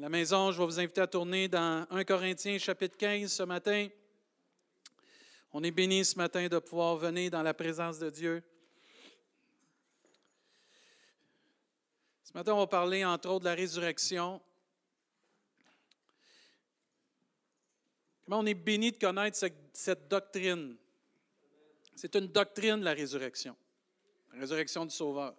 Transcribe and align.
la 0.00 0.08
maison, 0.08 0.50
je 0.50 0.58
vais 0.58 0.64
vous 0.64 0.80
inviter 0.80 1.02
à 1.02 1.06
tourner 1.06 1.46
dans 1.46 1.86
1 1.90 2.04
Corinthiens 2.04 2.56
chapitre 2.56 2.96
15 2.96 3.30
ce 3.30 3.42
matin. 3.42 3.86
On 5.52 5.62
est 5.62 5.70
béni 5.70 6.02
ce 6.06 6.16
matin 6.16 6.48
de 6.48 6.58
pouvoir 6.58 6.96
venir 6.96 7.30
dans 7.30 7.42
la 7.42 7.52
présence 7.52 7.98
de 7.98 8.08
Dieu. 8.08 8.42
Ce 12.24 12.32
matin, 12.32 12.54
on 12.54 12.60
va 12.60 12.66
parler 12.66 13.04
entre 13.04 13.28
autres 13.28 13.40
de 13.40 13.50
la 13.50 13.54
résurrection. 13.54 14.40
Comment 18.24 18.38
on 18.38 18.46
est 18.46 18.54
béni 18.54 18.92
de 18.92 18.96
connaître 18.96 19.36
cette, 19.74 20.08
doctrine? 20.08 20.78
C'est 21.94 22.14
une 22.14 22.28
doctrine, 22.28 22.80
la 22.80 22.94
résurrection. 22.94 23.54
La 24.32 24.40
résurrection 24.40 24.86
du 24.86 24.94
Sauveur. 24.94 25.34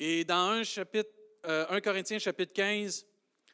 Et 0.00 0.24
dans 0.24 0.50
1, 0.50 0.64
chapitre, 0.64 1.10
1 1.44 1.48
euh, 1.50 1.80
Corinthiens 1.80 2.18
chapitre 2.18 2.52
15, 2.52 3.06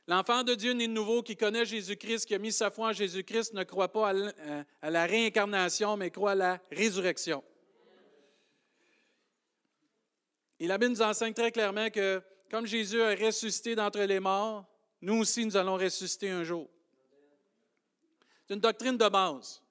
l'enfant 0.07 0.43
de 0.43 0.55
Dieu 0.55 0.73
né 0.73 0.87
de 0.87 0.93
nouveau 0.93 1.23
qui 1.23 1.37
connaît 1.37 1.65
Jésus-Christ, 1.65 2.27
qui 2.27 2.35
a 2.35 2.39
mis 2.39 2.53
sa 2.53 2.71
foi 2.71 2.89
en 2.89 2.93
Jésus-Christ, 2.93 3.55
ne 3.55 3.65
croit 3.65 3.93
pas 3.93 4.13
à 4.83 4.91
la 4.91 5.07
réincarnation, 5.07 5.97
mais 5.97 6.11
croit 6.11 6.33
à 6.33 6.35
la 6.35 6.61
résurrection. 6.71 7.43
Et 10.61 10.67
la 10.67 10.79
Bible 10.79 10.93
nous 10.93 11.03
enseigne 11.03 11.35
très 11.35 11.53
clairement 11.53 11.91
que 11.91 12.23
comme 12.51 12.67
Jésus 12.67 13.03
a 13.03 13.15
ressuscité 13.15 13.75
d'entre 13.75 14.01
les 14.01 14.21
morts, 14.21 14.65
nous 15.01 15.21
aussi, 15.21 15.45
nous 15.45 15.57
allons 15.57 15.77
ressusciter 15.77 16.31
un 16.31 16.45
jour. 16.45 16.69
C'est 18.47 18.55
une 18.55 18.61
doctrine 18.61 18.97
de 18.97 19.09
base. 19.09 19.63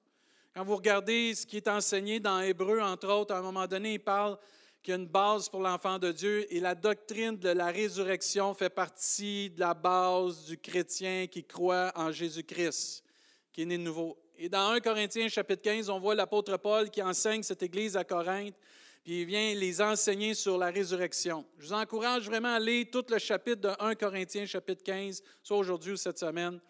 Quand 0.54 0.64
vous 0.64 0.76
regardez 0.76 1.34
ce 1.34 1.46
qui 1.46 1.56
est 1.56 1.66
enseigné 1.66 2.20
dans 2.20 2.40
Hébreu, 2.40 2.80
entre 2.80 3.08
autres, 3.08 3.34
à 3.34 3.38
un 3.38 3.42
moment 3.42 3.66
donné, 3.66 3.94
il 3.94 3.98
parle 3.98 4.38
qu'il 4.84 4.92
y 4.92 4.96
a 4.96 5.00
une 5.00 5.08
base 5.08 5.48
pour 5.48 5.62
l'enfant 5.62 5.98
de 5.98 6.12
Dieu 6.12 6.46
et 6.54 6.60
la 6.60 6.74
doctrine 6.74 7.38
de 7.38 7.48
la 7.48 7.68
résurrection 7.68 8.52
fait 8.52 8.68
partie 8.68 9.48
de 9.48 9.60
la 9.60 9.72
base 9.72 10.44
du 10.44 10.58
chrétien 10.58 11.26
qui 11.26 11.42
croit 11.42 11.90
en 11.96 12.12
Jésus-Christ, 12.12 13.02
qui 13.50 13.62
est 13.62 13.64
né 13.64 13.78
de 13.78 13.82
nouveau. 13.82 14.18
Et 14.36 14.50
dans 14.50 14.68
1 14.72 14.80
Corinthiens 14.80 15.28
chapitre 15.28 15.62
15, 15.62 15.88
on 15.88 15.98
voit 15.98 16.14
l'apôtre 16.14 16.58
Paul 16.58 16.90
qui 16.90 17.02
enseigne 17.02 17.42
cette 17.42 17.62
église 17.62 17.96
à 17.96 18.04
Corinthe, 18.04 18.54
puis 19.02 19.22
il 19.22 19.24
vient 19.24 19.54
les 19.54 19.80
enseigner 19.80 20.34
sur 20.34 20.58
la 20.58 20.70
résurrection. 20.70 21.46
Je 21.58 21.68
vous 21.68 21.72
encourage 21.72 22.26
vraiment 22.26 22.54
à 22.54 22.60
lire 22.60 22.84
tout 22.92 23.06
le 23.08 23.18
chapitre 23.18 23.62
de 23.62 23.70
1 23.78 23.94
Corinthiens 23.94 24.44
chapitre 24.44 24.82
15, 24.84 25.22
soit 25.42 25.56
aujourd'hui 25.56 25.92
ou 25.92 25.96
cette 25.96 26.18
semaine. 26.18 26.60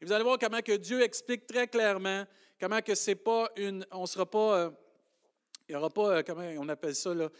Et 0.00 0.04
vous 0.04 0.10
allez 0.12 0.24
voir 0.24 0.38
comment 0.40 0.60
que 0.60 0.76
Dieu 0.76 1.02
explique 1.02 1.46
très 1.46 1.68
clairement 1.68 2.26
comment 2.60 2.82
que 2.82 2.94
c'est 2.94 3.14
pas 3.14 3.50
une, 3.56 3.86
on 3.90 4.04
sera 4.04 4.26
pas, 4.26 4.58
euh, 4.58 4.70
il 5.66 5.72
n'y 5.72 5.76
aura 5.76 5.88
pas, 5.88 6.16
euh, 6.16 6.22
comment 6.26 6.46
on 6.58 6.68
appelle 6.68 6.94
ça 6.94 7.14
là, 7.14 7.30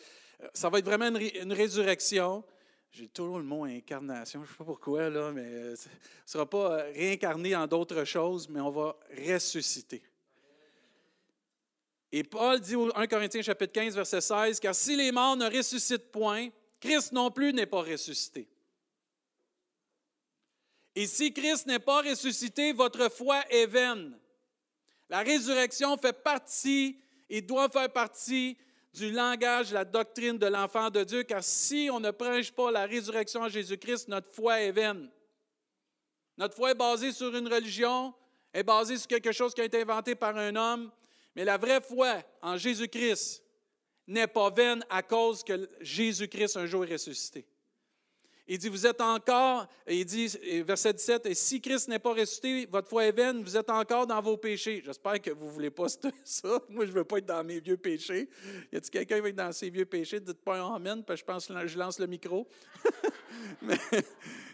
ça 0.55 0.69
va 0.69 0.78
être 0.78 0.84
vraiment 0.84 1.19
une, 1.19 1.52
résurrection. 1.52 2.44
J'ai 2.91 3.08
toujours 3.08 3.38
le 3.38 3.44
mot 3.44 3.64
incarnation, 3.64 4.41
je 4.41 4.47
ne 4.47 4.50
sais 4.50 4.58
pas 4.58 4.64
pourquoi, 4.64 5.10
mais 5.32 5.42
euh, 5.42 5.77
ce 5.77 5.88
ne 5.88 5.94
sera 6.27 6.48
pas 6.48 6.72
euh, 6.72 6.92
réincarné 6.92 7.55
en 7.55 7.66
d'autres 7.66 8.05
choses, 8.05 8.48
mais 8.48 8.60
on 8.60 8.70
va 8.70 8.98
ressusciter. 9.16 10.02
Et 12.10 12.24
Paul 12.24 12.58
dit 12.58 12.74
au 12.74 12.91
1 12.97 13.06
Corinthiens 13.06 13.42
chapitre 13.42 13.72
15, 13.72 13.94
verset 13.94 14.20
16, 14.20 14.58
car 14.58 14.74
si 14.74 14.97
les 14.97 15.12
morts 15.12 15.36
ne 15.36 15.47
ressuscitent 15.47 16.10
point, 16.10 16.48
Christ 16.80 17.12
non 17.12 17.30
plus 17.30 17.52
n'est 17.52 17.66
pas 17.66 17.82
ressuscité. 17.82 18.48
Et 20.97 21.06
si 21.06 21.32
Christ 21.32 21.66
n'est 21.66 21.78
pas 21.78 22.02
ressuscité, 22.02 22.72
votre 22.72 23.08
foi 23.10 23.44
est 23.50 23.66
vaine. 23.66 24.19
La 25.08 25.20
résurrection 25.20 25.97
fait 25.97 26.12
partie 26.12 27.00
et 27.28 27.41
doit 27.41 27.69
faire 27.69 27.92
partie 27.92 28.56
du 28.92 29.10
langage, 29.12 29.72
la 29.72 29.84
doctrine 29.84 30.38
de 30.38 30.46
l'enfant 30.46 30.91
de 30.91 31.05
Dieu, 31.05 31.22
car 31.22 31.44
si 31.44 31.88
on 31.92 32.00
ne 32.00 32.10
prêche 32.10 32.50
pas 32.50 32.70
la 32.70 32.86
résurrection 32.86 33.42
en 33.42 33.48
Jésus-Christ, 33.48 34.08
notre 34.08 34.34
foi 34.34 34.60
est 34.60 34.72
vaine. 34.72 35.08
Notre 36.36 36.56
foi 36.56 36.72
est 36.72 36.74
basée 36.74 37.12
sur 37.12 37.34
une 37.34 37.52
religion, 37.52 38.12
est 38.52 38.62
basée 38.62 38.97
sur 38.97 39.06
quelque 39.06 39.32
chose 39.32 39.55
qui 39.55 39.60
a 39.60 39.64
été 39.64 39.80
inventé 39.82 40.14
par 40.14 40.36
un 40.36 40.56
homme, 40.56 40.91
mais 41.36 41.44
la 41.44 41.56
vraie 41.56 41.80
foi 41.80 42.22
en 42.42 42.56
Jésus-Christ 42.56 43.44
n'est 44.06 44.26
pas 44.26 44.50
vaine 44.50 44.84
à 44.91 45.03
cause 45.03 45.44
que 45.44 45.69
Jésus-Christ 45.81 46.56
un 46.56 46.66
jour 46.66 46.84
est 46.84 46.93
ressuscité. 46.93 47.47
Il 48.53 48.59
dit, 48.59 48.69
vous 48.69 48.84
êtes 48.84 49.00
encore, 49.00 49.69
il 49.87 50.05
dit, 50.05 50.27
verset 50.66 50.93
17, 50.93 51.27
et 51.27 51.34
si 51.34 51.61
Christ 51.61 51.87
n'est 51.87 52.00
pas 52.00 52.12
ressuscité, 52.12 52.66
votre 52.66 52.88
foi 52.88 53.05
est 53.05 53.12
vaine, 53.12 53.44
vous 53.44 53.56
êtes 53.56 53.71
encore 53.71 54.09
dans 54.09 54.21
vos 54.21 54.37
péchés. 54.37 54.83
J'espère 54.84 55.22
que 55.22 55.31
vous 55.31 55.47
ne 55.47 55.50
voulez 55.53 55.71
pas 55.71 55.87
ça. 56.25 56.61
Moi, 56.69 56.84
je 56.84 56.91
ne 56.91 56.97
veux 56.97 57.05
pas 57.05 57.19
être 57.19 57.27
dans 57.27 57.44
mes 57.44 57.61
vieux 57.61 57.77
péchés. 57.77 58.28
Y 58.72 58.77
a-t-il 58.77 58.91
quelqu'un 58.91 59.15
qui 59.15 59.21
veut 59.21 59.28
être 59.28 59.37
dans 59.37 59.53
ses 59.53 59.71
vieux 59.71 59.84
péchés? 59.84 60.19
Dites 60.19 60.43
pas 60.43 60.59
un 60.59 60.75
amen, 60.75 61.05
parce 61.05 61.21
que 61.21 61.27
je 61.28 61.33
pense 61.33 61.47
que 61.47 61.66
je 61.69 61.78
lance 61.78 62.00
le 62.00 62.09
micro. 62.09 62.49
mais, 63.62 63.77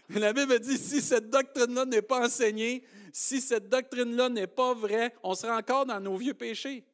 la 0.09 0.31
Bible 0.31 0.59
dit, 0.59 0.77
si 0.77 1.01
cette 1.01 1.31
doctrine-là 1.31 1.85
n'est 1.85 2.03
pas 2.03 2.23
enseignée, 2.23 2.83
si 3.11 3.41
cette 3.41 3.67
doctrine-là 3.67 4.29
n'est 4.29 4.45
pas 4.45 4.75
vraie, 4.75 5.11
on 5.23 5.33
sera 5.33 5.57
encore 5.57 5.87
dans 5.87 5.99
nos 5.99 6.17
vieux 6.17 6.35
péchés. 6.35 6.85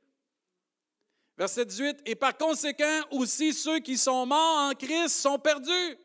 Verset 1.38 1.66
18, 1.66 1.98
et 2.06 2.16
par 2.16 2.38
conséquent 2.38 3.02
aussi 3.12 3.52
ceux 3.52 3.80
qui 3.80 3.98
sont 3.98 4.26
morts 4.26 4.70
en 4.70 4.72
Christ 4.74 5.10
sont 5.10 5.38
perdus. 5.38 5.98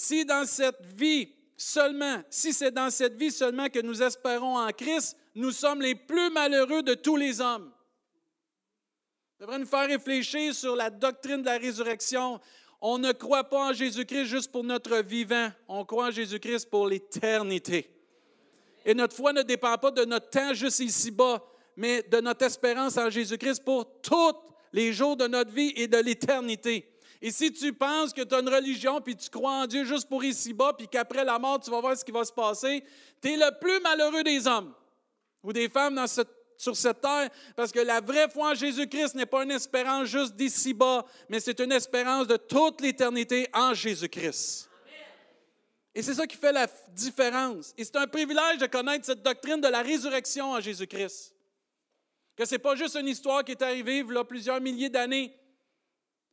Si 0.00 0.24
dans 0.24 0.46
cette 0.46 0.80
vie 0.94 1.28
seulement, 1.56 2.22
si 2.30 2.52
c'est 2.52 2.70
dans 2.70 2.88
cette 2.88 3.16
vie 3.16 3.32
seulement 3.32 3.68
que 3.68 3.80
nous 3.80 4.00
espérons 4.00 4.56
en 4.56 4.70
Christ, 4.70 5.16
nous 5.34 5.50
sommes 5.50 5.82
les 5.82 5.96
plus 5.96 6.30
malheureux 6.30 6.84
de 6.84 6.94
tous 6.94 7.16
les 7.16 7.40
hommes. 7.40 7.72
Ça 9.32 9.44
devrait 9.44 9.58
nous 9.58 9.66
faire 9.66 9.88
réfléchir 9.88 10.54
sur 10.54 10.76
la 10.76 10.88
doctrine 10.88 11.40
de 11.40 11.46
la 11.46 11.58
résurrection. 11.58 12.38
On 12.80 12.98
ne 12.98 13.10
croit 13.10 13.42
pas 13.42 13.70
en 13.70 13.72
Jésus-Christ 13.72 14.26
juste 14.26 14.52
pour 14.52 14.62
notre 14.62 14.98
vivant, 14.98 15.50
on 15.66 15.84
croit 15.84 16.06
en 16.06 16.10
Jésus-Christ 16.12 16.70
pour 16.70 16.86
l'éternité. 16.86 17.90
Et 18.84 18.94
notre 18.94 19.16
foi 19.16 19.32
ne 19.32 19.42
dépend 19.42 19.76
pas 19.78 19.90
de 19.90 20.04
notre 20.04 20.30
temps 20.30 20.54
juste 20.54 20.78
ici-bas, 20.78 21.44
mais 21.76 22.04
de 22.04 22.20
notre 22.20 22.46
espérance 22.46 22.96
en 22.98 23.10
Jésus-Christ 23.10 23.64
pour 23.64 24.00
tous 24.00 24.36
les 24.72 24.92
jours 24.92 25.16
de 25.16 25.26
notre 25.26 25.50
vie 25.50 25.72
et 25.74 25.88
de 25.88 25.98
l'éternité. 25.98 26.88
Et 27.20 27.30
si 27.32 27.52
tu 27.52 27.72
penses 27.72 28.12
que 28.12 28.22
tu 28.22 28.34
as 28.34 28.38
une 28.38 28.48
religion, 28.48 29.00
puis 29.00 29.16
tu 29.16 29.28
crois 29.28 29.62
en 29.62 29.66
Dieu 29.66 29.84
juste 29.84 30.08
pour 30.08 30.22
ici-bas, 30.22 30.74
puis 30.74 30.86
qu'après 30.86 31.24
la 31.24 31.38
mort, 31.38 31.58
tu 31.58 31.70
vas 31.70 31.80
voir 31.80 31.96
ce 31.96 32.04
qui 32.04 32.12
va 32.12 32.24
se 32.24 32.32
passer, 32.32 32.84
tu 33.20 33.32
es 33.32 33.36
le 33.36 33.58
plus 33.58 33.80
malheureux 33.80 34.22
des 34.22 34.46
hommes 34.46 34.72
ou 35.42 35.52
des 35.52 35.68
femmes 35.68 36.04
sur 36.56 36.76
cette 36.76 37.00
terre, 37.00 37.28
parce 37.56 37.72
que 37.72 37.80
la 37.80 38.00
vraie 38.00 38.28
foi 38.28 38.50
en 38.50 38.54
Jésus-Christ 38.54 39.14
n'est 39.14 39.26
pas 39.26 39.42
une 39.42 39.50
espérance 39.50 40.06
juste 40.08 40.34
d'ici-bas, 40.34 41.04
mais 41.28 41.40
c'est 41.40 41.58
une 41.60 41.72
espérance 41.72 42.26
de 42.26 42.36
toute 42.36 42.80
l'éternité 42.80 43.48
en 43.52 43.74
Jésus-Christ. 43.74 44.68
Et 45.94 46.02
c'est 46.02 46.14
ça 46.14 46.26
qui 46.28 46.36
fait 46.36 46.52
la 46.52 46.68
différence. 46.92 47.74
Et 47.76 47.84
c'est 47.84 47.96
un 47.96 48.06
privilège 48.06 48.58
de 48.58 48.66
connaître 48.66 49.04
cette 49.04 49.22
doctrine 49.22 49.60
de 49.60 49.66
la 49.66 49.82
résurrection 49.82 50.52
en 50.52 50.60
Jésus-Christ. 50.60 51.34
Que 52.36 52.44
ce 52.44 52.54
n'est 52.54 52.60
pas 52.60 52.76
juste 52.76 52.94
une 52.94 53.08
histoire 53.08 53.42
qui 53.42 53.50
est 53.50 53.62
arrivée 53.62 53.98
il 53.98 54.14
y 54.14 54.16
a 54.16 54.22
plusieurs 54.22 54.60
milliers 54.60 54.90
d'années, 54.90 55.34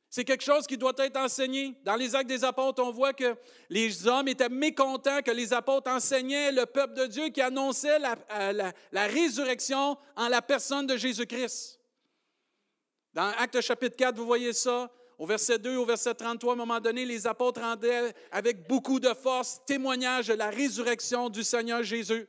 c'est 0.10 0.24
quelque 0.24 0.44
chose 0.44 0.66
qui 0.66 0.78
doit 0.78 0.94
être 0.98 1.18
enseigné. 1.18 1.76
Dans 1.84 1.96
les 1.96 2.16
actes 2.16 2.30
des 2.30 2.44
apôtres, 2.44 2.82
on 2.82 2.92
voit 2.92 3.14
que 3.14 3.36
les 3.70 4.08
hommes 4.08 4.28
étaient 4.28 4.50
mécontents 4.50 5.22
que 5.22 5.32
les 5.32 5.52
apôtres 5.52 5.92
enseignaient 5.92 6.52
le 6.52 6.66
peuple 6.66 6.94
de 6.94 7.06
Dieu 7.08 7.30
qui 7.30 7.42
annonçait 7.42 8.00
la, 8.00 8.16
euh, 8.32 8.72
résurrection 8.94 9.98
en 10.16 10.28
la 10.30 10.42
personne 10.42 10.88
de 10.88 10.96
Jésus-Christ. 10.96 11.80
Dans 13.14 13.30
Actes 13.40 13.62
chapitre 13.62 13.96
4, 13.98 14.16
vous 14.16 14.26
voyez 14.26 14.54
ça. 14.54 14.90
Au 15.18 15.26
verset 15.26 15.58
2, 15.60 15.78
au 15.78 15.86
verset 15.86 16.14
33, 16.14 16.52
à 16.52 16.54
un 16.54 16.58
moment 16.58 16.80
donné, 16.80 17.06
les 17.06 17.26
apôtres 17.26 17.62
rendaient 17.62 18.14
avec 18.32 18.68
beaucoup 18.68 19.00
de 19.00 19.14
force 19.14 19.62
témoignage 19.66 20.28
de 20.28 20.34
la 20.34 20.50
résurrection 20.50 21.30
du 21.30 21.44
Seigneur 21.44 21.84
Jésus. 21.84 22.28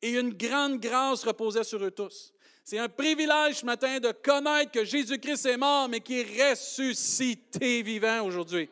Et 0.00 0.10
une 0.10 0.32
grande 0.32 0.80
grâce 0.80 1.24
reposait 1.24 1.64
sur 1.64 1.82
eux 1.84 1.90
tous. 1.90 2.32
C'est 2.68 2.78
un 2.78 2.88
privilège 2.88 3.60
ce 3.60 3.64
matin 3.64 4.00
de 4.00 4.10
connaître 4.10 4.72
que 4.72 4.84
Jésus-Christ 4.84 5.46
est 5.46 5.56
mort, 5.56 5.88
mais 5.88 6.00
qui 6.00 6.18
est 6.18 6.50
ressuscité 6.50 7.80
vivant 7.80 8.22
aujourd'hui. 8.22 8.68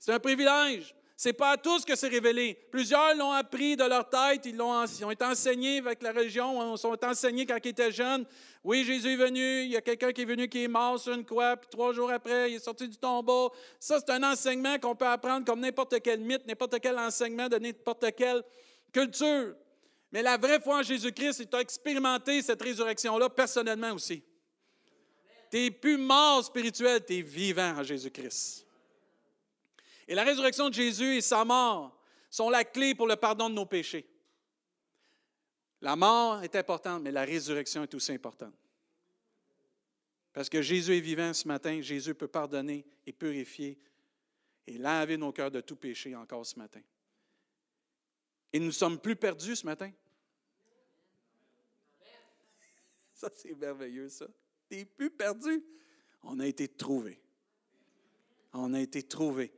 C'est 0.00 0.12
un 0.12 0.18
privilège. 0.18 0.92
Ce 1.16 1.28
n'est 1.28 1.32
pas 1.32 1.50
à 1.50 1.56
tous 1.56 1.84
que 1.84 1.94
c'est 1.94 2.08
révélé. 2.08 2.58
Plusieurs 2.72 3.14
l'ont 3.14 3.30
appris 3.30 3.76
de 3.76 3.84
leur 3.84 4.10
tête, 4.10 4.46
ils, 4.46 4.60
ont, 4.60 4.84
ils, 4.84 5.04
ont, 5.04 5.12
été 5.12 5.24
enseignés 5.24 5.78
avec 5.78 6.02
la 6.02 6.10
religion, 6.10 6.74
ils 6.74 6.76
sont 6.76 6.98
enseignés 7.04 7.46
quand 7.46 7.58
ils 7.62 7.68
étaient 7.68 7.92
jeunes. 7.92 8.26
Oui, 8.64 8.82
Jésus 8.82 9.12
est 9.12 9.16
venu, 9.16 9.62
il 9.62 9.70
y 9.70 9.76
a 9.76 9.80
quelqu'un 9.80 10.10
qui 10.10 10.22
est 10.22 10.24
venu 10.24 10.48
qui 10.48 10.64
est 10.64 10.68
mort 10.68 10.98
sur 10.98 11.12
une 11.12 11.24
croix, 11.24 11.56
puis 11.56 11.68
trois 11.70 11.92
jours 11.92 12.10
après, 12.10 12.50
il 12.50 12.56
est 12.56 12.64
sorti 12.64 12.88
du 12.88 12.96
tombeau. 12.96 13.52
Ça, 13.78 14.00
c'est 14.00 14.10
un 14.10 14.24
enseignement 14.24 14.76
qu'on 14.80 14.96
peut 14.96 15.06
apprendre 15.06 15.46
comme 15.46 15.60
n'importe 15.60 16.00
quel 16.02 16.18
mythe, 16.18 16.48
n'importe 16.48 16.80
quel 16.80 16.98
enseignement 16.98 17.48
de 17.48 17.58
n'importe 17.58 18.06
quelle 18.16 18.42
culture. 18.92 19.54
Mais 20.12 20.20
la 20.20 20.36
vraie 20.36 20.60
foi 20.60 20.78
en 20.78 20.82
Jésus-Christ, 20.82 21.38
c'est 21.38 21.50
tu 21.50 21.56
as 21.56 21.60
expérimenté 21.60 22.42
cette 22.42 22.60
résurrection-là 22.60 23.30
personnellement 23.30 23.92
aussi. 23.92 24.22
Tu 25.50 25.56
n'es 25.56 25.70
plus 25.70 25.96
mort 25.96 26.44
spirituel, 26.44 27.04
tu 27.04 27.14
es 27.14 27.22
vivant 27.22 27.78
en 27.78 27.82
Jésus-Christ. 27.82 28.66
Et 30.06 30.14
la 30.14 30.24
résurrection 30.24 30.68
de 30.68 30.74
Jésus 30.74 31.16
et 31.16 31.20
sa 31.22 31.44
mort 31.44 31.98
sont 32.28 32.50
la 32.50 32.64
clé 32.64 32.94
pour 32.94 33.06
le 33.06 33.16
pardon 33.16 33.48
de 33.48 33.54
nos 33.54 33.66
péchés. 33.66 34.06
La 35.80 35.96
mort 35.96 36.42
est 36.42 36.54
importante, 36.56 37.02
mais 37.02 37.10
la 37.10 37.24
résurrection 37.24 37.82
est 37.82 37.94
aussi 37.94 38.12
importante. 38.12 38.54
Parce 40.32 40.48
que 40.48 40.62
Jésus 40.62 40.96
est 40.96 41.00
vivant 41.00 41.32
ce 41.32 41.48
matin, 41.48 41.80
Jésus 41.80 42.14
peut 42.14 42.28
pardonner 42.28 42.84
et 43.06 43.12
purifier 43.12 43.78
et 44.66 44.78
laver 44.78 45.16
nos 45.16 45.32
cœurs 45.32 45.50
de 45.50 45.60
tout 45.60 45.76
péché 45.76 46.14
encore 46.14 46.46
ce 46.46 46.58
matin. 46.58 46.80
Et 48.52 48.58
nous 48.58 48.66
ne 48.66 48.70
sommes 48.70 48.98
plus 48.98 49.16
perdus 49.16 49.56
ce 49.56 49.66
matin. 49.66 49.90
Ça, 53.22 53.30
c'est 53.32 53.54
merveilleux, 53.54 54.08
ça. 54.08 54.26
Tu 54.68 54.78
n'es 54.78 54.84
plus 54.84 55.08
perdu. 55.08 55.64
On 56.24 56.40
a 56.40 56.46
été 56.48 56.66
trouvés. 56.66 57.22
On 58.52 58.74
a 58.74 58.80
été 58.80 59.04
trouvés. 59.04 59.52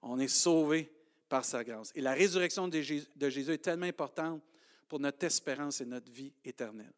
On 0.00 0.18
est 0.18 0.26
sauvés 0.26 0.90
par 1.28 1.44
sa 1.44 1.62
grâce. 1.62 1.92
Et 1.94 2.00
la 2.00 2.14
résurrection 2.14 2.66
de 2.66 2.80
Jésus 2.80 3.52
est 3.52 3.58
tellement 3.58 3.84
importante 3.84 4.42
pour 4.88 5.00
notre 5.00 5.22
espérance 5.22 5.82
et 5.82 5.84
notre 5.84 6.10
vie 6.10 6.32
éternelle. 6.46 6.94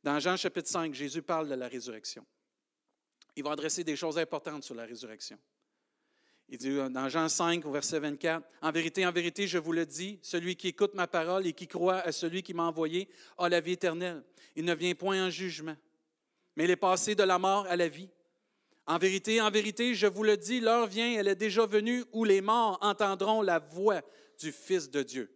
Dans 0.00 0.20
Jean 0.20 0.36
chapitre 0.36 0.68
5, 0.68 0.94
Jésus 0.94 1.22
parle 1.22 1.48
de 1.48 1.54
la 1.54 1.66
résurrection. 1.66 2.24
Il 3.34 3.42
va 3.42 3.50
adresser 3.50 3.82
des 3.82 3.96
choses 3.96 4.16
importantes 4.16 4.62
sur 4.62 4.76
la 4.76 4.84
résurrection. 4.84 5.40
Il 6.52 6.58
dit 6.58 6.76
dans 6.90 7.08
Jean 7.08 7.28
5, 7.28 7.64
au 7.64 7.70
verset 7.70 8.00
24, 8.00 8.44
En 8.62 8.72
vérité, 8.72 9.06
en 9.06 9.12
vérité, 9.12 9.46
je 9.46 9.56
vous 9.56 9.70
le 9.70 9.86
dis, 9.86 10.18
celui 10.20 10.56
qui 10.56 10.66
écoute 10.66 10.94
ma 10.94 11.06
parole 11.06 11.46
et 11.46 11.52
qui 11.52 11.68
croit 11.68 12.00
à 12.00 12.10
celui 12.10 12.42
qui 12.42 12.54
m'a 12.54 12.64
envoyé 12.64 13.08
a 13.38 13.48
la 13.48 13.60
vie 13.60 13.72
éternelle. 13.72 14.24
Il 14.56 14.64
ne 14.64 14.74
vient 14.74 14.92
point 14.96 15.24
en 15.24 15.30
jugement, 15.30 15.76
mais 16.56 16.64
il 16.64 16.70
est 16.70 16.76
passé 16.76 17.14
de 17.14 17.22
la 17.22 17.38
mort 17.38 17.66
à 17.68 17.76
la 17.76 17.86
vie. 17.86 18.08
En 18.84 18.98
vérité, 18.98 19.40
en 19.40 19.48
vérité, 19.48 19.94
je 19.94 20.08
vous 20.08 20.24
le 20.24 20.36
dis, 20.36 20.58
l'heure 20.58 20.88
vient, 20.88 21.12
elle 21.12 21.28
est 21.28 21.36
déjà 21.36 21.66
venue, 21.66 22.04
où 22.12 22.24
les 22.24 22.40
morts 22.40 22.78
entendront 22.80 23.42
la 23.42 23.60
voix 23.60 24.00
du 24.40 24.50
Fils 24.50 24.90
de 24.90 25.04
Dieu. 25.04 25.30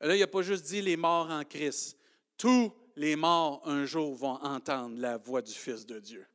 Là, 0.00 0.16
il 0.16 0.20
n'a 0.20 0.26
pas 0.26 0.42
juste 0.42 0.66
dit 0.66 0.82
les 0.82 0.96
morts 0.96 1.30
en 1.30 1.44
Christ. 1.44 1.96
Tous 2.36 2.72
les 2.96 3.14
morts 3.14 3.62
un 3.64 3.84
jour 3.84 4.12
vont 4.12 4.42
entendre 4.42 4.98
la 4.98 5.18
voix 5.18 5.40
du 5.40 5.52
Fils 5.52 5.86
de 5.86 6.00
Dieu. 6.00 6.26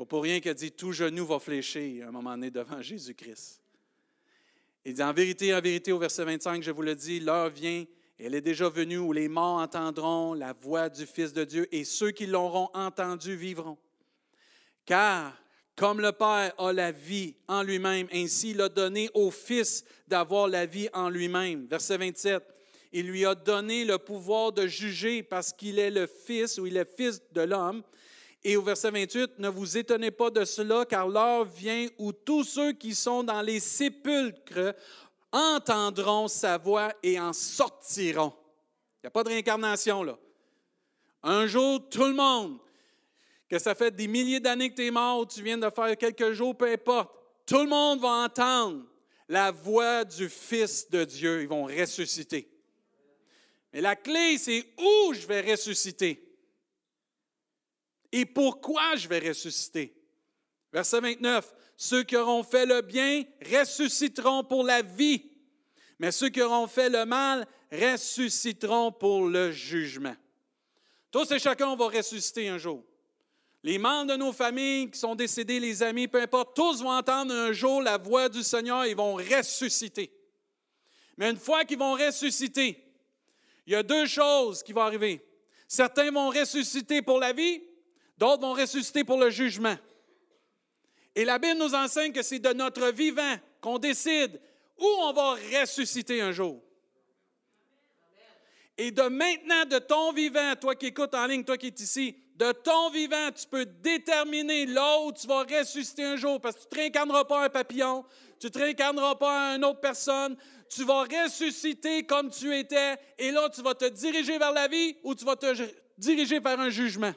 Pas 0.00 0.06
pour 0.06 0.22
rien 0.22 0.40
qu'il 0.40 0.54
dit 0.54 0.72
tout 0.72 0.92
genou 0.92 1.26
va 1.26 1.38
fléchir 1.38 2.06
à 2.06 2.08
un 2.08 2.10
moment 2.10 2.30
donné 2.30 2.50
devant 2.50 2.80
Jésus-Christ. 2.80 3.60
Il 4.82 4.94
dit 4.94 5.02
en 5.02 5.12
vérité, 5.12 5.54
en 5.54 5.60
vérité, 5.60 5.92
au 5.92 5.98
verset 5.98 6.24
25, 6.24 6.62
je 6.62 6.70
vous 6.70 6.80
le 6.80 6.94
dis, 6.94 7.20
l'heure 7.20 7.50
vient, 7.50 7.84
elle 8.18 8.34
est 8.34 8.40
déjà 8.40 8.70
venue 8.70 8.96
où 8.96 9.12
les 9.12 9.28
morts 9.28 9.58
entendront 9.58 10.32
la 10.32 10.54
voix 10.54 10.88
du 10.88 11.04
Fils 11.04 11.34
de 11.34 11.44
Dieu 11.44 11.68
et 11.70 11.84
ceux 11.84 12.12
qui 12.12 12.24
l'auront 12.26 12.70
entendu 12.72 13.36
vivront. 13.36 13.76
Car 14.86 15.36
comme 15.76 16.00
le 16.00 16.12
Père 16.12 16.54
a 16.56 16.72
la 16.72 16.92
vie 16.92 17.34
en 17.46 17.62
lui-même, 17.62 18.08
ainsi 18.10 18.52
il 18.52 18.62
a 18.62 18.70
donné 18.70 19.10
au 19.12 19.30
Fils 19.30 19.84
d'avoir 20.08 20.48
la 20.48 20.64
vie 20.64 20.88
en 20.94 21.10
lui-même. 21.10 21.66
Verset 21.66 21.98
27. 21.98 22.42
Il 22.94 23.06
lui 23.06 23.26
a 23.26 23.34
donné 23.34 23.84
le 23.84 23.98
pouvoir 23.98 24.52
de 24.52 24.66
juger 24.66 25.22
parce 25.22 25.52
qu'il 25.52 25.78
est 25.78 25.90
le 25.90 26.06
Fils 26.06 26.56
ou 26.56 26.66
il 26.66 26.78
est 26.78 26.96
Fils 26.96 27.20
de 27.32 27.42
l'homme. 27.42 27.82
Et 28.42 28.56
au 28.56 28.62
verset 28.62 28.90
28, 28.90 29.38
ne 29.38 29.48
vous 29.48 29.76
étonnez 29.76 30.10
pas 30.10 30.30
de 30.30 30.44
cela, 30.44 30.84
car 30.86 31.08
l'heure 31.08 31.44
vient 31.44 31.86
où 31.98 32.12
tous 32.12 32.44
ceux 32.44 32.72
qui 32.72 32.94
sont 32.94 33.22
dans 33.22 33.42
les 33.42 33.60
sépulcres 33.60 34.74
entendront 35.30 36.26
sa 36.26 36.56
voix 36.56 36.92
et 37.02 37.20
en 37.20 37.32
sortiront. 37.32 38.32
Il 38.96 39.04
n'y 39.04 39.08
a 39.08 39.10
pas 39.10 39.22
de 39.24 39.28
réincarnation 39.28 40.02
là. 40.02 40.18
Un 41.22 41.46
jour, 41.46 41.86
tout 41.90 42.04
le 42.04 42.14
monde 42.14 42.58
que 43.50 43.58
ça 43.58 43.74
fait 43.74 43.90
des 43.90 44.06
milliers 44.06 44.38
d'années 44.38 44.70
que 44.70 44.76
tu 44.76 44.86
es 44.86 44.90
mort 44.92 45.18
ou 45.18 45.26
tu 45.26 45.42
viens 45.42 45.58
de 45.58 45.68
faire 45.70 45.96
quelques 45.96 46.30
jours, 46.32 46.56
peu 46.56 46.70
importe, 46.70 47.10
tout 47.44 47.58
le 47.58 47.68
monde 47.68 48.00
va 48.00 48.24
entendre 48.24 48.84
la 49.28 49.50
voix 49.50 50.04
du 50.04 50.28
Fils 50.28 50.88
de 50.88 51.04
Dieu. 51.04 51.42
Ils 51.42 51.48
vont 51.48 51.64
ressusciter. 51.64 52.48
Mais 53.72 53.80
la 53.80 53.96
clé, 53.96 54.38
c'est 54.38 54.64
où 54.78 55.12
je 55.14 55.26
vais 55.26 55.40
ressusciter? 55.40 56.29
Et 58.12 58.26
pourquoi 58.26 58.96
je 58.96 59.08
vais 59.08 59.18
ressusciter? 59.18 59.94
Verset 60.72 61.00
29, 61.00 61.54
ceux 61.76 62.02
qui 62.02 62.16
auront 62.16 62.42
fait 62.42 62.66
le 62.66 62.80
bien 62.80 63.24
ressusciteront 63.50 64.44
pour 64.44 64.64
la 64.64 64.82
vie, 64.82 65.30
mais 65.98 66.12
ceux 66.12 66.28
qui 66.28 66.42
auront 66.42 66.66
fait 66.66 66.88
le 66.88 67.04
mal 67.04 67.46
ressusciteront 67.72 68.92
pour 68.92 69.26
le 69.26 69.52
jugement. 69.52 70.14
Tous 71.10 71.30
et 71.30 71.38
chacun 71.38 71.74
vont 71.74 71.88
ressusciter 71.88 72.48
un 72.48 72.58
jour. 72.58 72.84
Les 73.62 73.78
membres 73.78 74.12
de 74.12 74.16
nos 74.16 74.32
familles 74.32 74.90
qui 74.90 74.98
sont 74.98 75.14
décédés, 75.14 75.60
les 75.60 75.82
amis, 75.82 76.08
peu 76.08 76.20
importe, 76.20 76.56
tous 76.56 76.82
vont 76.82 76.92
entendre 76.92 77.34
un 77.34 77.52
jour 77.52 77.82
la 77.82 77.98
voix 77.98 78.28
du 78.28 78.42
Seigneur 78.42 78.84
et 78.84 78.94
vont 78.94 79.14
ressusciter. 79.14 80.10
Mais 81.18 81.30
une 81.30 81.36
fois 81.36 81.64
qu'ils 81.64 81.78
vont 81.78 81.92
ressusciter, 81.92 82.82
il 83.66 83.74
y 83.74 83.76
a 83.76 83.82
deux 83.82 84.06
choses 84.06 84.62
qui 84.62 84.72
vont 84.72 84.80
arriver. 84.80 85.22
Certains 85.68 86.10
vont 86.10 86.30
ressusciter 86.30 87.02
pour 87.02 87.18
la 87.18 87.32
vie, 87.32 87.62
d'autres 88.20 88.42
vont 88.42 88.52
ressusciter 88.52 89.02
pour 89.02 89.18
le 89.18 89.30
jugement. 89.30 89.76
Et 91.16 91.24
la 91.24 91.38
Bible 91.38 91.58
nous 91.58 91.74
enseigne 91.74 92.12
que 92.12 92.22
c'est 92.22 92.38
de 92.38 92.52
notre 92.52 92.90
vivant 92.90 93.36
qu'on 93.62 93.78
décide 93.78 94.38
où 94.78 94.86
on 94.86 95.12
va 95.12 95.36
ressusciter 95.58 96.20
un 96.20 96.30
jour. 96.30 96.62
Et 98.76 98.90
de 98.90 99.02
maintenant, 99.02 99.64
de 99.64 99.78
ton 99.78 100.12
vivant, 100.12 100.54
toi 100.60 100.74
qui 100.74 100.86
écoutes 100.86 101.14
en 101.14 101.26
ligne, 101.26 101.44
toi 101.44 101.58
qui 101.58 101.66
es 101.66 101.74
ici, 101.78 102.16
de 102.36 102.52
ton 102.52 102.90
vivant, 102.90 103.30
tu 103.32 103.46
peux 103.46 103.66
déterminer 103.66 104.66
là 104.66 105.00
où 105.02 105.12
tu 105.12 105.26
vas 105.26 105.42
ressusciter 105.42 106.04
un 106.04 106.16
jour, 106.16 106.40
parce 106.40 106.56
que 106.56 106.60
tu 106.60 106.66
ne 106.66 106.70
te 106.70 106.76
réincarneras 106.76 107.24
pas 107.24 107.44
un 107.44 107.50
papillon, 107.50 108.04
tu 108.38 108.46
ne 108.46 108.50
te 108.50 108.58
réincarneras 108.58 109.16
pas 109.16 109.56
une 109.56 109.64
autre 109.64 109.80
personne, 109.80 110.36
tu 110.70 110.84
vas 110.84 111.04
ressusciter 111.04 112.04
comme 112.04 112.30
tu 112.30 112.56
étais, 112.56 112.96
et 113.18 113.30
là, 113.30 113.50
tu 113.50 113.60
vas 113.60 113.74
te 113.74 113.86
diriger 113.86 114.38
vers 114.38 114.52
la 114.52 114.68
vie 114.68 114.96
ou 115.02 115.14
tu 115.14 115.24
vas 115.24 115.36
te 115.36 115.54
diriger 115.98 116.38
vers 116.38 116.58
un 116.58 116.70
jugement. 116.70 117.12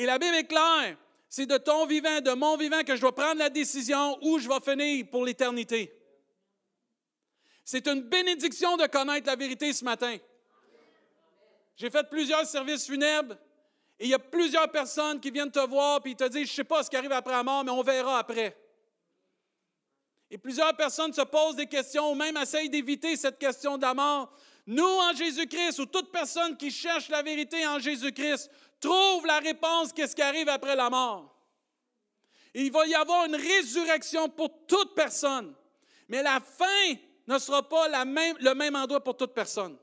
Et 0.00 0.06
la 0.06 0.18
Bible 0.18 0.34
est 0.34 0.46
claire, 0.46 0.96
c'est 1.28 1.44
de 1.44 1.58
ton 1.58 1.84
vivant, 1.84 2.22
de 2.22 2.30
mon 2.30 2.56
vivant, 2.56 2.82
que 2.84 2.96
je 2.96 3.02
dois 3.02 3.14
prendre 3.14 3.36
la 3.38 3.50
décision 3.50 4.16
où 4.22 4.38
je 4.38 4.48
vais 4.48 4.60
finir 4.60 5.04
pour 5.10 5.26
l'éternité. 5.26 5.92
C'est 7.66 7.86
une 7.86 8.00
bénédiction 8.00 8.78
de 8.78 8.86
connaître 8.86 9.26
la 9.26 9.36
vérité 9.36 9.70
ce 9.74 9.84
matin. 9.84 10.16
J'ai 11.76 11.90
fait 11.90 12.08
plusieurs 12.08 12.46
services 12.46 12.86
funèbres 12.86 13.34
et 13.98 14.06
il 14.06 14.08
y 14.08 14.14
a 14.14 14.18
plusieurs 14.18 14.70
personnes 14.70 15.20
qui 15.20 15.30
viennent 15.30 15.50
te 15.50 15.68
voir 15.68 16.00
et 16.06 16.14
te 16.14 16.24
disent 16.28 16.46
Je 16.46 16.52
ne 16.52 16.56
sais 16.56 16.64
pas 16.64 16.82
ce 16.82 16.88
qui 16.88 16.96
arrive 16.96 17.12
après 17.12 17.34
la 17.34 17.42
mort, 17.42 17.62
mais 17.62 17.70
on 17.70 17.82
verra 17.82 18.20
après. 18.20 18.56
Et 20.30 20.38
plusieurs 20.38 20.74
personnes 20.78 21.12
se 21.12 21.20
posent 21.20 21.56
des 21.56 21.66
questions 21.66 22.10
ou 22.10 22.14
même 22.14 22.38
essayent 22.38 22.70
d'éviter 22.70 23.16
cette 23.16 23.38
question 23.38 23.76
de 23.76 23.82
la 23.82 23.92
mort. 23.92 24.32
Nous, 24.66 24.82
en 24.82 25.12
Jésus-Christ, 25.14 25.78
ou 25.80 25.86
toute 25.86 26.10
personne 26.10 26.56
qui 26.56 26.70
cherche 26.70 27.10
la 27.10 27.20
vérité 27.20 27.66
en 27.66 27.78
Jésus-Christ, 27.78 28.50
trouve 28.80 29.26
la 29.26 29.38
réponse 29.38 29.92
qu'est-ce 29.92 30.16
qui 30.16 30.22
arrive 30.22 30.48
après 30.48 30.74
la 30.74 30.90
mort? 30.90 31.36
il 32.54 32.72
va 32.72 32.86
y 32.86 32.94
avoir 32.94 33.26
une 33.26 33.36
résurrection 33.36 34.28
pour 34.28 34.66
toute 34.66 34.94
personne. 34.94 35.54
Mais 36.08 36.22
la 36.22 36.40
fin 36.40 36.94
ne 37.26 37.38
sera 37.38 37.68
pas 37.68 37.88
le 37.88 38.54
même 38.54 38.76
endroit 38.76 39.02
pour 39.02 39.16
toute 39.16 39.32
personne. 39.32 39.76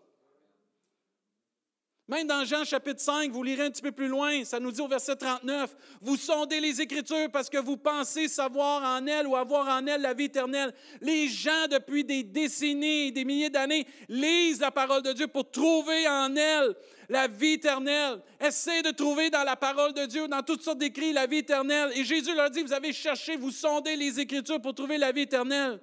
Même 2.10 2.26
dans 2.26 2.46
Jean 2.46 2.64
chapitre 2.64 3.02
5, 3.02 3.32
vous 3.32 3.44
lirez 3.44 3.64
un 3.64 3.70
petit 3.70 3.82
peu 3.82 3.92
plus 3.92 4.08
loin, 4.08 4.46
ça 4.46 4.62
nous 4.62 4.72
dit 4.72 4.80
au 4.80 4.88
verset 4.88 5.18
39, 5.18 5.76
vous 6.02 6.16
sondez 6.16 6.62
les 6.62 6.80
Écritures 6.80 7.30
parce 7.34 7.50
que 7.50 7.58
vous 7.58 7.76
pensez 7.76 8.30
savoir 8.30 8.82
en 8.82 9.06
elles 9.06 9.28
ou 9.28 9.36
avoir 9.36 9.68
en 9.68 9.86
elles 9.86 10.00
la 10.00 10.14
vie 10.14 10.26
éternelle. 10.26 10.74
Les 11.02 11.28
gens, 11.28 11.68
depuis 11.70 12.06
des 12.06 12.24
décennies, 12.24 13.12
des 13.12 13.26
milliers 13.26 13.50
d'années, 13.50 13.86
lisent 14.08 14.62
la 14.62 14.72
parole 14.72 15.02
de 15.02 15.12
Dieu 15.12 15.28
pour 15.28 15.52
trouver 15.52 16.08
en 16.08 16.34
elle 16.34 16.76
la 17.10 17.28
vie 17.28 17.54
éternelle. 17.54 18.22
Essayez 18.40 18.84
de 18.84 18.92
trouver 18.92 19.30
dans 19.30 19.44
la 19.44 19.58
parole 19.58 19.94
de 19.94 20.06
Dieu, 20.06 20.30
dans 20.30 20.44
toutes 20.44 20.62
sortes 20.62 20.78
d'écrits, 20.78 21.12
la 21.12 21.28
vie 21.28 21.40
éternelle. 21.40 21.92
Et 21.94 22.06
Jésus 22.06 22.34
leur 22.34 22.50
dit, 22.50 22.64
vous 22.64 22.72
avez 22.72 22.94
cherché, 22.94 23.36
vous 23.36 23.52
sondez 23.52 23.98
les 23.98 24.18
Écritures 24.18 24.62
pour 24.62 24.74
trouver 24.74 24.98
la 24.98 25.12
vie 25.12 25.24
éternelle. 25.24 25.82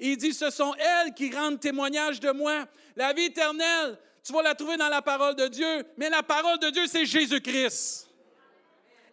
il 0.00 0.16
dit, 0.16 0.32
ce 0.32 0.48
sont 0.48 0.74
elles 0.74 1.12
qui 1.12 1.30
rendent 1.30 1.60
témoignage 1.60 2.18
de 2.18 2.30
moi. 2.30 2.64
La 2.96 3.12
vie 3.12 3.24
éternelle, 3.24 3.98
tu 4.26 4.32
vas 4.32 4.42
la 4.42 4.56
trouver 4.56 4.76
dans 4.76 4.88
la 4.88 5.02
parole 5.02 5.36
de 5.36 5.46
Dieu, 5.46 5.86
mais 5.96 6.10
la 6.10 6.24
parole 6.24 6.58
de 6.58 6.70
Dieu, 6.70 6.88
c'est 6.88 7.06
Jésus-Christ. 7.06 8.10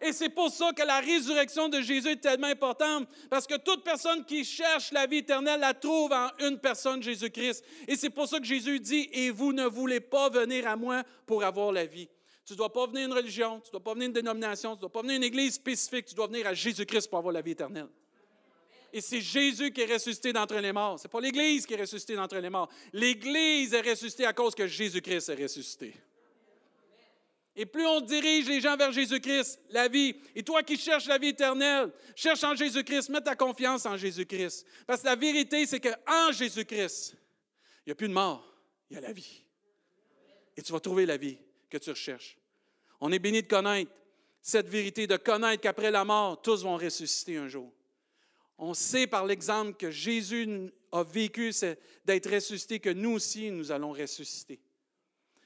Et 0.02 0.12
c'est 0.12 0.28
pour 0.28 0.50
ça 0.50 0.72
que 0.72 0.82
la 0.82 0.98
résurrection 0.98 1.68
de 1.68 1.80
Jésus 1.80 2.08
est 2.08 2.20
tellement 2.20 2.48
importante, 2.48 3.08
parce 3.30 3.46
que 3.46 3.54
toute 3.56 3.84
personne 3.84 4.24
qui 4.24 4.44
cherche 4.44 4.90
la 4.90 5.06
vie 5.06 5.18
éternelle 5.18 5.60
la 5.60 5.72
trouve 5.72 6.12
en 6.12 6.30
une 6.40 6.58
personne, 6.58 7.00
Jésus-Christ. 7.00 7.64
Et 7.86 7.94
c'est 7.94 8.10
pour 8.10 8.26
ça 8.26 8.40
que 8.40 8.44
Jésus 8.44 8.80
dit, 8.80 9.08
et 9.12 9.30
vous 9.30 9.52
ne 9.52 9.66
voulez 9.66 10.00
pas 10.00 10.30
venir 10.30 10.66
à 10.66 10.74
moi 10.74 11.04
pour 11.26 11.44
avoir 11.44 11.70
la 11.70 11.86
vie. 11.86 12.08
Tu 12.44 12.54
ne 12.54 12.58
dois 12.58 12.72
pas 12.72 12.88
venir 12.88 13.06
une 13.06 13.14
religion, 13.14 13.60
tu 13.60 13.68
ne 13.68 13.72
dois 13.72 13.84
pas 13.84 13.94
venir 13.94 14.08
une 14.08 14.14
dénomination, 14.14 14.70
tu 14.70 14.78
ne 14.78 14.80
dois 14.80 14.92
pas 14.92 15.02
venir 15.02 15.16
une 15.16 15.24
église 15.24 15.54
spécifique, 15.54 16.06
tu 16.06 16.16
dois 16.16 16.26
venir 16.26 16.44
à 16.48 16.54
Jésus-Christ 16.54 17.08
pour 17.08 17.20
avoir 17.20 17.32
la 17.32 17.40
vie 17.40 17.52
éternelle. 17.52 17.88
Et 18.94 19.00
c'est 19.00 19.20
Jésus 19.20 19.72
qui 19.72 19.80
est 19.80 19.92
ressuscité 19.92 20.32
d'entre 20.32 20.54
les 20.54 20.72
morts. 20.72 21.00
Ce 21.00 21.08
n'est 21.08 21.10
pas 21.10 21.20
l'Église 21.20 21.66
qui 21.66 21.74
est 21.74 21.80
ressuscitée 21.80 22.14
d'entre 22.14 22.36
les 22.36 22.48
morts. 22.48 22.70
L'Église 22.92 23.74
est 23.74 23.80
ressuscitée 23.80 24.24
à 24.24 24.32
cause 24.32 24.54
que 24.54 24.68
Jésus-Christ 24.68 25.30
est 25.30 25.42
ressuscité. 25.42 25.94
Et 27.56 27.66
plus 27.66 27.84
on 27.84 28.00
dirige 28.00 28.46
les 28.46 28.60
gens 28.60 28.76
vers 28.76 28.92
Jésus-Christ, 28.92 29.60
la 29.70 29.88
vie, 29.88 30.14
et 30.36 30.44
toi 30.44 30.62
qui 30.62 30.76
cherches 30.76 31.06
la 31.06 31.18
vie 31.18 31.30
éternelle, 31.30 31.92
cherche 32.14 32.44
en 32.44 32.54
Jésus-Christ, 32.54 33.08
mets 33.08 33.20
ta 33.20 33.34
confiance 33.34 33.84
en 33.84 33.96
Jésus-Christ. 33.96 34.64
Parce 34.86 35.00
que 35.00 35.06
la 35.06 35.16
vérité, 35.16 35.66
c'est 35.66 35.80
qu'en 35.80 36.30
Jésus-Christ, 36.30 37.16
il 37.78 37.88
n'y 37.88 37.92
a 37.92 37.96
plus 37.96 38.08
de 38.08 38.14
mort, 38.14 38.48
il 38.90 38.94
y 38.94 38.98
a 38.98 39.00
la 39.00 39.12
vie. 39.12 39.42
Et 40.56 40.62
tu 40.62 40.70
vas 40.70 40.78
trouver 40.78 41.04
la 41.04 41.16
vie 41.16 41.36
que 41.68 41.78
tu 41.78 41.90
recherches. 41.90 42.38
On 43.00 43.10
est 43.10 43.18
béni 43.18 43.42
de 43.42 43.48
connaître 43.48 43.90
cette 44.40 44.68
vérité, 44.68 45.08
de 45.08 45.16
connaître 45.16 45.62
qu'après 45.62 45.90
la 45.90 46.04
mort, 46.04 46.40
tous 46.40 46.62
vont 46.62 46.76
ressusciter 46.76 47.38
un 47.38 47.48
jour. 47.48 47.72
On 48.58 48.74
sait 48.74 49.06
par 49.06 49.26
l'exemple 49.26 49.74
que 49.74 49.90
Jésus 49.90 50.70
a 50.92 51.02
vécu 51.02 51.52
d'être 52.04 52.30
ressuscité, 52.30 52.78
que 52.78 52.90
nous 52.90 53.12
aussi, 53.12 53.50
nous 53.50 53.72
allons 53.72 53.92
ressusciter. 53.92 54.60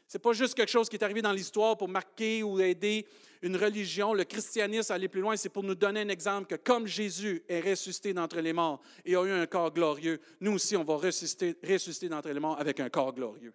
Ce 0.07 0.17
n'est 0.17 0.23
pas 0.23 0.33
juste 0.33 0.55
quelque 0.55 0.71
chose 0.71 0.88
qui 0.88 0.97
est 0.97 1.05
arrivé 1.05 1.21
dans 1.21 1.33
l'histoire 1.33 1.77
pour 1.77 1.88
marquer 1.88 2.43
ou 2.43 2.59
aider 2.61 3.07
une 3.43 3.57
religion. 3.57 4.15
Le 4.15 4.25
christianisme, 4.25 4.93
aller 4.93 5.09
plus 5.09 5.21
loin, 5.21 5.37
c'est 5.37 5.50
pour 5.50 5.62
nous 5.62 5.75
donner 5.75 6.00
un 6.00 6.09
exemple 6.09 6.47
que 6.47 6.55
comme 6.55 6.87
Jésus 6.87 7.45
est 7.47 7.61
ressuscité 7.61 8.15
d'entre 8.15 8.41
les 8.41 8.55
morts 8.55 8.81
et 9.05 9.17
a 9.17 9.25
eu 9.25 9.31
un 9.31 9.47
corps 9.47 9.73
glorieux, 9.73 10.19
nous 10.41 10.53
aussi, 10.53 10.77
on 10.77 10.85
va 10.85 10.97
ressusciter, 10.97 12.09
d'entre 12.09 12.31
les 12.31 12.41
morts 12.41 12.59
avec 12.59 12.81
un 12.81 12.88
corps 12.88 13.12
glorieux. 13.12 13.53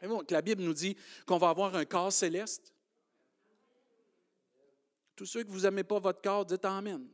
Et 0.00 0.08
bon, 0.08 0.22
la 0.30 0.42
Bible 0.42 0.62
nous 0.62 0.74
dit 0.74 0.96
qu'on 1.26 1.38
va 1.38 1.50
avoir 1.50 1.76
un 1.76 1.84
corps 1.84 2.12
céleste. 2.12 2.72
Tous 5.14 5.26
ceux 5.26 5.44
que 5.44 5.50
vous 5.50 5.60
n'aimez 5.60 5.84
pas 5.84 5.98
votre 5.98 6.22
corps, 6.22 6.46
dites 6.46 6.64
Amen. 6.64 7.06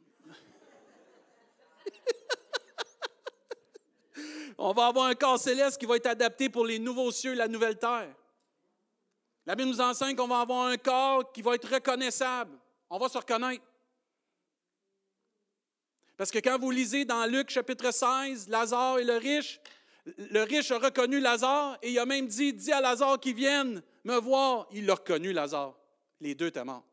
On 4.68 4.74
va 4.74 4.88
avoir 4.88 5.06
un 5.06 5.14
corps 5.14 5.38
céleste 5.38 5.78
qui 5.78 5.86
va 5.86 5.96
être 5.96 6.08
adapté 6.08 6.50
pour 6.50 6.66
les 6.66 6.78
nouveaux 6.78 7.10
cieux 7.10 7.32
et 7.32 7.36
la 7.36 7.48
nouvelle 7.48 7.78
terre. 7.78 8.14
La 9.46 9.54
Bible 9.54 9.70
nous 9.70 9.80
enseigne 9.80 10.14
qu'on 10.14 10.28
va 10.28 10.40
avoir 10.40 10.66
un 10.66 10.76
corps 10.76 11.32
qui 11.32 11.40
va 11.40 11.54
être 11.54 11.72
reconnaissable. 11.72 12.54
On 12.90 12.98
va 12.98 13.08
se 13.08 13.16
reconnaître. 13.16 13.64
Parce 16.18 16.30
que 16.30 16.38
quand 16.40 16.58
vous 16.58 16.70
lisez 16.70 17.06
dans 17.06 17.24
Luc 17.24 17.48
chapitre 17.48 17.90
16, 17.90 18.50
Lazare 18.50 18.98
et 18.98 19.04
le 19.04 19.16
riche, 19.16 19.58
le 20.18 20.42
riche 20.42 20.70
a 20.70 20.78
reconnu 20.78 21.18
Lazare 21.18 21.78
et 21.80 21.90
il 21.90 21.98
a 21.98 22.04
même 22.04 22.26
dit, 22.26 22.52
dis 22.52 22.70
à 22.70 22.82
Lazare 22.82 23.18
qu'il 23.18 23.36
vienne 23.36 23.82
me 24.04 24.16
voir. 24.16 24.68
Il 24.72 24.84
l'a 24.84 24.96
reconnu, 24.96 25.32
Lazare. 25.32 25.78
Les 26.20 26.34
deux 26.34 26.48
étaient 26.48 26.62
morts. 26.62 26.84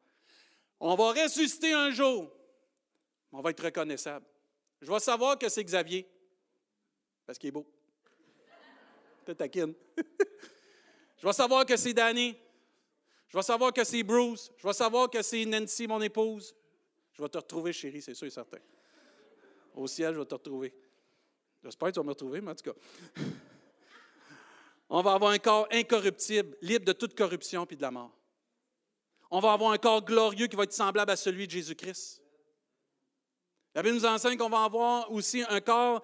On 0.79 0.95
va 0.95 1.11
ressusciter 1.11 1.73
un 1.73 1.91
jour. 1.91 2.31
On 3.33 3.41
va 3.41 3.49
être 3.49 3.65
reconnaissable. 3.65 4.25
Je 4.81 4.89
vais 4.89 4.99
savoir 4.99 5.37
que 5.37 5.49
c'est 5.49 5.65
Xavier, 5.65 6.07
parce 7.25 7.37
qu'il 7.37 7.49
est 7.49 7.51
beau. 7.51 7.65
Te 9.25 9.31
taquine. 9.31 9.73
Je 11.17 11.25
vais 11.25 11.33
savoir 11.33 11.65
que 11.65 11.75
c'est 11.75 11.93
Danny. 11.93 12.37
Je 13.27 13.37
vais 13.37 13.43
savoir 13.43 13.73
que 13.73 13.83
c'est 13.83 14.03
Bruce. 14.03 14.51
Je 14.57 14.67
vais 14.67 14.73
savoir 14.73 15.09
que 15.09 15.21
c'est 15.21 15.43
Nancy, 15.45 15.87
mon 15.87 16.01
épouse. 16.01 16.55
Je 17.13 17.21
vais 17.21 17.29
te 17.29 17.37
retrouver, 17.37 17.73
chérie, 17.73 18.01
c'est 18.01 18.13
sûr 18.13 18.27
et 18.27 18.31
certain. 18.31 18.59
Au 19.73 19.87
ciel, 19.87 20.13
je 20.13 20.19
vais 20.19 20.25
te 20.25 20.35
retrouver. 20.35 20.73
J'espère 21.63 21.89
que 21.89 21.93
tu 21.93 21.99
vas 21.99 22.03
me 22.03 22.09
retrouver, 22.09 22.41
mais 22.41 22.51
en 22.51 22.55
tout 22.55 22.71
cas. 22.71 22.77
On 24.89 25.01
va 25.01 25.13
avoir 25.13 25.31
un 25.31 25.39
corps 25.39 25.67
incorruptible, 25.71 26.55
libre 26.61 26.85
de 26.85 26.93
toute 26.93 27.15
corruption 27.15 27.65
puis 27.65 27.75
de 27.75 27.81
la 27.81 27.91
mort. 27.91 28.11
On 29.31 29.39
va 29.39 29.53
avoir 29.53 29.71
un 29.71 29.77
corps 29.77 30.05
glorieux 30.05 30.47
qui 30.47 30.55
va 30.55 30.63
être 30.63 30.73
semblable 30.73 31.11
à 31.11 31.15
celui 31.15 31.47
de 31.47 31.51
Jésus-Christ. 31.51 32.21
La 33.73 33.81
Bible 33.81 33.95
nous 33.95 34.05
enseigne 34.05 34.37
qu'on 34.37 34.49
va 34.49 34.63
avoir 34.63 35.11
aussi 35.11 35.43
un 35.49 35.59
corps 35.59 36.03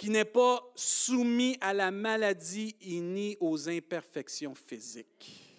qui 0.00 0.08
n'est 0.08 0.24
pas 0.24 0.66
soumis 0.74 1.58
à 1.60 1.74
la 1.74 1.90
maladie 1.90 2.74
et 2.80 3.00
ni 3.00 3.36
aux 3.38 3.68
imperfections 3.68 4.54
physiques. 4.54 5.54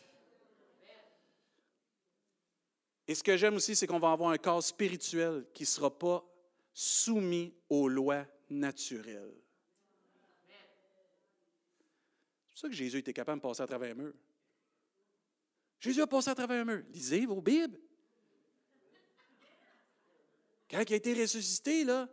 Et 3.07 3.13
ce 3.13 3.21
que 3.21 3.37
j'aime 3.37 3.57
aussi, 3.57 3.75
c'est 3.75 3.85
qu'on 3.85 3.99
va 3.99 4.11
avoir 4.11 4.31
un 4.31 4.39
corps 4.39 4.63
spirituel 4.63 5.45
qui 5.53 5.61
ne 5.61 5.67
sera 5.67 5.95
pas 5.95 6.25
soumis 6.73 7.53
aux 7.69 7.87
lois 7.87 8.25
naturelles. 8.49 9.31
C'est 12.47 12.49
pour 12.49 12.57
ça 12.57 12.67
que 12.67 12.73
Jésus 12.73 12.97
était 12.97 13.13
capable 13.13 13.41
de 13.41 13.47
passer 13.47 13.61
à 13.61 13.67
travers 13.67 13.91
un 13.91 14.01
mur. 14.01 14.13
Jésus 15.79 16.01
a 16.01 16.07
passé 16.07 16.31
à 16.31 16.35
travers 16.35 16.61
un 16.61 16.65
mur. 16.65 16.83
Lisez 16.89 17.27
vos 17.27 17.41
Bibles. 17.43 17.79
Quand 20.67 20.81
il 20.81 20.93
a 20.93 20.95
été 20.95 21.13
ressuscité, 21.13 21.83
là, 21.83 22.09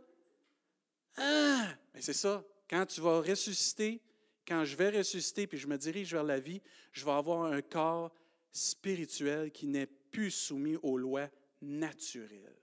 ah, 1.17 1.75
c'est 2.00 2.12
ça. 2.12 2.45
Quand 2.69 2.87
tu 2.87 3.00
vas 3.00 3.21
ressusciter, 3.21 4.00
quand 4.47 4.64
je 4.64 4.76
vais 4.76 4.90
ressusciter 4.90 5.47
puis 5.47 5.59
je 5.59 5.67
me 5.67 5.76
dirige 5.76 6.12
vers 6.12 6.25
la 6.25 6.40
vie, 6.40 6.61
je 6.93 7.05
vais 7.05 7.12
avoir 7.12 7.45
un 7.45 7.61
corps 7.61 8.12
spirituel 8.52 9.50
qui 9.52 9.67
n'est 9.67 9.87
plus 9.87 10.31
soumis 10.31 10.76
aux 10.83 10.99
lois 10.99 11.28
naturelles. 11.62 12.57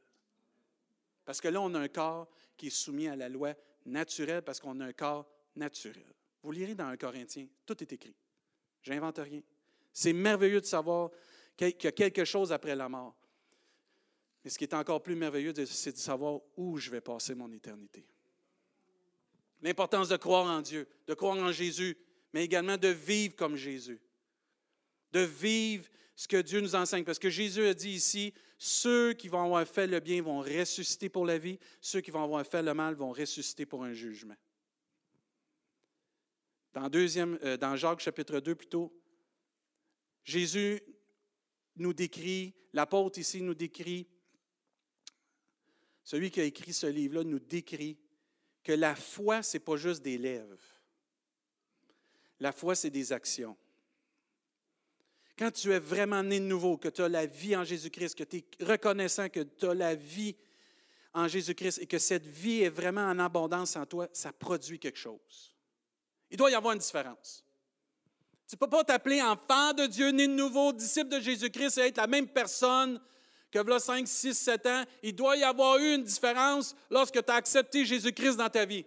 Parce 1.24 1.42
que 1.42 1.48
là, 1.48 1.62
on 1.62 1.74
a 1.74 1.80
un 1.80 1.88
corps 1.88 2.27
qui 2.58 2.68
est 2.68 2.72
soumis 2.72 3.08
à 3.08 3.15
la 3.15 3.30
loi 3.30 3.54
naturelle 3.86 4.42
parce 4.42 4.60
qu'on 4.60 4.80
a 4.80 4.86
un 4.86 4.94
corps 4.94 5.27
naturel. 5.56 6.13
Vous 6.44 6.51
lirez 6.51 6.75
dans 6.75 6.86
un 6.86 6.98
Corinthien, 6.98 7.48
tout 7.65 7.82
est 7.82 7.92
écrit. 7.92 8.15
J'invente 8.84 9.18
rien. 9.18 9.42
C'est 9.92 10.13
merveilleux 10.13 10.62
de 10.62 10.65
savoir 10.65 11.10
qu'il 11.58 11.75
y 11.84 11.88
a 11.88 11.92
quelque 11.92 12.25
chose 12.25 12.51
après 12.51 12.75
la 12.75 12.88
mort. 12.88 13.15
Mais 14.44 14.51
ce 14.51 14.60
qui 14.60 14.65
est 14.65 14.75
encore 14.75 15.01
plus 15.01 15.15
merveilleux, 15.15 15.54
c'est 15.65 15.94
de 15.94 15.98
savoir 15.98 16.39
où 16.56 16.77
je 16.77 16.92
vais 16.92 17.01
passer 17.01 17.34
mon 17.34 17.51
éternité. 17.51 18.06
L'importance 19.62 20.10
de 20.10 20.18
croire 20.18 20.46
en 20.46 20.62
Dieu, 20.62 20.88
de 21.08 21.14
croire 21.14 21.38
en 21.38 21.52
Jésus, 21.52 21.98
mais 22.34 22.44
également 22.44 22.78
de 22.78 22.90
vivre 22.90 23.36
comme 23.36 23.56
Jésus. 23.56 24.02
De 25.12 25.22
vivre 25.22 25.86
ce 26.16 26.28
que 26.28 26.42
Dieu 26.42 26.62
nous 26.62 26.76
enseigne. 26.76 27.04
Parce 27.04 27.20
que 27.20 27.30
Jésus 27.30 27.66
a 27.66 27.74
dit 27.74 27.92
ici, 27.92 28.34
ceux 28.58 29.14
qui 29.14 29.28
vont 29.28 29.44
avoir 29.44 29.68
fait 29.68 29.88
le 29.88 30.00
bien 30.00 30.22
vont 30.22 30.40
ressusciter 30.40 31.10
pour 31.10 31.26
la 31.26 31.38
vie, 31.38 31.60
ceux 31.82 32.02
qui 32.02 32.12
vont 32.12 32.24
avoir 32.24 32.46
fait 32.46 32.64
le 32.64 32.74
mal 32.74 32.96
vont 32.96 33.12
ressusciter 33.12 33.66
pour 33.66 33.84
un 33.84 33.94
jugement. 33.94 34.36
Dans, 36.74 36.90
euh, 36.94 37.76
Jacques 37.78 38.02
chapitre 38.02 38.40
2 38.40 38.56
plutôt, 38.56 38.94
Jésus 40.24 40.82
nous 41.78 41.94
décrit, 41.94 42.54
l'apôtre 42.74 43.20
ici 43.20 43.42
nous 43.42 43.54
décrit, 43.54 44.08
celui 46.04 46.30
qui 46.32 46.42
a 46.42 46.44
écrit 46.44 46.74
ce 46.74 46.88
livre-là 46.88 47.24
nous 47.24 47.40
décrit 47.40 47.98
que 48.66 48.74
la 48.74 48.96
foi, 48.96 49.44
ce 49.44 49.56
n'est 49.56 49.64
pas 49.64 49.78
juste 49.78 50.02
des 50.02 50.18
lèvres. 50.18 50.60
La 52.40 52.52
foi, 52.52 52.76
c'est 52.76 52.90
des 52.90 53.14
actions. 53.14 53.56
Quand 55.38 55.52
tu 55.52 55.72
es 55.72 55.80
vraiment 55.80 56.24
né 56.24 56.40
de 56.40 56.46
nouveau, 56.46 56.78
que 56.78 56.90
tu 56.90 57.02
as 57.02 57.08
la 57.08 57.28
vie 57.28 57.56
en 57.56 57.64
Jésus-Christ, 57.64 58.16
que 58.16 58.24
tu 58.24 58.38
es 58.38 58.66
reconnaissant 58.66 59.30
que 59.30 59.42
tu 59.42 59.68
as 59.68 59.74
la 59.74 59.94
vie 59.94 60.36
en 61.14 61.28
Jésus-Christ 61.28 61.80
et 61.82 61.86
que 61.86 62.00
cette 62.00 62.26
vie 62.26 62.64
est 62.64 62.70
vraiment 62.70 63.06
en 63.06 63.20
abondance 63.20 63.76
en 63.76 63.86
toi, 63.86 64.10
ça 64.12 64.34
produit 64.34 64.80
quelque 64.80 65.00
chose. 65.00 65.56
Il 66.32 66.38
doit 66.38 66.50
y 66.50 66.56
avoir 66.56 66.74
une 66.74 66.80
différence. 66.80 67.46
Tu 68.48 68.56
ne 68.56 68.60
peux 68.60 68.70
pas 68.70 68.84
t'appeler 68.84 69.22
enfant 69.22 69.74
de 69.74 69.86
Dieu, 69.86 70.10
né 70.10 70.28
de 70.28 70.34
nouveau, 70.34 70.74
disciple 70.74 71.10
de 71.10 71.20
Jésus-Christ 71.20 71.78
et 71.78 71.82
être 71.82 71.98
la 71.98 72.08
même 72.08 72.28
personne 72.28 73.00
que 73.64 73.68
voilà 73.68 73.80
5, 73.80 74.08
6, 74.08 74.34
7 74.34 74.66
ans, 74.66 74.84
il 75.02 75.16
doit 75.16 75.38
y 75.38 75.44
avoir 75.44 75.78
eu 75.78 75.96
une 75.96 76.04
différence 76.04 76.76
lorsque 76.90 77.24
tu 77.24 77.32
as 77.32 77.36
accepté 77.36 77.86
Jésus-Christ 77.86 78.38
dans 78.38 78.50
ta 78.50 78.66
vie. 78.66 78.86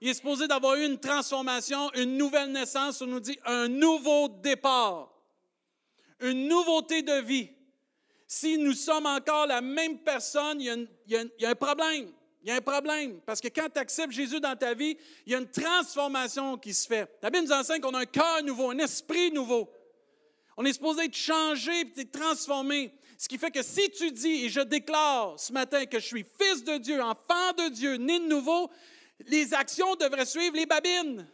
Il 0.00 0.08
est 0.08 0.14
supposé 0.14 0.46
d'avoir 0.46 0.74
eu 0.74 0.84
une 0.84 0.98
transformation, 0.98 1.90
une 1.94 2.18
nouvelle 2.18 2.52
naissance, 2.52 3.00
on 3.00 3.06
nous 3.06 3.20
dit 3.20 3.38
un 3.46 3.66
nouveau 3.68 4.28
départ, 4.28 5.10
une 6.20 6.48
nouveauté 6.48 7.00
de 7.00 7.20
vie. 7.22 7.48
Si 8.26 8.58
nous 8.58 8.74
sommes 8.74 9.06
encore 9.06 9.46
la 9.46 9.62
même 9.62 10.00
personne, 10.00 10.60
il 10.60 10.88
y 11.06 11.16
a, 11.16 11.50
un 11.50 11.54
problème. 11.54 12.12
Il 12.42 12.48
y 12.48 12.50
a 12.50 12.56
un 12.56 12.60
problème. 12.60 13.20
Parce 13.24 13.40
que 13.40 13.48
quand 13.48 13.68
tu 13.72 13.78
acceptes 13.78 14.12
Jésus 14.12 14.40
dans 14.40 14.56
ta 14.56 14.74
vie, 14.74 14.98
il 15.24 15.32
y 15.32 15.34
a 15.34 15.38
une 15.38 15.50
transformation 15.50 16.58
qui 16.58 16.74
se 16.74 16.86
fait. 16.86 17.08
La 17.22 17.30
Bible 17.30 17.46
nous 17.46 17.52
enseigne 17.52 17.80
qu'on 17.80 17.94
a 17.94 18.00
un 18.00 18.06
cœur 18.06 18.42
nouveau, 18.42 18.70
un 18.70 18.78
esprit 18.78 19.30
nouveau. 19.30 19.70
On 20.58 20.64
est 20.64 20.72
supposé 20.72 21.04
être 21.04 21.16
changé 21.16 21.72
et 21.96 22.04
transformé. 22.06 22.92
Ce 23.18 23.28
qui 23.28 23.38
fait 23.38 23.50
que 23.50 23.62
si 23.62 23.90
tu 23.90 24.12
dis, 24.12 24.44
et 24.44 24.48
je 24.48 24.60
déclare 24.60 25.38
ce 25.40 25.52
matin 25.52 25.86
que 25.86 25.98
je 25.98 26.04
suis 26.04 26.26
fils 26.38 26.64
de 26.64 26.76
Dieu, 26.76 27.02
enfant 27.02 27.52
de 27.56 27.70
Dieu, 27.70 27.96
né 27.96 28.18
de 28.18 28.26
nouveau, 28.26 28.70
les 29.20 29.54
actions 29.54 29.94
devraient 29.96 30.26
suivre 30.26 30.56
les 30.56 30.66
babines. 30.66 31.26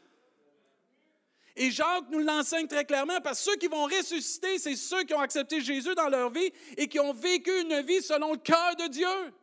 Et 1.57 1.71
Jacques 1.71 2.09
nous 2.11 2.21
l'enseigne 2.21 2.67
très 2.67 2.85
clairement 2.85 3.21
parce 3.21 3.39
que 3.45 3.51
ceux 3.51 3.57
qui 3.57 3.67
vont 3.67 3.85
ressusciter, 3.85 4.59
c'est 4.59 4.77
ceux 4.77 5.03
qui 5.03 5.13
ont 5.13 5.21
accepté 5.21 5.61
Jésus 5.61 5.95
dans 5.95 6.09
leur 6.09 6.31
vie 6.31 6.53
et 6.77 6.89
qui 6.89 6.99
ont 6.99 7.13
vécu 7.13 7.51
une 7.61 7.83
vie 7.83 8.01
selon 8.01 8.33
le 8.33 8.39
cœur 8.39 8.77
de 8.77 8.87
Dieu. 8.87 9.35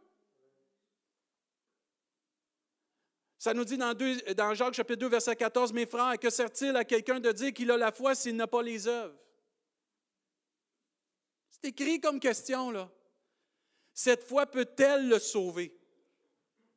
Ça 3.37 3.53
nous 3.53 3.63
dit 3.63 3.77
dans, 3.77 3.93
dans 3.93 4.53
Jacques 4.53 4.73
chapitre 4.73 4.99
2, 4.99 5.09
verset 5.09 5.35
14, 5.35 5.71
Mes 5.71 5.85
frères, 5.85 6.17
que 6.17 6.29
sert-il 6.29 6.75
à 6.75 6.83
quelqu'un 6.83 7.19
de 7.19 7.31
dire 7.31 7.53
qu'il 7.53 7.69
a 7.71 7.77
la 7.77 7.91
foi 7.91 8.15
s'il 8.15 8.35
n'a 8.35 8.47
pas 8.47 8.61
les 8.61 8.87
œuvres? 8.87 9.15
C'est 11.61 11.69
écrit 11.69 11.99
comme 11.99 12.19
question, 12.19 12.71
là. 12.71 12.89
Cette 13.93 14.23
foi 14.23 14.45
peut-elle 14.45 15.09
le 15.09 15.19
sauver? 15.19 15.75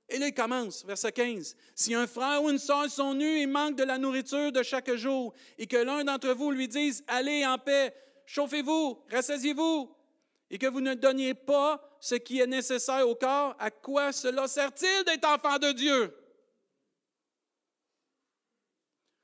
Et 0.09 0.19
là, 0.19 0.27
il 0.27 0.35
commence, 0.35 0.85
verset 0.85 1.13
15. 1.13 1.57
Si 1.75 1.95
un 1.95 2.07
frère 2.07 2.43
ou 2.43 2.51
une 2.51 2.59
soeur 2.59 2.91
sont 2.91 3.15
nus 3.15 3.41
et 3.41 3.47
manquent 3.47 3.77
de 3.77 3.85
la 3.85 3.97
nourriture 3.97 4.53
de 4.53 4.63
chaque 4.63 4.93
jour, 4.95 5.33
et 5.57 5.67
que 5.67 5.77
l'un 5.77 6.05
d'entre 6.05 6.31
vous 6.33 6.51
lui 6.51 6.69
dise 6.69 7.05
Allez 7.07 7.47
en 7.47 7.59
paix, 7.59 7.95
chauffez-vous, 8.27 9.03
rassasiez-vous, 9.11 9.95
et 10.51 10.59
que 10.59 10.67
vous 10.67 10.81
ne 10.81 10.95
donniez 10.95 11.35
pas 11.35 11.81
ce 12.01 12.17
qui 12.17 12.41
est 12.41 12.47
nécessaire 12.47 13.09
au 13.09 13.15
corps, 13.15 13.57
à 13.59 13.71
quoi 13.71 14.13
cela 14.13 14.49
sert-il 14.49 15.05
d'être 15.05 15.29
enfant 15.29 15.59
de 15.59 15.73
Dieu? 15.73 16.13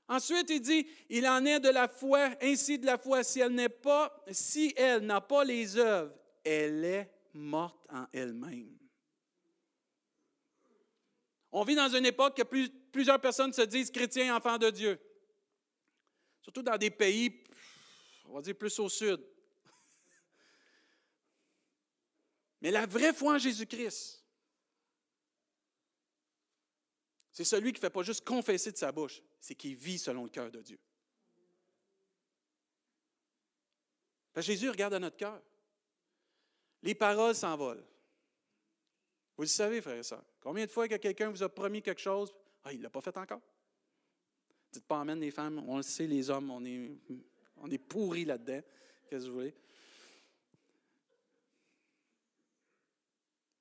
Ensuite, 0.08 0.48
il 0.48 0.60
dit, 0.60 0.88
il 1.10 1.28
en 1.28 1.44
est 1.44 1.60
de 1.60 1.68
la 1.68 1.86
foi, 1.86 2.30
ainsi 2.40 2.78
de 2.78 2.86
la 2.86 2.96
foi, 2.96 3.22
si 3.22 3.40
elle 3.40 3.52
n'est 3.52 3.68
pas, 3.68 4.24
si 4.30 4.72
elle 4.74 5.04
n'a 5.04 5.20
pas 5.20 5.44
les 5.44 5.76
œuvres, 5.76 6.14
elle 6.42 6.82
est 6.82 7.10
morte 7.34 7.86
en 7.90 8.06
elle-même. 8.12 8.74
On 11.52 11.62
vit 11.62 11.74
dans 11.74 11.88
une 11.88 12.06
époque 12.06 12.36
que 12.36 12.68
plusieurs 12.90 13.20
personnes 13.20 13.52
se 13.52 13.62
disent 13.62 13.90
chrétiens, 13.90 14.34
enfants 14.34 14.56
de 14.56 14.70
Dieu. 14.70 14.98
Surtout 16.40 16.62
dans 16.62 16.78
des 16.78 16.90
pays, 16.90 17.44
on 18.26 18.34
va 18.34 18.40
dire 18.40 18.56
plus 18.56 18.78
au 18.78 18.88
sud. 18.88 19.20
Mais 22.60 22.70
la 22.70 22.86
vraie 22.86 23.12
foi 23.12 23.34
en 23.34 23.38
Jésus-Christ, 23.38 24.17
c'est 27.38 27.44
celui 27.44 27.72
qui 27.72 27.78
ne 27.78 27.82
fait 27.82 27.90
pas 27.90 28.02
juste 28.02 28.24
confesser 28.24 28.72
de 28.72 28.76
sa 28.76 28.90
bouche, 28.90 29.22
c'est 29.38 29.54
qui 29.54 29.72
vit 29.72 29.96
selon 29.96 30.24
le 30.24 30.28
cœur 30.28 30.50
de 30.50 30.60
Dieu. 30.60 30.76
Jésus 34.38 34.68
regarde 34.68 34.94
à 34.94 34.98
notre 34.98 35.16
cœur. 35.16 35.40
Les 36.82 36.96
paroles 36.96 37.36
s'envolent. 37.36 37.84
Vous 39.36 39.44
le 39.44 39.48
savez, 39.48 39.80
frères 39.80 39.98
et 39.98 40.02
sœurs. 40.02 40.24
Combien 40.40 40.66
de 40.66 40.70
fois 40.72 40.88
que 40.88 40.96
quelqu'un 40.96 41.30
vous 41.30 41.44
a 41.44 41.48
promis 41.48 41.80
quelque 41.80 42.00
chose, 42.00 42.34
ah, 42.64 42.72
il 42.72 42.78
ne 42.78 42.82
l'a 42.82 42.90
pas 42.90 43.00
fait 43.00 43.16
encore? 43.16 43.40
Dites 44.72 44.86
pas 44.86 45.00
amène 45.00 45.20
les 45.20 45.30
femmes, 45.30 45.62
on 45.68 45.76
le 45.76 45.84
sait, 45.84 46.08
les 46.08 46.30
hommes, 46.30 46.50
on 46.50 46.64
est, 46.64 46.90
on 47.58 47.70
est 47.70 47.78
pourris 47.78 48.24
là-dedans. 48.24 48.62
Qu'est-ce 49.08 49.26
que 49.26 49.30
vous 49.30 49.36
voulez? 49.36 49.54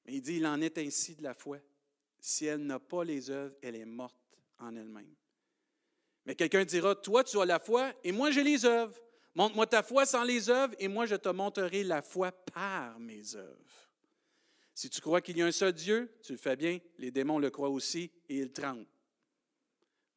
Mais 0.08 0.16
il 0.16 0.22
dit, 0.24 0.38
il 0.38 0.48
en 0.48 0.60
est 0.62 0.80
ainsi 0.80 1.14
de 1.14 1.22
la 1.22 1.36
foi. 1.36 1.60
Si 2.28 2.46
elle 2.46 2.66
n'a 2.66 2.78
pas 2.78 3.06
les 3.06 3.30
œuvres, 3.30 3.56
elle 3.62 3.78
est 3.78 3.86
morte 3.86 4.38
en 4.60 4.76
elle-même. 4.76 5.16
Mais 6.26 6.36
quelqu'un 6.36 6.66
dira, 6.66 6.94
toi 6.94 7.24
tu 7.24 7.40
as 7.40 7.46
la 7.46 7.58
foi 7.58 7.94
et 8.04 8.12
moi 8.12 8.32
j'ai 8.32 8.44
les 8.44 8.66
œuvres. 8.66 9.00
Montre-moi 9.34 9.66
ta 9.66 9.82
foi 9.82 10.06
sans 10.06 10.26
les 10.26 10.50
œuvres 10.50 10.76
et 10.78 10.90
moi 10.90 11.06
je 11.06 11.16
te 11.16 11.30
montrerai 11.30 11.86
la 11.86 12.02
foi 12.02 12.34
par 12.34 13.00
mes 13.00 13.34
œuvres. 13.38 13.90
Si 14.74 14.90
tu 14.90 15.00
crois 15.00 15.22
qu'il 15.22 15.38
y 15.38 15.42
a 15.42 15.46
un 15.46 15.54
seul 15.54 15.72
Dieu, 15.72 16.12
tu 16.22 16.34
le 16.34 16.38
fais 16.38 16.58
bien, 16.58 16.82
les 16.98 17.12
démons 17.12 17.40
le 17.40 17.50
croient 17.50 17.70
aussi 17.70 18.12
et 18.28 18.40
ils 18.40 18.52
tremblent. 18.52 18.86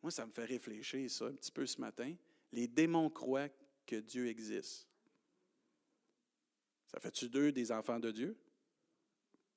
Moi, 0.02 0.10
ça 0.10 0.26
me 0.26 0.32
fait 0.32 0.46
réfléchir 0.46 1.08
ça 1.08 1.26
un 1.26 1.34
petit 1.34 1.52
peu 1.52 1.64
ce 1.64 1.80
matin. 1.80 2.12
Les 2.50 2.66
démons 2.66 3.08
croient 3.08 3.50
que 3.86 3.94
Dieu 3.94 4.26
existe. 4.26 4.88
Ça 6.88 6.98
fait-tu 6.98 7.28
d'eux 7.28 7.52
des 7.52 7.70
enfants 7.70 8.00
de 8.00 8.10
Dieu? 8.10 8.36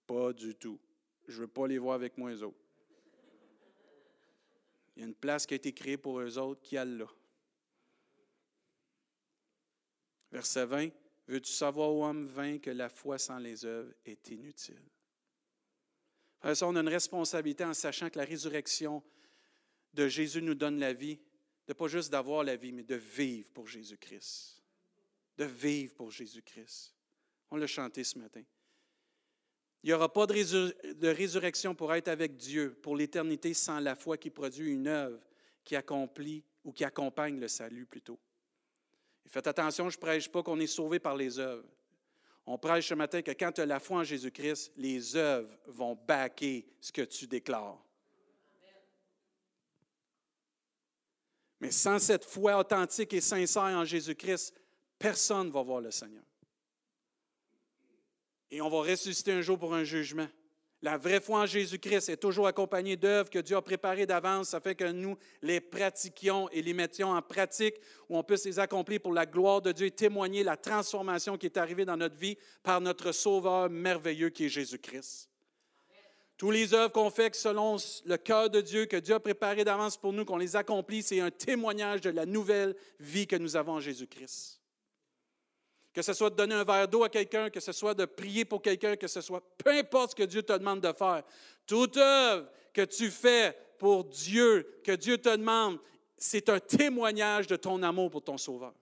Pas 0.06 0.34
du 0.34 0.54
tout. 0.54 0.80
Je 1.28 1.36
ne 1.36 1.42
veux 1.42 1.48
pas 1.48 1.68
les 1.68 1.78
voir 1.78 1.96
avec 1.96 2.18
moi, 2.18 2.32
eux 2.32 2.44
autres. 2.44 2.58
Il 4.96 5.00
y 5.00 5.04
a 5.04 5.08
une 5.08 5.16
place 5.16 5.46
qui 5.46 5.54
a 5.54 5.58
été 5.58 5.74
créée 5.74 5.98
pour 5.98 6.20
eux 6.20 6.38
autres 6.38 6.62
qui 6.62 6.78
a 6.78 6.86
là. 6.86 7.08
Verset 10.32 10.66
20. 10.66 10.90
Veux-tu 11.28 11.52
savoir, 11.52 11.90
ô 11.90 12.06
homme 12.06 12.26
vain, 12.26 12.60
que 12.60 12.70
la 12.70 12.90
foi 12.90 13.18
sans 13.18 13.38
les 13.38 13.66
œuvres 13.66 13.94
est 14.06 14.30
inutile? 14.30 14.82
ça, 16.54 16.68
on 16.68 16.76
a 16.76 16.82
une 16.82 16.90
responsabilité 16.90 17.64
en 17.64 17.74
sachant 17.74 18.10
que 18.10 18.20
la 18.20 18.26
résurrection 18.26 19.02
de 19.94 20.08
Jésus 20.10 20.42
nous 20.42 20.56
donne 20.56 20.78
la 20.78 20.92
vie, 20.92 21.18
de 21.68 21.74
pas 21.74 21.88
juste 21.88 22.12
d'avoir 22.12 22.44
la 22.44 22.58
vie, 22.58 22.74
mais 22.74 22.84
de 22.84 22.96
vivre 22.96 23.50
pour 23.52 23.68
Jésus-Christ. 23.68 24.62
De 25.38 25.46
vivre 25.46 25.94
pour 25.94 26.12
Jésus-Christ. 26.12 26.94
On 27.50 27.56
l'a 27.56 27.68
chanté 27.68 28.04
ce 28.04 28.20
matin. 28.20 28.44
Il 29.84 29.88
n'y 29.88 29.94
aura 29.94 30.12
pas 30.12 30.26
de, 30.26 31.08
résurrection 31.08 31.76
pour 31.76 31.94
être 31.94 32.08
avec 32.08 32.38
Dieu 32.38 32.74
pour 32.82 32.96
l'éternité 32.96 33.54
sans 33.54 33.82
la 33.82 33.96
foi 33.96 34.18
qui 34.18 34.30
produit 34.30 34.72
une 34.72 34.88
œuvre 34.88 35.20
qui 35.64 35.76
accomplit 35.76 36.44
ou 36.64 36.72
qui 36.72 36.86
accompagne 36.86 37.38
le 37.38 37.50
salut 37.50 37.86
plutôt. 37.86 38.18
faites 39.28 39.48
attention, 39.48 39.90
je 39.90 39.98
ne 39.98 40.02
prêche 40.02 40.30
pas 40.30 40.42
qu'on 40.42 40.60
est 40.62 40.68
sauvé 40.68 41.00
par 41.00 41.18
les 41.18 41.38
œuvres. 41.38 41.68
On 42.46 42.58
prêche 42.58 42.88
ce 42.88 42.94
matin 42.94 43.22
que 43.22 43.32
quand 43.32 43.52
tu 43.52 43.62
as 43.62 43.66
la 43.66 43.80
foi 43.80 44.00
en 44.00 44.04
Jésus-Christ, 44.04 44.72
les 44.78 45.18
œuvres 45.18 45.50
vont 45.68 45.96
baquer 45.96 46.66
ce 46.80 46.92
que 46.92 47.02
tu 47.02 47.28
déclares. 47.28 47.82
Mais 51.60 51.72
sans 51.72 52.00
cette 52.00 52.26
foi 52.26 52.58
authentique 52.58 53.14
et 53.14 53.22
sincère 53.22 53.64
en 53.64 53.86
Jésus-Christ, 53.86 54.54
personne 54.98 55.48
ne 55.48 55.52
va 55.52 55.62
voir 55.62 55.82
le 55.82 55.92
Seigneur. 55.92 56.24
Et 58.54 58.62
on 58.62 58.70
va 58.70 58.82
ressusciter 58.82 59.32
un 59.32 59.42
jour 59.42 59.58
pour 59.58 59.74
un 59.74 59.84
jugement. 59.84 60.28
La 60.84 60.96
vraie 60.96 61.20
foi 61.20 61.40
en 61.40 61.46
Jésus-Christ 61.48 62.10
est 62.10 62.18
toujours 62.18 62.46
accompagnée 62.46 62.96
d'œuvres 62.96 63.32
que 63.32 63.40
Dieu 63.40 63.58
a 63.58 63.64
préparées 63.64 64.06
d'avance. 64.06 64.50
Ça 64.50 64.60
fait 64.60 64.76
que 64.76 64.92
nous 64.92 65.18
les 65.42 65.60
pratiquions 65.60 66.48
et 66.50 66.62
les 66.62 66.74
mettions 66.76 67.10
en 67.10 67.22
pratique, 67.24 67.74
où 68.10 68.16
on 68.16 68.22
puisse 68.22 68.46
les 68.46 68.60
accomplir 68.60 69.02
pour 69.02 69.12
la 69.12 69.26
gloire 69.26 69.64
de 69.64 69.72
Dieu 69.72 69.88
et 69.88 69.92
témoigner 69.92 70.44
la 70.44 70.56
transformation 70.56 71.36
qui 71.36 71.48
est 71.48 71.58
arrivée 71.58 71.84
dans 71.84 71.98
notre 71.98 72.16
vie 72.16 72.38
par 72.62 72.80
notre 72.80 73.12
Sauveur 73.12 73.72
merveilleux 73.72 74.30
qui 74.30 74.46
est 74.46 74.50
Jésus-Christ. 74.50 75.32
Tous 76.38 76.52
les 76.52 76.76
œuvres 76.76 76.92
qu'on 76.92 77.10
fait 77.10 77.34
selon 77.34 77.78
le 78.06 78.18
cœur 78.18 78.52
de 78.52 78.62
Dieu, 78.62 78.86
que 78.86 78.98
Dieu 78.98 79.16
a 79.16 79.20
préparé 79.20 79.64
d'avance 79.64 79.98
pour 79.98 80.14
nous, 80.14 80.26
qu'on 80.26 80.38
les 80.38 80.56
accomplit, 80.56 81.02
c'est 81.02 81.22
un 81.22 81.32
témoignage 81.32 82.02
de 82.02 82.12
la 82.12 82.28
nouvelle 82.28 82.76
vie 83.00 83.26
que 83.26 83.36
nous 83.36 83.56
avons 83.56 83.74
en 83.74 83.80
Jésus-Christ. 83.80 84.63
Que 85.94 86.02
ce 86.02 86.14
soit 86.14 86.32
de 86.32 86.36
donner 86.36 86.56
un 86.56 86.64
verre 86.64 86.88
d'eau 86.88 87.04
à 87.04 87.10
quelqu'un, 87.10 87.50
que 87.50 87.60
ce 87.60 87.72
soit 87.72 87.94
de 87.94 88.06
prier 88.06 88.46
pour 88.46 88.62
quelqu'un, 88.62 88.96
que 88.96 89.08
ce 89.08 89.22
soit 89.22 89.44
peu 89.58 89.70
importe 89.72 90.12
ce 90.12 90.16
que 90.16 90.24
Dieu 90.24 90.42
te 90.42 90.54
demande 90.54 90.82
de 90.82 90.92
faire. 90.92 91.24
Toute 91.68 91.98
œuvre 91.98 92.50
que 92.74 92.82
tu 92.82 93.12
fais 93.12 93.56
pour 93.78 94.04
Dieu, 94.06 94.82
que 94.84 94.94
Dieu 94.94 95.18
te 95.18 95.30
demande, 95.30 95.80
c'est 96.18 96.50
un 96.50 96.60
témoignage 96.60 97.48
de 97.48 97.56
ton 97.56 97.84
amour 97.84 98.10
pour 98.10 98.24
ton 98.24 98.38
Sauveur. 98.38 98.74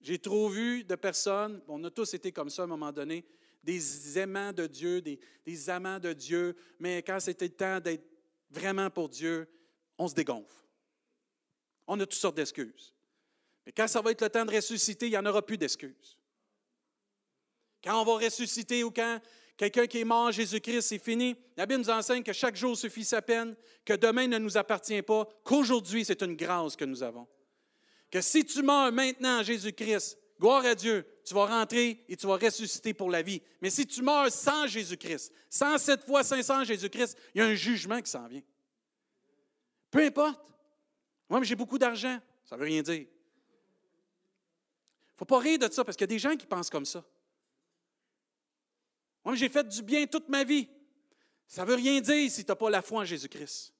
J'ai 0.00 0.18
trop 0.18 0.48
vu 0.48 0.84
de 0.84 0.94
personnes, 0.94 1.60
on 1.68 1.82
a 1.84 1.90
tous 1.90 2.14
été 2.14 2.32
comme 2.32 2.48
ça 2.48 2.62
à 2.62 2.64
un 2.64 2.68
moment 2.68 2.92
donné, 2.92 3.26
des 3.62 4.18
aimants 4.18 4.52
de 4.52 4.66
Dieu, 4.66 5.02
des, 5.02 5.70
amants 5.70 5.98
de 5.98 6.12
Dieu, 6.12 6.56
mais 6.78 7.02
quand 7.02 7.20
c'était 7.20 7.48
le 7.48 7.54
temps 7.54 7.80
d'être 7.80 8.08
vraiment 8.50 8.88
pour 8.88 9.08
Dieu, 9.08 9.46
on 9.98 10.08
se 10.08 10.14
dégonfle. 10.14 10.64
On 11.88 11.98
a 11.98 12.06
toutes 12.06 12.14
sortes 12.14 12.36
d'excuses. 12.36 12.94
Mais 13.66 13.72
quand 13.72 13.88
ça 13.88 14.00
va 14.00 14.12
être 14.12 14.22
le 14.22 14.30
temps 14.30 14.44
de 14.44 14.54
ressusciter, 14.54 15.06
il 15.06 15.10
n'y 15.10 15.18
en 15.18 15.26
aura 15.26 15.44
plus 15.44 15.58
d'excuses. 15.58 16.16
Quand 17.82 18.00
on 18.00 18.04
va 18.04 18.24
ressusciter 18.24 18.84
ou 18.84 18.92
quand 18.92 19.20
quelqu'un 19.56 19.86
qui 19.88 19.98
est 19.98 20.04
mort 20.04 20.28
en 20.28 20.30
Jésus-Christ, 20.30 20.82
c'est 20.82 20.98
fini. 20.98 21.34
La 21.56 21.66
Bible 21.66 21.80
nous 21.80 21.90
enseigne 21.90 22.22
que 22.22 22.32
chaque 22.32 22.54
jour 22.54 22.76
suffit 22.76 23.04
sa 23.04 23.20
peine, 23.20 23.56
que 23.84 23.94
demain 23.94 24.28
ne 24.28 24.38
nous 24.38 24.56
appartient 24.56 25.02
pas, 25.02 25.26
qu'aujourd'hui 25.42 26.04
c'est 26.04 26.22
une 26.22 26.36
grâce 26.36 26.76
que 26.76 26.84
nous 26.84 27.02
avons 27.02 27.26
que 28.10 28.20
si 28.20 28.44
tu 28.44 28.62
meurs 28.62 28.92
maintenant 28.92 29.40
en 29.40 29.42
Jésus-Christ, 29.42 30.18
gloire 30.40 30.64
à 30.64 30.74
Dieu, 30.74 31.06
tu 31.24 31.34
vas 31.34 31.46
rentrer 31.46 32.04
et 32.08 32.16
tu 32.16 32.26
vas 32.26 32.36
ressusciter 32.36 32.94
pour 32.94 33.10
la 33.10 33.22
vie. 33.22 33.42
Mais 33.60 33.70
si 33.70 33.86
tu 33.86 34.02
meurs 34.02 34.30
sans 34.30 34.66
Jésus-Christ, 34.66 35.32
sans 35.50 35.78
cette 35.78 36.04
foi 36.04 36.24
sincère 36.24 36.56
en 36.56 36.64
Jésus-Christ, 36.64 37.16
il 37.34 37.38
y 37.38 37.40
a 37.42 37.46
un 37.46 37.54
jugement 37.54 38.00
qui 38.00 38.10
s'en 38.10 38.26
vient. 38.26 38.42
Peu 39.90 40.04
importe. 40.04 40.40
Moi, 41.28 41.40
mais 41.40 41.46
j'ai 41.46 41.56
beaucoup 41.56 41.78
d'argent. 41.78 42.18
Ça 42.44 42.56
ne 42.56 42.60
veut 42.60 42.66
rien 42.66 42.82
dire. 42.82 42.94
Il 42.94 43.02
ne 45.14 45.18
faut 45.18 45.24
pas 45.24 45.38
rire 45.38 45.58
de 45.58 45.70
ça 45.70 45.84
parce 45.84 45.96
qu'il 45.96 46.04
y 46.04 46.10
a 46.10 46.14
des 46.14 46.18
gens 46.18 46.36
qui 46.36 46.46
pensent 46.46 46.70
comme 46.70 46.86
ça. 46.86 47.04
Moi, 49.24 49.34
j'ai 49.34 49.48
fait 49.48 49.66
du 49.68 49.82
bien 49.82 50.06
toute 50.06 50.28
ma 50.28 50.44
vie. 50.44 50.68
Ça 51.46 51.64
ne 51.64 51.68
veut 51.68 51.74
rien 51.76 52.00
dire 52.00 52.30
si 52.30 52.44
tu 52.44 52.50
n'as 52.50 52.56
pas 52.56 52.70
la 52.70 52.82
foi 52.82 53.00
en 53.02 53.04
Jésus-Christ. 53.04 53.74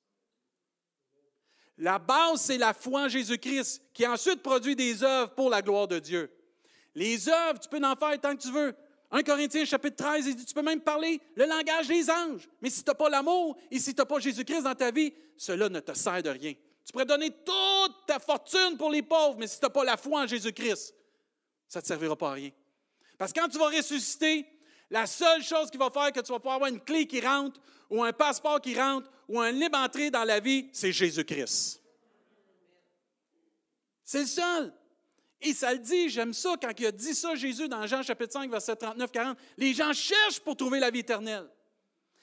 La 1.78 1.98
base, 1.98 2.40
c'est 2.40 2.58
la 2.58 2.74
foi 2.74 3.02
en 3.04 3.08
Jésus-Christ, 3.08 3.82
qui 3.94 4.06
ensuite 4.06 4.42
produit 4.42 4.74
des 4.74 5.02
œuvres 5.02 5.34
pour 5.34 5.48
la 5.48 5.62
gloire 5.62 5.86
de 5.86 6.00
Dieu. 6.00 6.30
Les 6.94 7.28
œuvres, 7.28 7.60
tu 7.60 7.68
peux 7.68 7.82
en 7.84 7.94
faire 7.94 8.20
tant 8.20 8.34
que 8.36 8.42
tu 8.42 8.50
veux. 8.50 8.74
1 9.10 9.22
Corinthiens 9.22 9.64
chapitre 9.64 9.96
13, 9.96 10.26
il 10.26 10.36
dit, 10.36 10.44
tu 10.44 10.52
peux 10.52 10.62
même 10.62 10.80
parler 10.80 11.20
le 11.36 11.46
langage 11.46 11.86
des 11.86 12.10
anges. 12.10 12.48
Mais 12.60 12.68
si 12.68 12.82
tu 12.82 12.90
n'as 12.90 12.94
pas 12.94 13.08
l'amour 13.08 13.56
et 13.70 13.78
si 13.78 13.94
tu 13.94 14.00
n'as 14.00 14.04
pas 14.04 14.18
Jésus-Christ 14.18 14.62
dans 14.62 14.74
ta 14.74 14.90
vie, 14.90 15.14
cela 15.36 15.68
ne 15.68 15.80
te 15.80 15.94
sert 15.94 16.22
de 16.22 16.30
rien. 16.30 16.54
Tu 16.88 16.92
pourrais 16.92 17.04
donner 17.04 17.30
toute 17.30 18.06
ta 18.06 18.18
fortune 18.18 18.78
pour 18.78 18.90
les 18.90 19.02
pauvres, 19.02 19.36
mais 19.38 19.46
si 19.46 19.58
tu 19.58 19.66
n'as 19.66 19.68
pas 19.68 19.84
la 19.84 19.98
foi 19.98 20.22
en 20.22 20.26
Jésus-Christ, 20.26 20.94
ça 21.68 21.80
ne 21.80 21.82
te 21.82 21.86
servira 21.86 22.16
pas 22.16 22.30
à 22.30 22.32
rien. 22.32 22.50
Parce 23.18 23.30
que 23.30 23.40
quand 23.40 23.48
tu 23.48 23.58
vas 23.58 23.66
ressusciter, 23.66 24.46
la 24.88 25.04
seule 25.06 25.42
chose 25.42 25.70
qui 25.70 25.76
va 25.76 25.90
faire 25.90 26.10
que 26.12 26.20
tu 26.20 26.32
vas 26.32 26.38
pouvoir 26.38 26.54
avoir 26.54 26.70
une 26.70 26.80
clé 26.80 27.06
qui 27.06 27.20
rentre, 27.20 27.60
ou 27.90 28.02
un 28.02 28.14
passeport 28.14 28.58
qui 28.62 28.74
rentre, 28.74 29.10
ou 29.28 29.38
un 29.38 29.50
libre 29.50 29.76
entrée 29.76 30.10
dans 30.10 30.24
la 30.24 30.40
vie, 30.40 30.70
c'est 30.72 30.90
Jésus-Christ. 30.90 31.82
C'est 34.02 34.20
le 34.20 34.26
seul. 34.26 34.72
Et 35.42 35.52
ça 35.52 35.74
le 35.74 35.80
dit, 35.80 36.08
j'aime 36.08 36.32
ça, 36.32 36.54
quand 36.58 36.72
il 36.78 36.86
a 36.86 36.92
dit 36.92 37.14
ça, 37.14 37.34
Jésus, 37.34 37.68
dans 37.68 37.86
Jean 37.86 38.02
chapitre 38.02 38.32
5, 38.32 38.50
verset 38.50 38.72
39-40, 38.72 39.36
les 39.58 39.74
gens 39.74 39.92
cherchent 39.92 40.40
pour 40.40 40.56
trouver 40.56 40.80
la 40.80 40.90
vie 40.90 41.00
éternelle. 41.00 41.50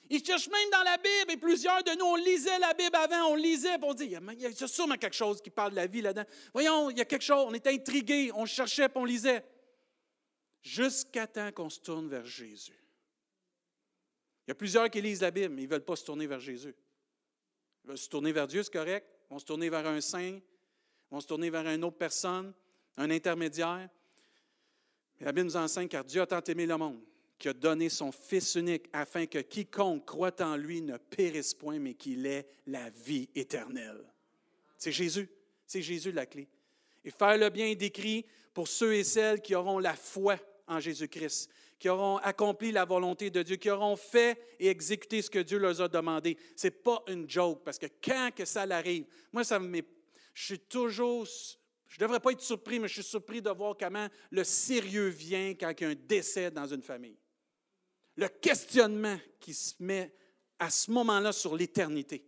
Ils 0.10 0.24
cherchent 0.24 0.50
même 0.50 0.70
dans 0.72 0.84
la 0.84 0.98
Bible, 0.98 1.32
et 1.32 1.38
plusieurs 1.38 1.84
de 1.84 1.92
nous, 1.98 2.06
on 2.06 2.16
lisait 2.16 2.60
la 2.60 2.74
Bible 2.74 2.96
avant, 2.96 3.32
on 3.32 3.36
lisait, 3.36 3.78
puis 3.78 3.88
on 3.88 3.94
dit, 3.94 4.06
il 4.06 4.42
y 4.42 4.64
a 4.64 4.68
sûrement 4.68 4.98
quelque 4.98 5.16
chose 5.16 5.42
qui 5.42 5.50
parle 5.50 5.72
de 5.72 5.78
la 5.78 5.88
vie 5.88 6.02
là-dedans. 6.02 6.28
Voyons, 6.54 6.90
il 6.90 6.98
y 6.98 7.02
a 7.02 7.06
quelque 7.06 7.24
chose, 7.24 7.46
on 7.48 7.54
était 7.54 7.72
intrigués, 7.72 8.32
on 8.34 8.46
cherchait, 8.46 8.88
puis 8.88 9.00
on 9.00 9.06
lisait 9.06 9.44
jusqu'à 10.62 11.26
temps 11.26 11.52
qu'on 11.52 11.70
se 11.70 11.80
tourne 11.80 12.08
vers 12.08 12.26
Jésus. 12.26 12.80
Il 14.46 14.50
y 14.50 14.52
a 14.52 14.56
plusieurs 14.56 14.90
qui 14.92 15.02
lisent 15.02 15.22
la 15.22 15.32
Bible, 15.32 15.54
mais 15.56 15.64
ils 15.64 15.66
ne 15.66 15.72
veulent 15.72 15.86
pas 15.86 15.96
se 15.96 16.06
tourner 16.06 16.28
vers 16.28 16.40
Jésus. 16.40 16.76
Ils 17.84 17.88
veulent 17.88 17.98
se 17.98 18.10
tourner 18.10 18.32
vers 18.32 18.48
Dieu, 18.48 18.62
c'est 18.62 18.74
correct. 18.74 19.08
Ils 19.30 19.34
vont 19.34 19.40
se 19.40 19.46
tourner 19.46 19.70
vers 19.70 19.88
un 19.88 20.02
saint, 20.02 20.20
ils 20.22 20.42
vont 21.10 21.20
se 21.20 21.28
tourner 21.28 21.50
vers 21.50 21.68
une 21.68 21.84
autre 21.84 21.98
personne, 21.98 22.54
un 22.98 23.10
intermédiaire. 23.10 23.90
Mais 25.20 25.26
la 25.26 25.32
Bible 25.32 25.48
nous 25.48 25.58
enseigne 25.58 25.88
car 25.88 26.04
Dieu 26.04 26.22
a 26.22 26.28
tant 26.28 26.42
aimé 26.42 26.68
le 26.68 26.78
monde 26.78 27.02
qui 27.38 27.50
a 27.50 27.54
donné 27.54 27.90
son 27.90 28.12
Fils 28.12 28.56
unique 28.56 28.88
afin 28.94 29.26
que 29.26 29.40
quiconque 29.40 30.06
croit 30.06 30.42
en 30.42 30.56
lui 30.56 30.82
ne 30.82 30.98
périsse 30.98 31.54
point, 31.54 31.80
mais 31.80 31.94
qu'il 31.94 32.26
ait 32.26 32.48
la 32.68 32.90
vie 32.90 33.30
éternelle. 33.36 34.04
C'est 34.78 34.92
Jésus. 34.92 35.30
C'est 35.66 35.82
Jésus 35.82 36.12
la 36.12 36.26
clé. 36.26 36.48
Et 37.04 37.12
faire 37.12 37.38
le 37.38 37.50
bien 37.50 37.68
est 37.68 37.76
décrit 37.76 38.26
pour 38.54 38.68
ceux 38.68 38.94
et 38.94 39.04
celles 39.04 39.42
qui 39.42 39.56
auront 39.56 39.80
la 39.80 39.96
foi 39.96 40.38
en 40.68 40.80
Jésus-Christ, 40.80 41.50
qui 41.78 41.90
auront 41.90 42.18
accompli 42.18 42.72
la 42.72 42.86
volonté 42.86 43.30
de 43.30 43.44
Dieu, 43.44 43.58
qui 43.58 43.70
auront 43.70 43.96
fait 43.96 44.40
et 44.60 44.68
exécuté 44.70 45.22
ce 45.22 45.30
que 45.30 45.40
Dieu 45.40 45.60
leur 45.60 45.80
a 45.82 45.88
demandé. 45.88 46.38
Ce 46.56 46.68
n'est 46.68 46.72
pas 46.72 47.04
une 47.08 47.30
joke, 47.30 47.64
parce 47.64 47.78
que 47.78 47.88
quand 48.04 48.32
que 48.36 48.46
ça 48.46 48.66
l'arrive, 48.66 49.06
moi, 49.32 49.44
ça 49.44 49.60
je 50.34 50.44
suis 50.44 50.60
toujours, 50.60 51.28
je 51.88 51.96
ne 51.96 52.00
devrais 52.00 52.20
pas 52.20 52.32
être 52.32 52.42
surpris, 52.42 52.80
mais 52.80 52.88
je 52.88 52.96
suis 52.96 53.04
surpris 53.04 53.42
de 53.42 53.50
voir 53.50 53.76
comment 53.80 54.08
le 54.32 54.44
sérieux 54.44 55.08
vient 55.08 55.54
quand 55.54 55.72
il 55.80 55.84
y 55.84 55.86
a 55.86 55.90
un 55.90 55.96
décès 55.96 56.50
dans 56.52 56.66
une 56.68 56.82
famille. 56.82 57.18
Le 58.18 58.28
questionnement 58.28 59.18
qui 59.40 59.54
se 59.54 59.74
met 59.80 60.14
à 60.60 60.70
ce 60.70 60.90
moment-là 60.92 61.32
sur 61.34 61.56
l'éternité. 61.56 62.26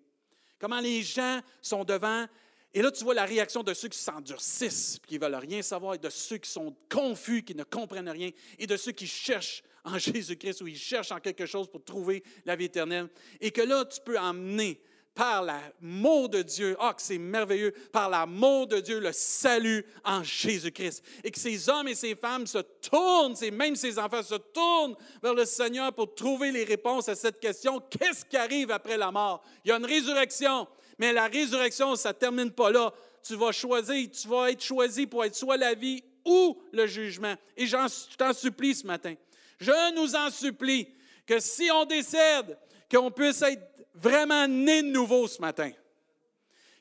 Comment 0.60 0.80
les 0.80 1.02
gens 1.02 1.42
sont 1.62 1.84
devant 1.84 2.28
et 2.74 2.82
là, 2.82 2.92
tu 2.92 3.04
vois 3.04 3.16
la 3.16 3.26
réaction 3.26 3.64
de 3.64 3.74
ceux 3.74 3.88
qui 3.88 3.98
s'endurcissent, 3.98 5.00
qui 5.08 5.16
ne 5.16 5.20
veulent 5.26 5.36
rien 5.36 5.62
savoir, 5.64 5.96
et 5.96 5.98
de 5.98 6.10
ceux 6.10 6.38
qui 6.38 6.52
sont 6.52 6.76
confus, 6.92 7.42
qui 7.42 7.56
ne 7.56 7.64
comprennent 7.64 8.10
rien, 8.10 8.30
et 8.60 8.68
de 8.68 8.78
ceux 8.78 8.92
qui 8.92 9.08
cherchent 9.08 9.64
en 9.84 9.98
Jésus-Christ 9.98 10.62
ou 10.62 10.68
ils 10.68 10.78
cherchent 10.78 11.12
en 11.12 11.20
quelque 11.20 11.46
chose 11.46 11.70
pour 11.70 11.84
trouver 11.84 12.24
la 12.46 12.56
vie 12.56 12.66
éternelle. 12.66 13.10
Et 13.40 13.52
que 13.52 13.62
là, 13.62 13.86
tu 13.86 14.00
peux 14.02 14.20
emmener 14.20 14.82
par 15.18 15.42
l'amour 15.42 16.30
de 16.30 16.44
Dieu, 16.44 16.78
ah, 16.80 16.94
que 16.94 17.02
c'est 17.02 17.18
merveilleux, 17.18 17.74
par 17.92 18.08
l'amour 18.08 18.68
de 18.68 18.80
Dieu, 18.80 19.00
le 19.00 19.12
salut 19.12 19.84
en 20.06 20.24
Jésus-Christ. 20.24 21.04
Et 21.24 21.32
que 21.32 21.40
ces 21.40 21.68
hommes 21.70 21.88
et 21.88 21.96
ces 21.96 22.16
femmes 22.16 22.46
se 22.46 22.60
tournent, 22.60 23.34
même 23.52 23.76
ces 23.76 23.98
enfants 23.98 24.22
se 24.22 24.36
tournent 24.36 24.96
vers 25.24 25.34
le 25.34 25.46
Seigneur 25.46 25.92
pour 25.92 26.14
trouver 26.14 26.52
les 26.52 26.64
réponses 26.64 27.10
à 27.10 27.16
cette 27.16 27.40
question, 27.40 27.82
qu'est-ce 27.90 28.26
qui 28.26 28.38
arrive 28.38 28.70
après 28.70 28.96
la 28.96 29.12
mort? 29.12 29.44
Il 29.66 29.70
y 29.70 29.72
a 29.72 29.78
une 29.78 29.88
résurrection, 29.88 30.68
mais 31.00 31.12
la 31.12 31.26
résurrection, 31.26 31.96
ça 31.96 32.10
ne 32.10 32.14
termine 32.14 32.52
pas 32.52 32.70
là. 32.70 32.94
Tu 33.24 33.36
vas 33.36 33.52
choisir, 33.52 34.08
tu 34.12 34.28
vas 34.28 34.52
être 34.52 34.64
choisi 34.64 35.08
pour 35.08 35.26
être 35.26 35.36
soit 35.36 35.58
la 35.58 35.74
vie 35.74 36.04
ou 36.24 36.62
le 36.72 36.86
jugement. 36.86 37.34
Et 37.56 37.66
je 37.66 37.76
t'en 38.16 38.34
supplie 38.34 38.76
ce 38.76 38.86
matin. 38.86 39.16
Je 39.60 39.96
nous 39.96 40.16
en 40.16 40.30
supplie 40.30 40.88
que 41.26 41.40
si 41.40 41.72
on 41.74 41.86
décède, 41.86 42.56
qu'on 42.92 43.10
puisse 43.10 43.42
être 43.42 43.77
vraiment 44.02 44.48
né 44.48 44.84
de 44.84 44.88
nouveau 44.88 45.28
ce 45.28 45.42
matin. 45.42 45.72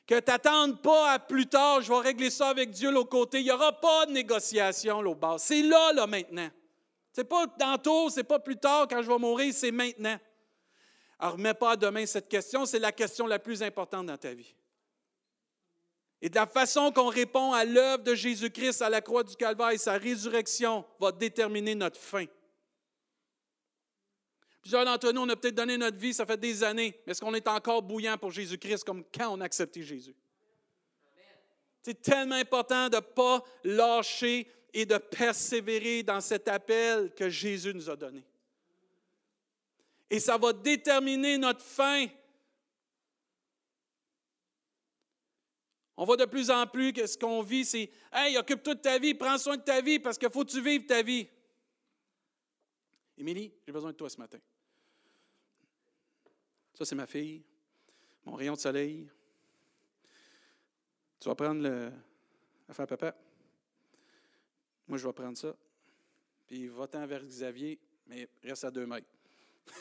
Que 0.05 0.19
tu 0.19 0.31
n'attendes 0.31 0.81
pas 0.81 1.11
à 1.11 1.19
plus 1.19 1.47
tard, 1.47 1.81
je 1.81 1.91
vais 1.91 1.99
régler 1.99 2.29
ça 2.29 2.49
avec 2.49 2.71
Dieu 2.71 2.91
l'autre 2.91 3.09
côté. 3.09 3.39
Il 3.39 3.43
n'y 3.43 3.51
aura 3.51 3.73
pas 3.73 4.05
de 4.05 4.11
négociation 4.11 5.01
l'autre 5.01 5.19
bas. 5.19 5.35
C'est 5.37 5.61
là, 5.61 5.91
là, 5.93 6.07
maintenant. 6.07 6.49
C'est 7.11 7.25
pas 7.25 7.47
tantôt, 7.47 8.09
c'est 8.09 8.23
pas 8.23 8.39
plus 8.39 8.57
tard 8.57 8.87
quand 8.87 9.01
je 9.01 9.07
vais 9.07 9.17
mourir, 9.17 9.53
c'est 9.53 9.71
maintenant. 9.71 10.17
Alors, 11.19 11.33
remets 11.33 11.53
pas 11.53 11.71
à 11.71 11.75
demain 11.75 12.05
cette 12.05 12.29
question, 12.29 12.65
c'est 12.65 12.79
la 12.79 12.91
question 12.91 13.25
la 13.25 13.39
plus 13.39 13.63
importante 13.63 14.05
dans 14.05 14.17
ta 14.17 14.33
vie. 14.33 14.55
Et 16.21 16.29
de 16.29 16.35
la 16.35 16.47
façon 16.47 16.91
qu'on 16.91 17.07
répond 17.07 17.53
à 17.53 17.65
l'œuvre 17.65 18.03
de 18.03 18.15
Jésus-Christ 18.15 18.81
à 18.81 18.89
la 18.89 19.01
croix 19.01 19.23
du 19.23 19.35
Calvaire 19.35 19.71
et 19.71 19.77
sa 19.77 19.93
résurrection 19.93 20.85
va 20.99 21.11
déterminer 21.11 21.75
notre 21.75 21.99
fin. 21.99 22.25
Plusieurs 24.67 24.83
d'entre 24.83 25.13
nous, 25.13 25.21
on 25.21 25.29
a 25.29 25.35
peut-être 25.37 25.55
donné 25.55 25.77
notre 25.77 25.95
vie, 25.95 26.13
ça 26.13 26.25
fait 26.25 26.35
des 26.35 26.61
années, 26.61 26.93
mais 27.05 27.11
est-ce 27.11 27.21
qu'on 27.21 27.33
est 27.33 27.47
encore 27.47 27.81
bouillant 27.81 28.17
pour 28.17 28.31
Jésus-Christ 28.31 28.83
comme 28.83 29.05
quand 29.17 29.29
on 29.29 29.39
a 29.39 29.45
accepté 29.45 29.81
Jésus? 29.81 30.13
C'est 31.81 32.01
tellement 32.01 32.35
important 32.35 32.89
de 32.89 32.97
ne 32.97 32.99
pas 32.99 33.41
lâcher 33.63 34.45
et 34.73 34.85
de 34.85 34.97
persévérer 34.97 36.03
dans 36.03 36.19
cet 36.19 36.49
appel 36.49 37.13
que 37.15 37.29
Jésus 37.29 37.73
nous 37.73 37.89
a 37.89 37.95
donné. 37.95 38.25
Et 40.09 40.19
ça 40.19 40.37
va 40.37 40.51
déterminer 40.51 41.37
notre 41.37 41.61
fin. 41.61 42.07
On 45.95 46.03
voit 46.03 46.17
de 46.17 46.25
plus 46.25 46.51
en 46.51 46.67
plus 46.67 46.91
que 46.91 47.07
ce 47.07 47.17
qu'on 47.17 47.41
vit, 47.41 47.63
c'est 47.63 47.89
Hey, 48.11 48.37
occupe-toi 48.37 48.75
de 48.75 48.81
ta 48.81 48.99
vie, 48.99 49.13
prends 49.13 49.37
soin 49.37 49.55
de 49.55 49.63
ta 49.63 49.79
vie 49.79 49.99
parce 49.99 50.17
qu'il 50.17 50.29
faut 50.29 50.43
que 50.43 50.51
tu 50.51 50.61
vives 50.61 50.85
ta 50.85 51.01
vie. 51.03 51.25
Émilie, 53.17 53.53
j'ai 53.65 53.71
besoin 53.71 53.91
de 53.91 53.95
toi 53.95 54.09
ce 54.09 54.17
matin. 54.17 54.39
Ça, 56.77 56.85
c'est 56.85 56.93
ma 56.93 57.07
fille, 57.07 57.41
mon 58.23 58.35
rayon 58.35 58.53
de 58.53 58.59
soleil. 58.59 59.09
Tu 61.19 61.27
vas 61.27 61.33
prendre 61.33 61.63
le. 61.63 61.91
faire 62.71 62.85
papa. 62.85 63.15
Moi, 64.87 64.99
je 64.99 65.07
vais 65.07 65.13
prendre 65.13 65.35
ça. 65.35 65.55
Puis 66.45 66.67
va-t'en 66.67 67.07
vers 67.07 67.23
Xavier, 67.23 67.79
mais 68.05 68.29
reste 68.43 68.63
à 68.65 68.69
deux 68.69 68.85
mètres. 68.85 69.07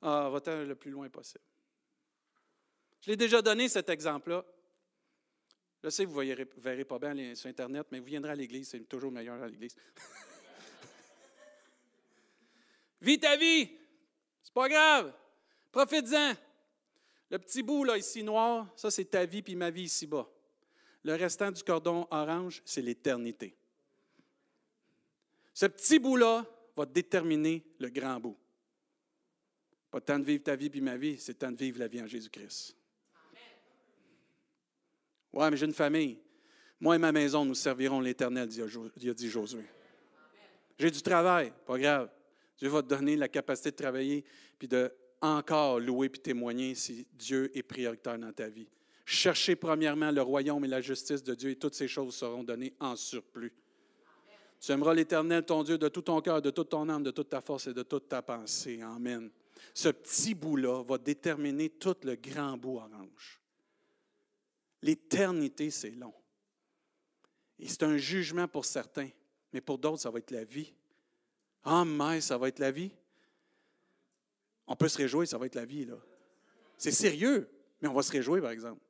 Ah, 0.00 0.28
va-t'en 0.30 0.62
le 0.62 0.76
plus 0.76 0.92
loin 0.92 1.08
possible. 1.10 1.42
Je 3.00 3.10
l'ai 3.10 3.16
déjà 3.16 3.42
donné 3.42 3.68
cet 3.68 3.88
exemple-là. 3.88 4.44
Je 5.82 5.90
sais 5.90 6.04
que 6.04 6.10
vous 6.10 6.22
ne 6.22 6.44
verrez 6.58 6.84
pas 6.84 6.98
bien 6.98 7.34
sur 7.34 7.50
Internet, 7.50 7.88
mais 7.90 7.98
vous 7.98 8.06
viendrez 8.06 8.30
à 8.30 8.36
l'Église, 8.36 8.68
c'est 8.68 8.80
toujours 8.88 9.10
meilleur 9.10 9.42
à 9.42 9.48
l'Église. 9.48 9.74
Vis 13.00 13.18
ta 13.18 13.36
vie, 13.36 13.70
c'est 14.42 14.54
pas 14.54 14.68
grave, 14.68 15.12
profite-en. 15.70 16.34
Le 17.30 17.38
petit 17.38 17.62
bout 17.62 17.84
là, 17.84 17.98
ici 17.98 18.22
noir, 18.22 18.66
ça 18.76 18.90
c'est 18.90 19.04
ta 19.04 19.24
vie 19.24 19.42
puis 19.42 19.56
ma 19.56 19.70
vie 19.70 19.84
ici 19.84 20.06
bas. 20.06 20.28
Le 21.02 21.14
restant 21.14 21.50
du 21.50 21.62
cordon 21.62 22.06
orange, 22.10 22.62
c'est 22.64 22.82
l'éternité. 22.82 23.56
Ce 25.52 25.66
petit 25.66 25.98
bout-là 25.98 26.44
va 26.76 26.86
déterminer 26.86 27.64
le 27.78 27.88
grand 27.88 28.20
bout. 28.20 28.36
Pas 29.90 30.00
temps 30.00 30.18
de 30.18 30.24
vivre 30.24 30.42
ta 30.42 30.56
vie 30.56 30.68
puis 30.68 30.80
ma 30.80 30.96
vie, 30.96 31.18
c'est 31.18 31.34
temps 31.34 31.50
de 31.50 31.56
vivre 31.56 31.78
la 31.78 31.88
vie 31.88 32.02
en 32.02 32.06
Jésus-Christ. 32.06 32.76
Ouais, 35.32 35.50
mais 35.50 35.56
j'ai 35.56 35.66
une 35.66 35.74
famille. 35.74 36.18
Moi 36.80 36.96
et 36.96 36.98
ma 36.98 37.12
maison, 37.12 37.44
nous 37.44 37.54
servirons 37.54 38.00
l'Éternel, 38.00 38.48
dit 38.48 38.62
dit 39.14 39.30
Josué. 39.30 39.64
J'ai 40.78 40.90
du 40.90 41.00
travail, 41.00 41.52
pas 41.66 41.78
grave. 41.78 42.10
Dieu 42.58 42.68
va 42.68 42.82
te 42.82 42.88
donner 42.88 43.16
la 43.16 43.28
capacité 43.28 43.70
de 43.70 43.76
travailler 43.76 44.24
puis 44.58 44.68
de 44.68 44.92
encore 45.20 45.80
louer 45.80 46.08
puis 46.08 46.20
témoigner 46.20 46.74
si 46.74 47.06
Dieu 47.12 47.50
est 47.56 47.62
prioritaire 47.62 48.18
dans 48.18 48.32
ta 48.32 48.48
vie. 48.48 48.68
Cherchez 49.04 49.56
premièrement 49.56 50.10
le 50.10 50.22
royaume 50.22 50.64
et 50.64 50.68
la 50.68 50.80
justice 50.80 51.22
de 51.22 51.34
Dieu 51.34 51.50
et 51.50 51.56
toutes 51.56 51.74
ces 51.74 51.88
choses 51.88 52.14
seront 52.14 52.42
données 52.42 52.74
en 52.80 52.96
surplus. 52.96 53.54
Tu 54.60 54.72
aimeras 54.72 54.94
l'Éternel, 54.94 55.44
ton 55.44 55.62
Dieu, 55.62 55.78
de 55.78 55.88
tout 55.88 56.02
ton 56.02 56.20
cœur, 56.20 56.42
de 56.42 56.50
toute 56.50 56.70
ton 56.70 56.88
âme, 56.88 57.02
de 57.02 57.10
toute 57.10 57.28
ta 57.28 57.40
force 57.40 57.68
et 57.68 57.74
de 57.74 57.82
toute 57.82 58.08
ta 58.08 58.22
pensée. 58.22 58.80
Amen. 58.82 59.30
Ce 59.72 59.90
petit 59.90 60.34
bout-là 60.34 60.82
va 60.82 60.98
déterminer 60.98 61.70
tout 61.70 61.96
le 62.02 62.16
grand 62.16 62.56
bout 62.56 62.78
orange. 62.78 63.40
L'éternité, 64.82 65.70
c'est 65.70 65.90
long. 65.90 66.14
Et 67.58 67.68
c'est 67.68 67.82
un 67.82 67.96
jugement 67.96 68.48
pour 68.48 68.64
certains, 68.64 69.08
mais 69.52 69.60
pour 69.60 69.78
d'autres, 69.78 70.02
ça 70.02 70.10
va 70.10 70.18
être 70.18 70.30
la 70.30 70.44
vie. 70.44 70.72
Ah, 71.68 71.84
mais 71.84 72.20
ça 72.20 72.38
va 72.38 72.46
être 72.46 72.60
la 72.60 72.70
vie. 72.70 72.92
On 74.68 74.76
peut 74.76 74.88
se 74.88 74.98
réjouir, 74.98 75.26
ça 75.26 75.36
va 75.36 75.46
être 75.46 75.56
la 75.56 75.64
vie. 75.64 75.84
là. 75.84 75.96
C'est 76.78 76.92
sérieux, 76.92 77.50
mais 77.80 77.88
on 77.88 77.92
va 77.92 78.02
se 78.02 78.12
réjouir, 78.12 78.40
par 78.40 78.52
exemple. 78.52 78.80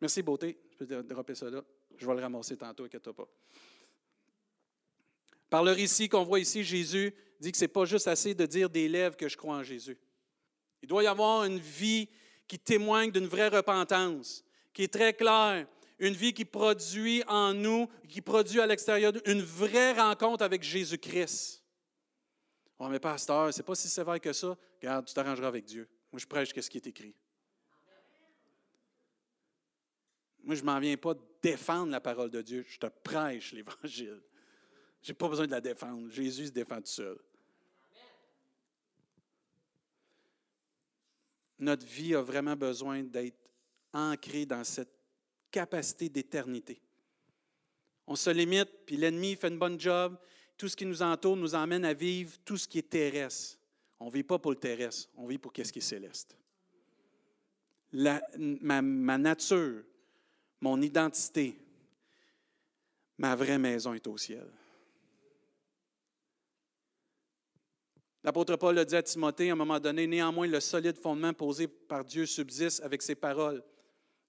Merci, 0.00 0.22
beauté. 0.22 0.56
Je 0.70 0.84
peux 0.84 1.02
dropper 1.02 1.34
ça 1.34 1.50
là. 1.50 1.64
Je 1.96 2.06
vais 2.06 2.14
le 2.14 2.20
ramasser 2.20 2.56
tantôt, 2.56 2.84
inquiète 2.84 3.10
pas. 3.10 3.28
Par 5.50 5.64
le 5.64 5.72
récit 5.72 6.08
qu'on 6.08 6.22
voit 6.22 6.38
ici, 6.38 6.62
Jésus 6.62 7.12
dit 7.40 7.50
que 7.50 7.58
ce 7.58 7.64
n'est 7.64 7.68
pas 7.68 7.84
juste 7.84 8.06
assez 8.06 8.32
de 8.32 8.46
dire 8.46 8.70
des 8.70 8.88
lèvres 8.88 9.16
que 9.16 9.28
je 9.28 9.36
crois 9.36 9.56
en 9.56 9.62
Jésus. 9.64 9.98
Il 10.82 10.88
doit 10.88 11.02
y 11.02 11.08
avoir 11.08 11.44
une 11.44 11.58
vie 11.58 12.08
qui 12.46 12.60
témoigne 12.60 13.10
d'une 13.10 13.26
vraie 13.26 13.48
repentance, 13.48 14.44
qui 14.72 14.84
est 14.84 14.92
très 14.92 15.14
claire, 15.14 15.66
une 15.98 16.14
vie 16.14 16.32
qui 16.32 16.44
produit 16.44 17.24
en 17.26 17.54
nous, 17.54 17.88
qui 18.08 18.20
produit 18.20 18.60
à 18.60 18.66
l'extérieur 18.66 19.12
une 19.26 19.42
vraie 19.42 19.94
rencontre 19.94 20.44
avec 20.44 20.62
Jésus-Christ. 20.62 21.64
Oh, 22.78 22.88
mais 22.88 23.00
pasteur, 23.00 23.52
c'est 23.52 23.64
pas 23.64 23.74
si 23.74 23.88
sévère 23.88 24.20
que 24.20 24.32
ça. 24.32 24.56
Regarde, 24.80 25.06
tu 25.06 25.14
t'arrangeras 25.14 25.48
avec 25.48 25.64
Dieu. 25.64 25.88
Moi, 26.12 26.20
je 26.20 26.26
prêche 26.26 26.52
ce 26.54 26.70
qui 26.70 26.78
est 26.78 26.86
écrit. 26.86 27.14
Moi, 30.44 30.54
je 30.54 30.60
ne 30.60 30.66
m'en 30.66 30.78
viens 30.78 30.96
pas 30.96 31.14
défendre 31.42 31.90
la 31.90 32.00
parole 32.00 32.30
de 32.30 32.40
Dieu. 32.40 32.64
Je 32.68 32.78
te 32.78 32.86
prêche 32.86 33.52
l'Évangile. 33.52 34.22
Je 35.02 35.10
n'ai 35.10 35.14
pas 35.14 35.28
besoin 35.28 35.46
de 35.46 35.50
la 35.50 35.60
défendre. 35.60 36.08
Jésus 36.10 36.46
se 36.46 36.52
défend 36.52 36.78
tout 36.80 36.86
seul. 36.86 37.18
Notre 41.58 41.84
vie 41.84 42.14
a 42.14 42.22
vraiment 42.22 42.54
besoin 42.54 43.02
d'être 43.02 43.50
ancrée 43.92 44.46
dans 44.46 44.62
cette 44.62 44.92
capacité 45.50 46.08
d'éternité. 46.08 46.80
On 48.06 48.14
se 48.14 48.30
limite, 48.30 48.70
puis 48.86 48.96
l'ennemi 48.96 49.34
fait 49.34 49.48
une 49.48 49.58
bonne 49.58 49.78
job, 49.78 50.16
tout 50.58 50.68
ce 50.68 50.76
qui 50.76 50.84
nous 50.84 51.02
entoure 51.02 51.36
nous 51.36 51.54
emmène 51.54 51.84
à 51.84 51.94
vivre 51.94 52.36
tout 52.44 52.56
ce 52.56 52.68
qui 52.68 52.78
est 52.78 52.90
terrestre. 52.90 53.58
On 54.00 54.06
ne 54.06 54.10
vit 54.10 54.24
pas 54.24 54.38
pour 54.38 54.50
le 54.50 54.56
terrestre, 54.56 55.08
on 55.16 55.26
vit 55.26 55.38
pour 55.38 55.52
ce 55.56 55.72
qui 55.72 55.78
est 55.78 55.82
céleste. 55.82 56.36
ma, 57.92 58.82
nature, 58.82 59.82
mon 60.60 60.82
identité, 60.82 61.56
Ma 63.18 63.34
vraie 63.34 63.58
maison 63.58 63.94
est 63.94 64.06
au 64.06 64.16
ciel. 64.16 64.46
L'apôtre 68.22 68.56
Paul 68.56 68.78
a 68.78 68.84
dit 68.84 68.94
à 68.94 69.02
Timothée 69.02 69.50
à 69.50 69.54
un 69.54 69.56
moment 69.56 69.80
donné, 69.80 70.06
néanmoins 70.06 70.46
le 70.46 70.60
solide 70.60 70.96
fondement 70.96 71.32
posé 71.32 71.66
par 71.66 72.04
Dieu 72.04 72.26
subsiste 72.26 72.82
avec 72.82 73.02
ses 73.02 73.14
paroles 73.14 73.62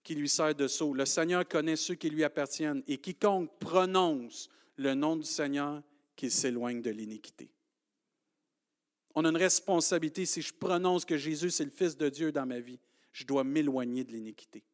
qui 0.03 0.15
lui 0.15 0.29
servent 0.29 0.55
de 0.55 0.67
sceau. 0.67 0.93
Le 0.93 1.05
Seigneur 1.05 1.47
connaît 1.47 1.75
ceux 1.75 1.95
qui 1.95 2.09
lui 2.09 2.23
appartiennent 2.23 2.81
et 2.87 2.97
quiconque 2.97 3.51
prononce 3.59 4.49
le 4.77 4.93
nom 4.93 5.15
du 5.15 5.25
Seigneur, 5.25 5.83
qu'il 6.19 6.31
s'éloigne 6.31 6.81
de 6.81 6.89
l'iniquité. 6.89 7.49
On 9.15 9.23
a 9.23 9.29
une 9.29 9.37
responsabilité. 9.37 10.25
Si 10.25 10.41
je 10.41 10.53
prononce 10.53 11.05
que 11.05 11.15
Jésus 11.15 11.49
c'est 11.49 11.63
le 11.63 11.71
Fils 11.71 11.95
de 11.95 12.09
Dieu 12.09 12.33
dans 12.33 12.45
ma 12.45 12.59
vie, 12.59 12.77
je 13.13 13.23
dois 13.23 13.45
m'éloigner 13.45 14.03
de 14.03 14.11
l'iniquité. 14.11 14.65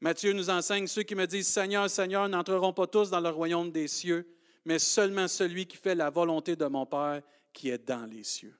Matthieu 0.00 0.32
nous 0.32 0.50
enseigne, 0.50 0.88
ceux 0.88 1.04
qui 1.04 1.14
me 1.14 1.28
disent 1.28 1.46
Seigneur, 1.46 1.88
Seigneur 1.88 2.28
n'entreront 2.28 2.72
pas 2.72 2.88
tous 2.88 3.08
dans 3.08 3.20
le 3.20 3.28
royaume 3.28 3.70
des 3.70 3.86
cieux, 3.86 4.26
mais 4.64 4.80
seulement 4.80 5.28
celui 5.28 5.66
qui 5.66 5.76
fait 5.76 5.94
la 5.94 6.10
volonté 6.10 6.56
de 6.56 6.66
mon 6.66 6.84
Père 6.84 7.22
qui 7.52 7.68
est 7.68 7.86
dans 7.86 8.04
les 8.06 8.24
cieux. 8.24 8.58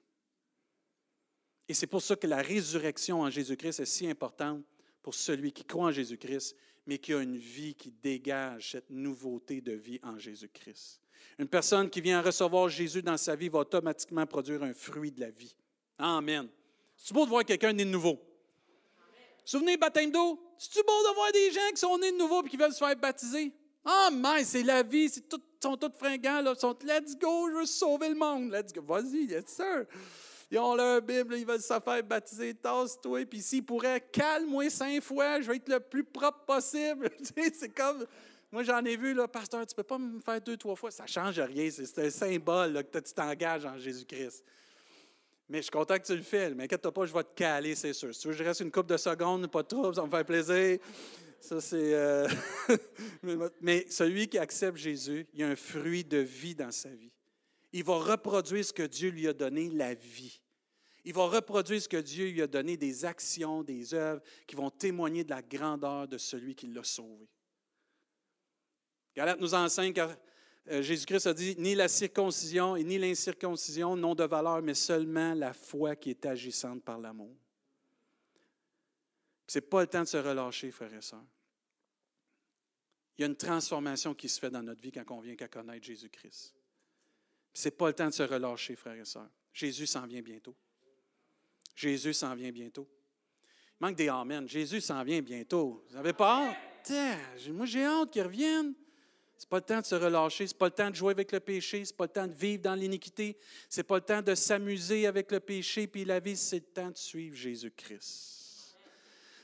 Et 1.67 1.73
c'est 1.73 1.87
pour 1.87 2.01
ça 2.01 2.15
que 2.15 2.27
la 2.27 2.41
résurrection 2.41 3.21
en 3.21 3.29
Jésus-Christ 3.29 3.81
est 3.81 3.85
si 3.85 4.09
importante 4.09 4.63
pour 5.01 5.15
celui 5.15 5.51
qui 5.51 5.65
croit 5.65 5.87
en 5.87 5.91
Jésus-Christ, 5.91 6.55
mais 6.85 6.97
qui 6.97 7.13
a 7.13 7.21
une 7.21 7.37
vie 7.37 7.75
qui 7.75 7.91
dégage 7.91 8.71
cette 8.71 8.89
nouveauté 8.89 9.61
de 9.61 9.73
vie 9.73 9.99
en 10.03 10.17
Jésus-Christ. 10.17 10.99
Une 11.39 11.47
personne 11.47 11.89
qui 11.89 12.01
vient 12.01 12.21
recevoir 12.21 12.69
Jésus 12.69 13.01
dans 13.01 13.17
sa 13.17 13.35
vie 13.35 13.49
va 13.49 13.59
automatiquement 13.59 14.25
produire 14.25 14.63
un 14.63 14.73
fruit 14.73 15.11
de 15.11 15.21
la 15.21 15.29
vie. 15.29 15.55
Amen. 15.97 16.47
C'est 16.95 17.13
beau 17.13 17.25
de 17.25 17.29
voir 17.29 17.45
quelqu'un 17.45 17.73
né 17.73 17.85
de 17.85 17.89
nouveau. 17.89 18.19
Souvenez, 19.45 19.77
baptême 19.77 20.11
d'eau? 20.11 20.39
C'est-tu 20.57 20.79
beau 20.85 21.09
de 21.09 21.15
voir 21.15 21.31
des 21.31 21.51
gens 21.51 21.71
qui 21.73 21.79
sont 21.79 21.97
nés 21.97 22.11
de 22.11 22.17
nouveau 22.17 22.43
et 22.45 22.49
qui 22.49 22.57
veulent 22.57 22.71
se 22.71 22.77
faire 22.77 22.95
baptiser? 22.95 23.51
Ah, 23.83 24.09
mais 24.11 24.43
c'est 24.45 24.63
la 24.63 24.83
vie, 24.83 25.05
ils 25.05 25.37
sont 25.61 25.77
tous 25.77 25.97
fringants. 25.97 26.39
Ils 26.45 26.59
sont 26.59 26.77
let's 26.83 27.17
go, 27.17 27.49
je 27.49 27.57
veux 27.57 27.65
sauver 27.65 28.09
le 28.09 28.15
monde. 28.15 28.51
Let's 28.51 28.71
go. 28.71 28.81
Vas-y, 28.81 29.25
yes 29.25 29.47
sir. 29.47 29.85
Ils 30.51 30.59
ont 30.59 30.75
leur 30.75 31.01
Bible, 31.01 31.35
ils 31.35 31.45
veulent 31.45 31.61
se 31.61 31.67
faire 31.67 32.03
baptiser, 32.03 32.53
tasse-toi. 32.53 33.25
Puis 33.25 33.41
s'ils 33.41 33.65
pourraient, 33.65 34.01
calme-moi 34.11 34.69
cinq 34.69 35.01
fois, 35.01 35.41
je 35.41 35.49
vais 35.49 35.57
être 35.57 35.69
le 35.69 35.79
plus 35.79 36.03
propre 36.03 36.45
possible. 36.45 37.09
c'est 37.53 37.73
comme. 37.73 38.05
Moi, 38.51 38.61
j'en 38.61 38.85
ai 38.85 38.95
vu, 38.95 39.15
là, 39.15 39.27
pasteur, 39.27 39.65
tu 39.65 39.73
peux 39.73 39.83
pas 39.83 39.97
me 39.97 40.19
faire 40.19 40.39
deux, 40.39 40.57
trois 40.57 40.75
fois. 40.75 40.91
Ça 40.91 41.07
change 41.07 41.39
rien. 41.39 41.71
C'est 41.71 42.05
un 42.05 42.09
symbole 42.11 42.83
que 42.91 42.99
tu 42.99 43.13
t'engages 43.13 43.65
en 43.65 43.79
Jésus-Christ. 43.79 44.43
Mais 45.49 45.57
je 45.57 45.63
suis 45.63 45.71
content 45.71 45.97
que 45.97 46.05
tu 46.05 46.15
le 46.15 46.21
fais. 46.21 46.51
Mais 46.53 46.65
inquiète-toi 46.65 46.91
pas, 46.91 47.05
je 47.05 47.13
vais 47.13 47.23
te 47.23 47.33
caler, 47.35 47.73
c'est 47.73 47.93
sûr. 47.93 48.13
Si 48.13 48.21
tu 48.21 48.27
veux 48.27 48.33
je 48.33 48.43
reste 48.43 48.59
une 48.61 48.71
couple 48.71 48.89
de 48.89 48.97
secondes, 48.97 49.47
pas 49.47 49.63
trop, 49.63 49.91
ça 49.93 50.05
me 50.05 50.09
fait 50.11 50.23
plaisir. 50.23 50.77
Ça, 51.39 51.59
c'est. 51.59 51.93
Euh, 51.93 52.27
mais 53.61 53.85
celui 53.89 54.27
qui 54.27 54.37
accepte 54.37 54.77
Jésus, 54.77 55.27
il 55.33 55.39
y 55.41 55.43
a 55.43 55.47
un 55.47 55.55
fruit 55.55 56.03
de 56.03 56.17
vie 56.17 56.55
dans 56.55 56.71
sa 56.71 56.89
vie. 56.89 57.12
Il 57.73 57.83
va 57.83 57.97
reproduire 57.97 58.63
ce 58.63 58.71
que 58.71 58.83
Dieu 58.83 59.09
lui 59.09 59.27
a 59.27 59.33
donné, 59.33 59.69
la 59.69 59.93
vie. 59.95 60.39
Il 61.05 61.13
va 61.13 61.25
reproduire 61.25 61.81
ce 61.81 61.89
que 61.89 61.97
Dieu 61.97 62.29
lui 62.29 62.41
a 62.41 62.47
donné, 62.47 62.77
des 62.77 63.03
actions, 63.03 63.63
des 63.63 63.93
œuvres 63.93 64.21
qui 64.47 64.55
vont 64.55 64.69
témoigner 64.69 65.23
de 65.23 65.31
la 65.31 65.41
grandeur 65.41 66.07
de 66.07 66.17
celui 66.17 66.55
qui 66.55 66.67
l'a 66.67 66.83
sauvé. 66.83 67.27
Galate 69.15 69.39
nous 69.41 69.53
enseigne 69.53 69.91
que 69.91 70.01
euh, 70.69 70.81
Jésus-Christ 70.81 71.27
a 71.27 71.33
dit 71.33 71.55
ni 71.57 71.75
la 71.75 71.87
circoncision 71.87 72.75
et 72.75 72.83
ni 72.83 72.97
l'incirconcision 72.97 73.97
n'ont 73.97 74.15
de 74.15 74.23
valeur, 74.23 74.61
mais 74.61 74.75
seulement 74.75 75.33
la 75.33 75.53
foi 75.53 75.95
qui 75.95 76.11
est 76.11 76.25
agissante 76.25 76.83
par 76.83 76.99
l'amour. 76.99 77.35
Ce 79.47 79.57
n'est 79.57 79.65
pas 79.65 79.81
le 79.81 79.87
temps 79.87 80.03
de 80.03 80.07
se 80.07 80.17
relâcher, 80.17 80.71
frères 80.71 80.93
et 80.93 81.01
sœurs. 81.01 81.25
Il 83.17 83.21
y 83.21 83.23
a 83.25 83.27
une 83.27 83.35
transformation 83.35 84.15
qui 84.15 84.29
se 84.29 84.39
fait 84.39 84.49
dans 84.49 84.63
notre 84.63 84.81
vie 84.81 84.91
quand 84.91 85.03
on 85.09 85.19
vient 85.19 85.35
qu'à 85.35 85.47
connaître 85.47 85.85
Jésus-Christ. 85.85 86.55
Ce 87.53 87.67
n'est 87.67 87.71
pas 87.71 87.87
le 87.87 87.93
temps 87.93 88.07
de 88.07 88.13
se 88.13 88.23
relâcher, 88.23 88.75
frères 88.75 88.99
et 88.99 89.05
sœurs. 89.05 89.29
Jésus 89.53 89.85
s'en 89.85 90.07
vient 90.07 90.21
bientôt. 90.21 90.55
Jésus 91.75 92.13
s'en 92.13 92.35
vient 92.35 92.51
bientôt. 92.51 92.87
Il 93.79 93.85
manque 93.85 93.95
des 93.95 94.09
Amen. 94.09 94.47
Jésus 94.47 94.81
s'en 94.81 95.03
vient 95.03 95.21
bientôt. 95.21 95.83
Vous 95.89 95.95
n'avez 95.95 96.13
pas 96.13 96.49
hâte? 96.49 96.91
Moi, 97.49 97.65
j'ai 97.65 97.85
hâte 97.85 98.11
qu'il 98.11 98.23
revienne. 98.23 98.73
Ce 99.37 99.45
n'est 99.45 99.49
pas 99.49 99.57
le 99.57 99.63
temps 99.63 99.81
de 99.81 99.85
se 99.85 99.95
relâcher, 99.95 100.47
ce 100.47 100.53
n'est 100.53 100.57
pas 100.57 100.67
le 100.67 100.71
temps 100.71 100.89
de 100.89 100.95
jouer 100.95 101.11
avec 101.11 101.31
le 101.31 101.39
péché, 101.39 101.83
ce 101.83 101.91
n'est 101.91 101.97
pas 101.97 102.05
le 102.05 102.11
temps 102.11 102.27
de 102.27 102.33
vivre 102.33 102.61
dans 102.61 102.75
l'iniquité, 102.75 103.37
ce 103.67 103.79
n'est 103.79 103.83
pas 103.83 103.95
le 103.95 104.01
temps 104.01 104.21
de 104.21 104.35
s'amuser 104.35 105.05
avec 105.05 105.31
le 105.31 105.41
péché, 105.41 105.85
puis 105.87 106.05
la 106.05 106.19
vie, 106.21 106.37
c'est 106.37 106.57
le 106.57 106.61
temps 106.61 106.91
de 106.91 106.97
suivre 106.97 107.35
Jésus-Christ. 107.35 108.75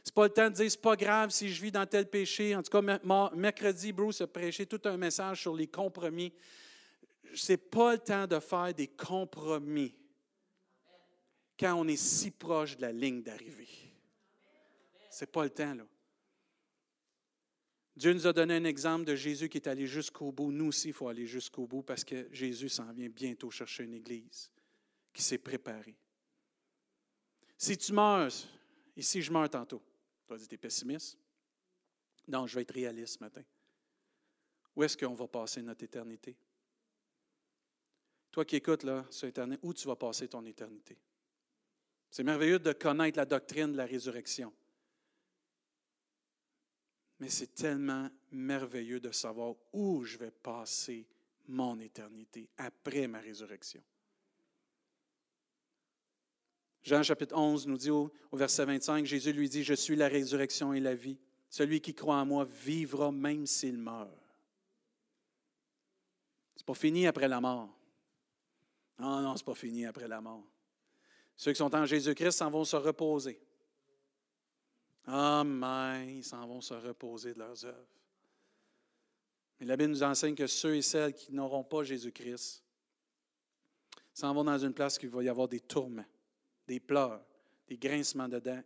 Ce 0.03 0.09
n'est 0.09 0.13
pas 0.13 0.23
le 0.23 0.29
temps 0.29 0.49
de 0.49 0.55
dire, 0.55 0.71
c'est 0.71 0.81
pas 0.81 0.95
grave 0.95 1.31
si 1.31 1.49
je 1.49 1.61
vis 1.61 1.71
dans 1.71 1.85
tel 1.85 2.07
péché. 2.09 2.55
En 2.55 2.63
tout 2.63 2.71
cas, 2.71 2.99
mercredi, 3.35 3.91
Bruce 3.91 4.21
a 4.21 4.27
prêché 4.27 4.65
tout 4.65 4.81
un 4.85 4.95
message 4.95 5.41
sur 5.41 5.53
les 5.53 5.67
compromis. 5.67 6.31
Ce 7.33 7.51
n'est 7.51 7.57
pas 7.57 7.93
le 7.93 7.99
temps 7.99 8.27
de 8.27 8.39
faire 8.39 8.73
des 8.73 8.87
compromis 8.87 9.95
quand 11.57 11.75
on 11.75 11.87
est 11.87 11.97
si 11.97 12.31
proche 12.31 12.77
de 12.77 12.81
la 12.81 12.91
ligne 12.91 13.21
d'arrivée. 13.21 13.67
Ce 15.11 15.23
n'est 15.23 15.31
pas 15.31 15.43
le 15.43 15.49
temps, 15.49 15.73
là. 15.73 15.85
Dieu 17.95 18.13
nous 18.13 18.25
a 18.25 18.31
donné 18.31 18.55
un 18.55 18.63
exemple 18.63 19.03
de 19.03 19.13
Jésus 19.13 19.49
qui 19.49 19.57
est 19.57 19.67
allé 19.67 19.85
jusqu'au 19.85 20.31
bout. 20.31 20.53
Nous 20.53 20.67
aussi, 20.67 20.87
il 20.87 20.93
faut 20.93 21.09
aller 21.09 21.25
jusqu'au 21.25 21.67
bout 21.67 21.83
parce 21.83 22.05
que 22.05 22.29
Jésus 22.31 22.69
s'en 22.69 22.93
vient 22.93 23.09
bientôt 23.09 23.51
chercher 23.51 23.83
une 23.83 23.93
église 23.93 24.49
qui 25.11 25.21
s'est 25.21 25.37
préparée. 25.37 25.97
Si 27.57 27.77
tu 27.77 27.91
meurs, 27.91 28.31
si 28.97 29.21
je 29.21 29.31
meurs 29.33 29.49
tantôt, 29.49 29.81
tu 30.25 30.33
vas 30.33 30.37
dire, 30.37 30.47
tu 30.47 30.55
es 30.55 30.57
pessimiste? 30.57 31.17
Non, 32.25 32.47
je 32.47 32.55
vais 32.55 32.61
être 32.61 32.73
réaliste 32.73 33.15
ce 33.15 33.19
matin. 33.19 33.43
Où 34.77 34.83
est-ce 34.83 34.95
qu'on 34.95 35.15
va 35.15 35.27
passer 35.27 35.61
notre 35.61 35.83
éternité? 35.83 36.37
Toi 38.31 38.45
qui 38.45 38.57
écoutes 38.57 38.83
là, 38.83 39.05
sur 39.09 39.27
Internet, 39.27 39.59
où 39.63 39.73
tu 39.73 39.87
vas 39.87 39.95
passer 39.95 40.27
ton 40.27 40.45
éternité? 40.45 40.97
C'est 42.09 42.23
merveilleux 42.23 42.59
de 42.59 42.73
connaître 42.73 43.17
la 43.17 43.25
doctrine 43.25 43.71
de 43.71 43.77
la 43.77 43.85
résurrection. 43.85 44.53
Mais 47.19 47.29
c'est 47.29 47.53
tellement 47.53 48.09
merveilleux 48.31 48.99
de 48.99 49.11
savoir 49.11 49.55
où 49.73 50.03
je 50.03 50.17
vais 50.17 50.31
passer 50.31 51.05
mon 51.47 51.79
éternité 51.79 52.49
après 52.57 53.07
ma 53.07 53.19
résurrection. 53.19 53.83
Jean 56.83 57.03
chapitre 57.03 57.35
11 57.35 57.67
nous 57.67 57.77
dit 57.77 57.89
au, 57.89 58.11
verset 58.31 58.65
25, 58.65 59.05
Jésus 59.05 59.33
lui 59.33 59.49
dit, 59.49 59.63
Je 59.63 59.73
suis 59.73 59.95
la 59.95 60.07
résurrection 60.07 60.73
et 60.73 60.79
la 60.79 60.95
vie. 60.95 61.17
Celui 61.49 61.81
qui 61.81 61.93
croit 61.93 62.15
en 62.15 62.25
moi 62.25 62.45
vivra 62.45 63.11
même 63.11 63.45
s'il 63.45 63.77
meurt. 63.77 64.09
Ce 66.55 66.61
n'est 66.61 66.65
pas 66.65 66.73
fini 66.75 67.05
après 67.07 67.27
la 67.27 67.41
mort. 67.41 67.78
Non, 68.99 69.21
non, 69.21 69.35
ce 69.35 69.41
n'est 69.41 69.45
pas 69.45 69.55
fini 69.55 69.85
après 69.85 70.07
la 70.07 70.21
mort. 70.21 70.43
Ceux 71.35 71.51
qui 71.53 71.57
sont 71.57 71.73
en 71.73 71.85
Jésus-Christ 71.85 72.37
s'en 72.37 72.49
vont 72.49 72.65
se 72.65 72.75
reposer. 72.75 73.41
Amen. 75.05 76.09
Ils 76.09 76.23
s'en 76.23 76.45
vont 76.45 76.61
se 76.61 76.73
reposer 76.73 77.33
de 77.33 77.39
leurs 77.39 77.65
œuvres. 77.65 77.87
Mais 79.59 79.65
la 79.65 79.77
Bible 79.77 79.91
nous 79.91 80.03
enseigne 80.03 80.35
que 80.35 80.47
ceux 80.47 80.75
et 80.75 80.81
celles 80.81 81.13
qui 81.13 81.33
n'auront 81.33 81.63
pas 81.63 81.83
Jésus-Christ 81.83 82.63
s'en 84.13 84.33
vont 84.33 84.43
dans 84.43 84.57
une 84.57 84.73
place 84.73 84.97
où 84.97 85.01
il 85.03 85.09
va 85.09 85.23
y 85.23 85.29
avoir 85.29 85.47
des 85.47 85.61
tourments, 85.61 86.05
des 86.67 86.79
pleurs, 86.79 87.23
des 87.67 87.77
grincements 87.77 88.27
de 88.27 88.39
dents, 88.39 88.63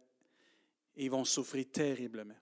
et 0.95 1.05
ils 1.05 1.11
vont 1.11 1.25
souffrir 1.25 1.65
terriblement. 1.71 2.35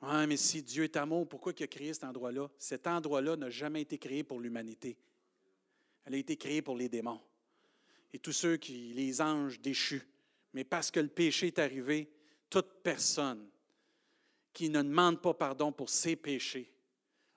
Ah, 0.00 0.26
mais 0.26 0.36
si 0.36 0.62
Dieu 0.62 0.84
est 0.84 0.96
amour, 0.96 1.28
pourquoi 1.28 1.52
il 1.56 1.62
a 1.62 1.66
créé 1.66 1.92
cet 1.92 2.04
endroit-là? 2.04 2.48
Cet 2.58 2.86
endroit-là 2.86 3.36
n'a 3.36 3.50
jamais 3.50 3.82
été 3.82 3.98
créé 3.98 4.24
pour 4.24 4.40
l'humanité. 4.40 4.96
Elle 6.04 6.14
a 6.14 6.18
été 6.18 6.36
créée 6.36 6.62
pour 6.62 6.76
les 6.76 6.88
démons 6.88 7.20
et 8.12 8.18
tous 8.18 8.32
ceux 8.32 8.56
qui, 8.56 8.92
les 8.92 9.20
anges 9.20 9.60
déchus. 9.60 10.02
Mais 10.52 10.64
parce 10.64 10.90
que 10.90 11.00
le 11.00 11.08
péché 11.08 11.48
est 11.48 11.58
arrivé, 11.58 12.10
toute 12.48 12.82
personne 12.82 13.48
qui 14.52 14.68
ne 14.68 14.82
demande 14.82 15.22
pas 15.22 15.34
pardon 15.34 15.72
pour 15.72 15.88
ses 15.88 16.16
péchés 16.16 16.72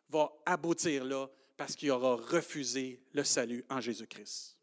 va 0.10 0.32
aboutir 0.46 1.06
là 1.06 1.30
parce 1.56 1.76
qu'il 1.76 1.92
aura 1.92 2.16
refusé 2.16 3.02
le 3.14 3.24
salut 3.24 3.64
en 3.70 3.80
Jésus-Christ. 3.80 4.58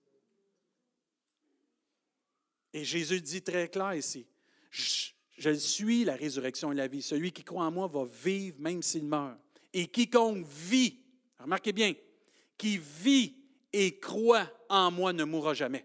Et 2.73 2.85
Jésus 2.85 3.21
dit 3.21 3.43
très 3.43 3.69
clair 3.69 3.95
ici, 3.95 4.27
je, 4.71 5.55
suis 5.55 6.05
la 6.05 6.15
résurrection 6.15 6.71
et 6.73 6.77
la 6.77 6.87
vie. 6.87 7.03
Celui 7.03 7.33
qui 7.33 7.43
croit 7.43 7.65
en 7.65 7.71
moi 7.71 7.87
va 7.87 8.05
vivre 8.05 8.61
même 8.61 8.83
s'il 8.83 9.05
meurt. 9.05 9.39
Et 9.73 9.87
quiconque 9.89 10.45
vit, 10.47 11.01
remarquez 11.39 11.73
bien, 11.73 11.95
qui 12.57 12.79
vit 12.79 13.40
et 13.73 13.99
croit 13.99 14.49
en 14.69 14.91
moi 14.91 15.13
ne 15.13 15.25
mourra 15.25 15.55
jamais. 15.55 15.85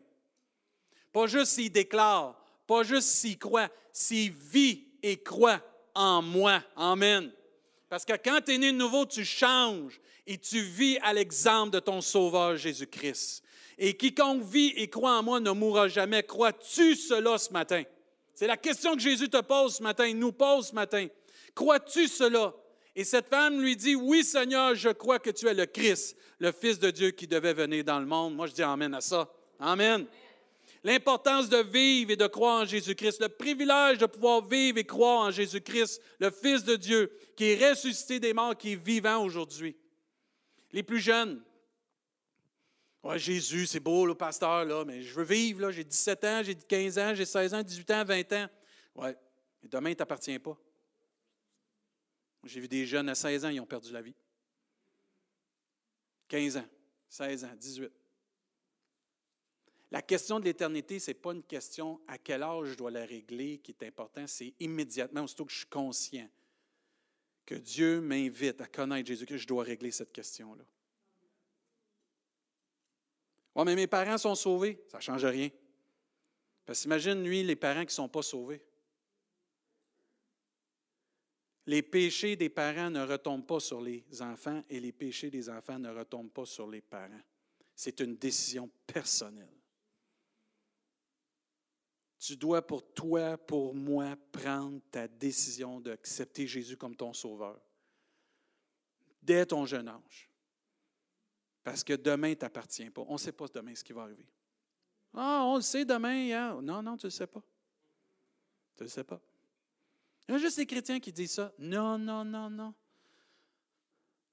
Pas 1.11 1.27
juste 1.27 1.53
s'il 1.53 1.71
déclare, 1.71 2.35
pas 2.67 2.83
juste 2.83 3.07
s'il 3.07 3.37
croit, 3.37 3.69
s'il 3.91 4.31
vit 4.31 4.87
et 5.01 5.17
croit 5.17 5.61
en 5.93 6.21
moi. 6.21 6.61
Amen. 6.75 7.31
Parce 7.89 8.03
que 8.03 8.13
quand 8.13 8.41
tu 8.45 8.53
es 8.53 8.57
né 8.57 8.71
de 8.71 8.77
nouveau, 8.77 9.05
tu 9.05 9.23
changes 9.23 9.99
et 10.27 10.37
tu 10.37 10.61
vis 10.61 10.97
à 11.03 11.13
l'exemple 11.13 11.71
de 11.71 11.79
ton 11.79 12.01
Sauveur 12.01 12.57
Jésus-Christ. 12.57 13.43
Et 13.77 13.95
quiconque 13.95 14.43
vit 14.43 14.73
et 14.75 14.89
croit 14.89 15.17
en 15.17 15.23
moi 15.23 15.39
ne 15.39 15.51
mourra 15.51 15.87
jamais. 15.87 16.23
Crois-tu 16.23 16.95
cela 16.95 17.37
ce 17.37 17.51
matin? 17.51 17.83
C'est 18.33 18.47
la 18.47 18.57
question 18.57 18.95
que 18.95 19.01
Jésus 19.01 19.29
te 19.29 19.41
pose 19.41 19.75
ce 19.77 19.83
matin, 19.83 20.05
il 20.05 20.19
nous 20.19 20.31
pose 20.33 20.67
ce 20.67 20.75
matin. 20.75 21.07
Crois-tu 21.53 22.07
cela? 22.07 22.53
Et 22.95 23.03
cette 23.03 23.27
femme 23.27 23.61
lui 23.61 23.75
dit, 23.75 23.95
oui 23.95 24.23
Seigneur, 24.23 24.73
je 24.73 24.89
crois 24.89 25.19
que 25.19 25.29
tu 25.29 25.47
es 25.47 25.53
le 25.53 25.65
Christ, 25.65 26.15
le 26.39 26.51
Fils 26.51 26.79
de 26.79 26.91
Dieu 26.91 27.11
qui 27.11 27.27
devait 27.27 27.53
venir 27.53 27.83
dans 27.83 27.99
le 27.99 28.05
monde. 28.05 28.35
Moi, 28.35 28.47
je 28.47 28.53
dis 28.53 28.63
Amen 28.63 28.93
à 28.93 29.01
ça. 29.01 29.29
Amen. 29.59 30.05
L'importance 30.83 31.49
de 31.49 31.57
vivre 31.57 32.11
et 32.11 32.15
de 32.15 32.27
croire 32.27 32.61
en 32.61 32.65
Jésus-Christ, 32.65 33.19
le 33.19 33.29
privilège 33.29 33.97
de 33.97 34.05
pouvoir 34.05 34.47
vivre 34.47 34.77
et 34.77 34.85
croire 34.85 35.27
en 35.27 35.31
Jésus-Christ, 35.31 36.01
le 36.19 36.29
Fils 36.29 36.63
de 36.63 36.75
Dieu, 36.75 37.11
qui 37.35 37.45
est 37.45 37.69
ressuscité 37.69 38.19
des 38.19 38.33
morts, 38.33 38.55
qui 38.55 38.73
est 38.73 38.81
vivant 38.83 39.23
aujourd'hui. 39.23 39.75
Les 40.71 40.83
plus 40.83 40.99
jeunes, 40.99 41.41
Ouais, 43.05 43.19
Jésus, 43.19 43.67
c'est 43.67 43.79
beau, 43.79 44.07
le 44.07 44.15
pasteur, 44.15 44.65
là, 44.65 44.83
mais 44.83 45.03
je 45.03 45.13
veux 45.13 45.23
vivre. 45.23 45.69
J'ai 45.69 45.83
17 45.83 46.23
ans, 46.23 46.41
j'ai 46.43 46.55
15 46.55 46.97
ans, 46.97 47.13
j'ai 47.13 47.25
16 47.25 47.53
ans, 47.53 47.61
18 47.61 47.91
ans, 47.91 48.03
20 48.03 48.33
ans. 48.33 48.47
Ouais, 48.95 49.15
mais 49.61 49.69
demain, 49.69 49.89
il 49.89 49.91
ne 49.91 49.97
t'appartient 49.97 50.39
pas. 50.39 50.57
J'ai 52.45 52.59
vu 52.59 52.67
des 52.67 52.85
jeunes 52.85 53.09
à 53.09 53.15
16 53.15 53.45
ans, 53.45 53.49
ils 53.49 53.59
ont 53.59 53.65
perdu 53.65 53.91
la 53.91 54.01
vie. 54.01 54.15
15 56.27 56.57
ans, 56.57 56.65
16 57.09 57.43
ans, 57.45 57.55
18. 57.55 57.91
La 59.91 60.01
question 60.01 60.39
de 60.39 60.45
l'éternité, 60.45 60.99
ce 60.99 61.11
n'est 61.11 61.15
pas 61.15 61.33
une 61.33 61.43
question 61.43 61.99
à 62.07 62.17
quel 62.17 62.43
âge 62.43 62.69
je 62.69 62.75
dois 62.75 62.91
la 62.91 63.05
régler 63.05 63.57
qui 63.59 63.71
est 63.71 63.83
important, 63.85 64.25
c'est 64.27 64.53
immédiatement, 64.59 65.23
aussitôt 65.23 65.45
que 65.45 65.51
je 65.51 65.59
suis 65.59 65.67
conscient 65.67 66.29
que 67.45 67.55
Dieu 67.55 68.01
m'invite 68.01 68.59
à 68.61 68.67
connaître 68.67 69.07
Jésus, 69.07 69.25
que 69.25 69.37
je 69.37 69.47
dois 69.47 69.63
régler 69.63 69.91
cette 69.91 70.11
question-là. 70.11 70.63
Oui, 73.55 73.63
mais 73.65 73.75
mes 73.75 73.87
parents 73.87 74.17
sont 74.17 74.35
sauvés. 74.35 74.83
Ça 74.89 74.97
ne 74.97 75.03
change 75.03 75.25
rien. 75.25 75.49
Parce 76.65 76.81
qu'imagine, 76.81 77.23
lui, 77.23 77.43
les 77.43 77.55
parents 77.55 77.81
qui 77.81 77.87
ne 77.87 77.91
sont 77.91 78.09
pas 78.09 78.23
sauvés. 78.23 78.61
Les 81.67 81.81
péchés 81.81 82.35
des 82.35 82.49
parents 82.49 82.91
ne 82.91 83.01
retombent 83.01 83.45
pas 83.45 83.59
sur 83.59 83.81
les 83.81 84.03
enfants 84.21 84.63
et 84.69 84.79
les 84.79 84.91
péchés 84.91 85.31
des 85.31 85.49
enfants 85.49 85.79
ne 85.79 85.89
retombent 85.89 86.31
pas 86.31 86.45
sur 86.45 86.67
les 86.67 86.81
parents. 86.81 87.21
C'est 87.75 87.99
une 87.99 88.15
décision 88.15 88.69
personnelle. 88.85 89.49
Tu 92.19 92.37
dois 92.37 92.65
pour 92.65 92.93
toi, 92.93 93.37
pour 93.37 93.73
moi, 93.75 94.15
prendre 94.31 94.79
ta 94.89 95.07
décision 95.07 95.79
d'accepter 95.79 96.47
Jésus 96.47 96.77
comme 96.77 96.95
ton 96.95 97.13
sauveur. 97.13 97.59
Dès 99.21 99.45
ton 99.45 99.65
jeune 99.65 99.87
âge. 99.87 100.29
Parce 101.63 101.83
que 101.83 101.93
demain 101.93 102.29
ne 102.29 102.33
t'appartient 102.35 102.89
pas. 102.91 103.03
On 103.07 103.13
ne 103.13 103.17
sait 103.17 103.31
pas 103.31 103.47
demain 103.47 103.73
ce 103.73 103.83
qui 103.83 103.91
va 103.91 104.03
arriver. 104.03 104.27
Ah, 105.13 105.43
on 105.45 105.55
le 105.55 105.61
sait 105.61 105.83
demain. 105.83 106.31
Hein? 106.31 106.61
Non, 106.61 106.81
non, 106.81 106.95
tu 106.95 107.07
ne 107.07 107.09
le 107.09 107.11
sais 107.11 107.27
pas. 107.27 107.41
Tu 108.75 108.83
ne 108.83 108.85
le 108.85 108.89
sais 108.89 109.03
pas. 109.03 109.19
Il 110.27 110.33
y 110.33 110.35
a 110.35 110.37
juste 110.37 110.57
les 110.57 110.65
chrétiens 110.65 110.99
qui 110.99 111.11
disent 111.11 111.33
ça. 111.33 111.53
Non, 111.59 111.97
non, 111.97 112.25
non, 112.25 112.49
non. 112.49 112.73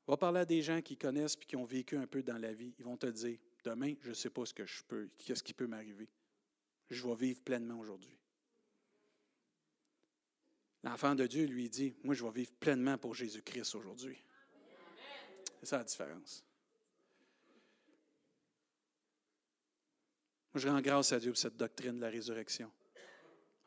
Va 0.06 0.16
parler 0.16 0.40
à 0.40 0.44
des 0.44 0.62
gens 0.62 0.80
qui 0.80 0.96
connaissent 0.96 1.36
et 1.40 1.44
qui 1.44 1.56
ont 1.56 1.64
vécu 1.64 1.96
un 1.96 2.06
peu 2.06 2.22
dans 2.22 2.38
la 2.38 2.52
vie. 2.52 2.74
Ils 2.78 2.84
vont 2.84 2.96
te 2.96 3.06
dire 3.06 3.38
demain, 3.64 3.94
je 4.00 4.08
ne 4.08 4.14
sais 4.14 4.30
pas 4.30 4.44
ce 4.44 4.54
que 4.54 4.66
je 4.66 4.82
peux, 4.82 5.08
qu'est-ce 5.18 5.42
qui 5.42 5.54
peut 5.54 5.66
m'arriver. 5.66 6.08
Je 6.90 7.06
vais 7.06 7.14
vivre 7.14 7.40
pleinement 7.40 7.78
aujourd'hui. 7.78 8.18
L'enfant 10.82 11.14
de 11.14 11.26
Dieu 11.26 11.46
lui 11.46 11.68
dit 11.70 11.94
Moi, 12.02 12.14
je 12.14 12.24
vais 12.24 12.30
vivre 12.30 12.52
pleinement 12.58 12.98
pour 12.98 13.14
Jésus-Christ 13.14 13.74
aujourd'hui. 13.74 14.22
C'est 15.60 15.66
ça 15.66 15.78
la 15.78 15.84
différence. 15.84 16.44
je 20.54 20.68
rends 20.68 20.80
grâce 20.80 21.12
à 21.12 21.18
Dieu 21.18 21.30
pour 21.30 21.38
cette 21.38 21.56
doctrine 21.56 21.96
de 21.96 22.02
la 22.02 22.10
résurrection. 22.10 22.70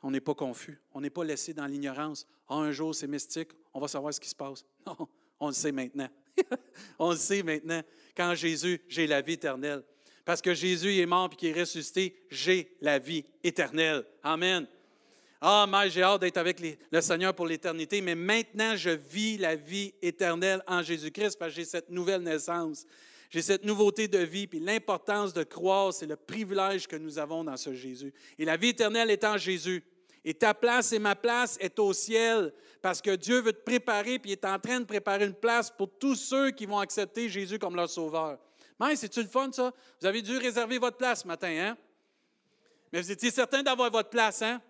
On 0.05 0.11
n'est 0.11 0.21
pas 0.21 0.35
confus. 0.35 0.79
On 0.93 1.01
n'est 1.01 1.09
pas 1.09 1.23
laissé 1.23 1.51
dans 1.51 1.65
l'ignorance. 1.65 2.27
Ah, 2.47 2.57
un 2.57 2.71
jour, 2.71 2.93
c'est 2.93 3.07
mystique, 3.07 3.49
on 3.73 3.79
va 3.79 3.87
savoir 3.87 4.13
ce 4.13 4.19
qui 4.19 4.29
se 4.29 4.35
passe. 4.35 4.63
Non, 4.85 4.95
on 5.39 5.47
le 5.47 5.53
sait 5.53 5.71
maintenant. 5.71 6.07
on 6.99 7.09
le 7.09 7.17
sait 7.17 7.41
maintenant. 7.41 7.81
Quand 8.15 8.35
Jésus, 8.35 8.79
j'ai 8.87 9.07
la 9.07 9.21
vie 9.21 9.33
éternelle. 9.33 9.83
Parce 10.23 10.43
que 10.43 10.53
Jésus 10.53 10.99
est 10.99 11.07
mort 11.07 11.29
et 11.33 11.35
qu'il 11.35 11.49
est 11.49 11.59
ressuscité, 11.59 12.15
j'ai 12.29 12.77
la 12.81 12.99
vie 12.99 13.25
éternelle. 13.43 14.05
Amen. 14.21 14.67
Ah, 15.41 15.65
mais 15.67 15.89
j'ai 15.89 16.03
hâte 16.03 16.21
d'être 16.21 16.37
avec 16.37 16.61
le 16.91 17.01
Seigneur 17.01 17.33
pour 17.33 17.47
l'éternité, 17.47 17.99
mais 18.01 18.13
maintenant 18.13 18.75
je 18.75 18.91
vis 18.91 19.39
la 19.39 19.55
vie 19.55 19.91
éternelle 20.03 20.61
en 20.67 20.83
Jésus-Christ 20.83 21.39
parce 21.39 21.51
que 21.51 21.55
j'ai 21.55 21.65
cette 21.65 21.89
nouvelle 21.89 22.21
naissance. 22.21 22.85
J'ai 23.31 23.41
cette 23.41 23.65
nouveauté 23.65 24.07
de 24.07 24.19
vie, 24.19 24.45
puis 24.45 24.59
l'importance 24.59 25.33
de 25.33 25.43
croire, 25.43 25.91
c'est 25.91 26.05
le 26.05 26.15
privilège 26.15 26.87
que 26.87 26.95
nous 26.95 27.17
avons 27.17 27.43
dans 27.43 27.57
ce 27.57 27.73
Jésus. 27.73 28.13
Et 28.37 28.45
la 28.45 28.55
vie 28.55 28.69
éternelle 28.69 29.09
est 29.09 29.23
en 29.23 29.37
Jésus. 29.37 29.83
Et 30.25 30.33
ta 30.33 30.53
place 30.53 30.91
et 30.91 30.99
ma 30.99 31.15
place 31.15 31.55
est 31.61 31.79
au 31.79 31.93
ciel, 31.93 32.51
parce 32.81 33.01
que 33.01 33.15
Dieu 33.15 33.41
veut 33.41 33.53
te 33.53 33.63
préparer, 33.63 34.19
puis 34.19 34.31
il 34.31 34.33
est 34.33 34.45
en 34.45 34.59
train 34.59 34.79
de 34.79 34.85
préparer 34.85 35.25
une 35.25 35.35
place 35.35 35.71
pour 35.71 35.89
tous 35.97 36.15
ceux 36.15 36.51
qui 36.51 36.65
vont 36.65 36.79
accepter 36.79 37.29
Jésus 37.29 37.57
comme 37.57 37.75
leur 37.75 37.89
sauveur. 37.89 38.37
Mais 38.79 38.95
c'est-tu 38.97 39.21
le 39.21 39.29
fun, 39.29 39.49
ça? 39.51 39.71
Vous 40.01 40.07
avez 40.07 40.21
dû 40.21 40.37
réserver 40.37 40.79
votre 40.79 40.97
place 40.97 41.21
ce 41.21 41.27
matin, 41.27 41.47
hein? 41.47 41.77
Mais 42.91 43.01
vous 43.01 43.11
étiez 43.11 43.31
certain 43.31 43.63
d'avoir 43.63 43.89
votre 43.89 44.09
place, 44.09 44.41
hein? 44.41 44.61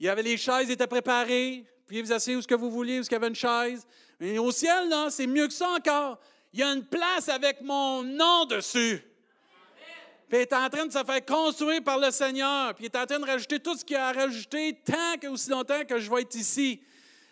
Il 0.00 0.06
y 0.06 0.08
avait 0.08 0.22
les 0.22 0.36
chaises 0.36 0.70
étaient 0.70 0.86
préparées, 0.86 1.66
puis 1.86 2.00
vous 2.00 2.12
asseyez 2.12 2.36
où 2.36 2.42
ce 2.42 2.48
que 2.48 2.54
vous 2.54 2.70
vouliez, 2.70 3.00
où 3.00 3.02
ce 3.02 3.08
qu'il 3.08 3.16
y 3.16 3.20
avait 3.20 3.28
une 3.28 3.34
chaise. 3.34 3.86
Mais 4.20 4.38
au 4.38 4.52
ciel, 4.52 4.88
là, 4.88 5.10
c'est 5.10 5.26
mieux 5.26 5.48
que 5.48 5.52
ça 5.52 5.68
encore 5.70 6.18
il 6.52 6.60
y 6.60 6.62
a 6.62 6.72
une 6.72 6.84
place 6.84 7.28
avec 7.28 7.60
mon 7.60 8.02
nom 8.02 8.44
dessus. 8.46 9.02
Puis 10.28 10.38
il 10.38 10.42
est 10.42 10.52
en 10.52 10.68
train 10.68 10.86
de 10.86 10.92
se 10.92 11.02
faire 11.02 11.24
construire 11.24 11.82
par 11.82 11.98
le 11.98 12.10
Seigneur. 12.10 12.74
Puis 12.74 12.84
il 12.84 12.86
est 12.86 12.96
en 12.96 13.06
train 13.06 13.18
de 13.18 13.24
rajouter 13.24 13.60
tout 13.60 13.76
ce 13.76 13.84
qu'il 13.84 13.96
a 13.96 14.12
rajouté 14.12 14.78
tant 14.84 15.16
que 15.20 15.26
aussi 15.28 15.48
longtemps 15.48 15.84
que 15.84 15.98
je 15.98 16.10
vais 16.10 16.22
être 16.22 16.34
ici. 16.34 16.82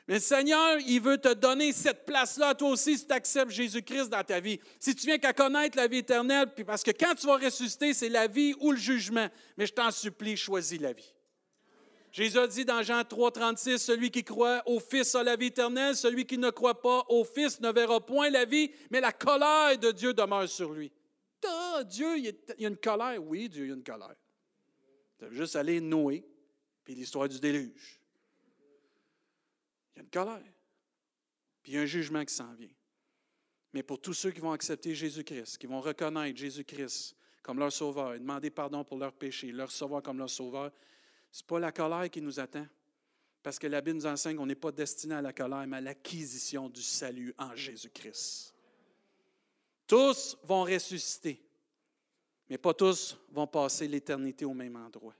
Mais 0.09 0.15
le 0.15 0.21
Seigneur, 0.21 0.79
il 0.87 1.01
veut 1.01 1.19
te 1.19 1.35
donner 1.35 1.73
cette 1.73 2.07
place-là, 2.07 2.55
toi 2.55 2.71
aussi, 2.71 2.97
si 2.97 3.07
tu 3.07 3.13
acceptes 3.13 3.51
Jésus-Christ 3.51 4.09
dans 4.09 4.23
ta 4.23 4.39
vie. 4.39 4.61
Si 4.79 4.95
tu 4.95 5.07
viens 5.07 5.19
qu'à 5.19 5.33
connaître 5.33 5.77
la 5.77 5.89
vie 5.89 5.99
éternelle, 5.99 6.47
puis 6.55 6.65
parce 6.65 6.85
que 6.85 6.93
quand 6.93 7.15
tu 7.17 7.27
vas 7.27 7.37
ressusciter, 7.37 7.93
c'est 7.93 8.09
la 8.09 8.29
vie 8.29 8.55
ou 8.61 8.71
le 8.71 8.79
jugement. 8.79 9.27
Mais 9.57 9.67
je 9.67 9.73
t'en 9.73 9.91
supplie, 9.91 10.37
choisis 10.37 10.81
la 10.81 10.93
vie. 10.93 11.13
Jésus 12.13 12.39
a 12.39 12.47
dit 12.47 12.65
dans 12.65 12.83
Jean 12.83 13.05
3, 13.05 13.33
36, 13.33 13.79
Celui 13.79 14.11
qui 14.11 14.25
croit 14.25 14.63
au 14.65 14.81
Fils 14.81 15.15
a 15.17 15.23
la 15.23 15.37
vie 15.37 15.47
éternelle, 15.47 15.97
celui 15.97 16.25
qui 16.25 16.39
ne 16.39 16.51
croit 16.51 16.81
pas 16.81 17.05
au 17.09 17.25
Fils 17.25 17.61
ne 17.61 17.71
verra 17.71 18.01
point 18.01 18.31
la 18.31 18.47
vie, 18.47 18.71
mais 18.91 19.01
la 19.01 19.13
colère 19.13 19.77
de 19.77 19.91
Dieu 19.91 20.15
demeure 20.15 20.49
sur 20.49 20.73
lui. 20.73 20.91
Dieu, 21.85 22.19
il 22.19 22.35
y 22.59 22.65
a 22.65 22.69
une 22.69 22.77
colère. 22.77 23.23
Oui, 23.23 23.49
Dieu, 23.49 23.65
il 23.65 23.69
y 23.69 23.73
a 23.73 23.75
une 23.75 23.85
colère. 23.85 24.17
Tu 25.19 25.35
juste 25.35 25.57
aller 25.57 25.81
Noé, 25.81 26.27
puis 26.85 26.95
l'histoire 26.95 27.29
du 27.29 27.41
déluge. 27.41 28.01
Il 29.95 29.99
y 29.99 30.01
a 30.01 30.03
une 30.03 30.11
colère. 30.11 30.53
Puis 31.63 31.73
il 31.73 31.75
y 31.75 31.79
a 31.79 31.83
un 31.83 31.87
jugement 31.87 32.25
qui 32.25 32.35
s'en 32.35 32.53
vient. 32.55 32.71
Mais 33.73 33.83
pour 33.83 34.01
tous 34.01 34.15
ceux 34.15 34.31
qui 34.31 34.41
vont 34.41 34.53
accepter 34.53 34.95
Jésus-Christ, 34.95 35.59
qui 35.59 35.67
vont 35.67 35.81
reconnaître 35.81 36.39
Jésus-Christ 36.39 37.17
comme 37.43 37.59
leur 37.59 37.73
sauveur 37.73 38.15
et 38.15 38.19
demander 38.19 38.51
pardon 38.51 38.85
pour 38.85 38.99
leurs 38.99 39.13
péchés, 39.13 39.53
leur 39.53 39.69
recevoir 39.69 40.03
comme 40.03 40.19
leur 40.19 40.31
sauveur, 40.31 40.73
ce 41.31 41.43
n'est 41.43 41.47
pas 41.47 41.59
la 41.61 41.73
colère 41.73 42.11
qui 42.11 42.21
nous 42.21 42.41
attend. 42.41 42.67
Parce 43.43 43.59
que 43.59 43.69
la 43.69 43.81
Bible 43.81 43.99
nous 43.99 44.07
enseigne 44.07 44.37
qu'on 44.37 44.47
n'est 44.47 44.57
pas 44.57 44.73
destiné 44.73 45.15
à 45.15 45.23
la 45.23 45.33
colère, 45.33 45.67
mais 45.67 45.77
à 45.77 45.81
l'acquisition 45.81 46.69
du 46.69 46.83
salut 46.83 47.33
en 47.39 47.55
Jésus-Christ. 47.55 48.56
Tous 49.87 50.37
vont 50.43 50.65
ressusciter, 50.65 51.41
mais 52.49 52.59
pas 52.59 52.75
tous 52.75 53.17
vont 53.31 53.47
passer 53.47 53.87
l'éternité 53.87 54.45
au 54.45 54.55
même 54.55 54.77
endroit. 54.77 55.15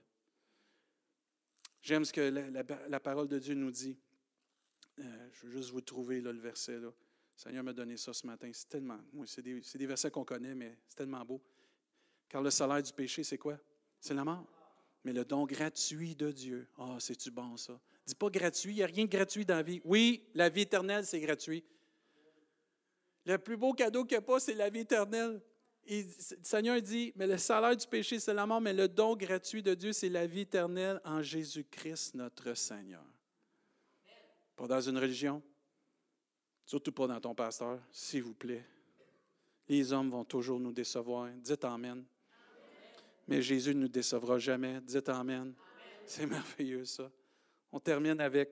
J'aime 1.81 2.03
ce 2.03 2.11
que 2.11 2.21
la, 2.89 2.99
parole 2.99 3.27
de 3.27 3.39
Dieu 3.39 3.53
nous 3.55 3.71
dit. 3.71 3.97
Euh, 4.99 5.29
je 5.31 5.45
veux 5.45 5.51
juste 5.53 5.69
vous 5.69 5.81
trouver 5.81 6.19
le 6.19 6.31
verset. 6.31 6.77
Le 6.79 6.93
Seigneur 7.35 7.63
m'a 7.63 7.71
donné 7.71 7.95
ça 7.95 8.13
ce 8.13 8.27
matin. 8.27 8.49
C'est 8.51 8.67
tellement. 8.67 8.99
des, 9.37 9.85
versets 9.85 10.11
qu'on 10.11 10.25
connaît, 10.25 10.55
mais 10.55 10.77
c'est 10.89 10.95
tellement 10.95 11.23
beau. 11.23 11.41
Car 12.27 12.41
le 12.41 12.49
salaire 12.49 12.83
du 12.83 12.91
péché, 12.91 13.23
c'est 13.23 13.37
quoi? 13.37 13.57
C'est 14.01 14.13
la 14.13 14.25
mort 14.25 14.45
mais 15.07 15.13
le 15.13 15.23
don 15.23 15.45
gratuit 15.45 16.15
de 16.15 16.31
Dieu. 16.33 16.67
Ah, 16.77 16.97
c'est-tu 16.99 17.31
bon 17.31 17.55
ça? 17.55 17.79
Dis 18.05 18.13
pas 18.13 18.29
gratuit, 18.29 18.73
il 18.73 18.75
n'y 18.75 18.83
a 18.83 18.87
rien 18.87 19.05
de 19.05 19.09
gratuit 19.09 19.45
dans 19.45 19.55
la 19.55 19.63
vie. 19.63 19.79
Oui, 19.85 20.21
la 20.33 20.49
vie 20.49 20.61
éternelle, 20.61 21.05
c'est 21.05 21.21
gratuit. 21.21 21.63
Le 23.27 23.37
plus 23.37 23.57
beau 23.57 23.73
cadeau 23.73 24.03
qu'il 24.03 24.17
n'y 24.17 24.23
a 24.23 24.25
pas, 24.25 24.39
c'est 24.39 24.55
la 24.55 24.69
vie 24.69 24.79
éternelle. 24.79 25.39
le 25.87 26.03
Seigneur 26.41 26.81
dit, 26.81 27.13
mais 27.15 27.27
le 27.27 27.37
salaire 27.37 27.75
du 27.75 27.85
péché, 27.85 28.19
c'est 28.19 28.33
la 28.33 28.47
mort, 28.47 28.61
mais 28.61 28.73
le 28.73 28.87
don 28.87 29.15
gratuit 29.15 29.61
de 29.61 29.75
Dieu, 29.75 29.93
c'est 29.93 30.09
la 30.09 30.25
vie 30.25 30.41
éternelle 30.41 30.99
en 31.03 31.21
Jésus-Christ, 31.21 32.15
notre 32.15 32.55
Seigneur. 32.55 33.03
Pas 34.55 34.67
dans 34.67 34.81
une 34.81 34.97
religion, 34.97 35.43
surtout 36.65 36.91
pas 36.91 37.05
dans 37.05 37.19
ton 37.19 37.35
pasteur, 37.35 37.79
s'il 37.91 38.23
vous 38.23 38.33
plaît. 38.33 38.65
Les 39.67 39.93
hommes 39.93 40.09
vont 40.09 40.25
toujours 40.25 40.59
nous 40.59 40.71
décevoir. 40.71 41.29
Dites 41.43 41.65
Amen 41.65 42.03
mais 43.27 43.41
Jésus 43.41 43.75
ne 43.75 43.81
nous 43.81 43.87
décevra 43.87 44.39
jamais. 44.39 44.79
Dites 44.81 45.09
Amen. 45.09 45.53
C'est 46.05 46.25
merveilleux 46.25 46.85
ça. 46.85 47.11
On 47.71 47.79
termine 47.79 48.19
avec 48.21 48.49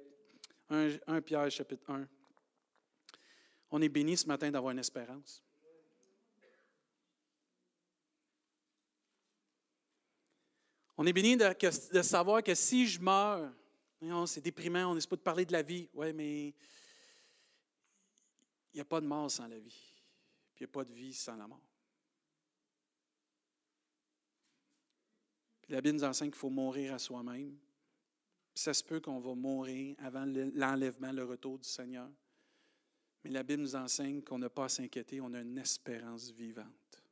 1, 0.70 1.22
Pierre 1.22 1.50
chapitre 1.50 1.90
1. 1.90 2.08
On 3.76 3.82
est 3.82 3.90
béni 3.90 4.16
ce 4.16 4.26
matin 4.26 4.50
d'avoir 4.50 4.72
une 4.72 4.80
espérance. 4.80 5.44
On 10.96 11.06
est 11.06 11.12
béni 11.12 11.36
de, 11.36 12.02
savoir 12.02 12.42
que 12.42 12.56
si 12.56 12.88
je 12.88 13.02
meurs, 13.02 13.52
c'est 14.28 14.40
déprimant, 14.40 14.92
on 14.92 14.96
n'est 14.96 15.02
pas 15.02 15.18
de 15.18 15.22
parler 15.22 15.46
de 15.46 15.52
la 15.52 15.62
vie. 15.62 15.90
Oui, 15.94 16.14
mais 16.14 16.48
il 18.72 18.76
n'y 18.76 18.80
a 18.80 18.86
pas 18.86 19.02
de 19.02 19.08
mort 19.08 19.30
sans 19.30 19.46
la 19.46 19.60
vie, 19.60 19.94
puis 20.56 20.64
il 20.64 20.68
n'y 20.68 20.70
a 20.70 20.72
pas 20.72 20.86
de 20.86 20.94
vie 20.94 21.14
sans 21.14 21.36
la 21.36 21.46
mort. 21.46 21.60
La 25.68 25.82
Bible 25.82 25.98
nous 25.98 26.06
enseigne 26.06 26.30
qu'il 26.30 26.40
faut 26.40 26.50
mourir 26.50 26.94
à 26.94 26.98
soi-même. 26.98 27.58
ça 28.54 28.74
se 28.74 28.86
peut 28.86 29.02
qu'on 29.02 29.20
va 29.20 29.36
mourir 29.36 29.98
avant 30.00 30.24
l'enlèvement, 30.24 31.12
le 31.12 31.26
retour 31.26 31.60
du 31.60 31.68
Seigneur. 31.68 32.10
Mais 33.26 33.32
la 33.32 33.42
Bible 33.42 33.64
nous 33.64 33.76
enseigne 33.76 34.22
qu'on 34.22 34.38
n'a 34.38 34.52
pas 34.52 34.66
à 34.66 34.70
s'inquiéter, 34.70 35.20
on 35.20 35.34
a 35.34 35.40
une 35.40 35.58
espérance 35.58 36.30
vivante. 36.30 37.04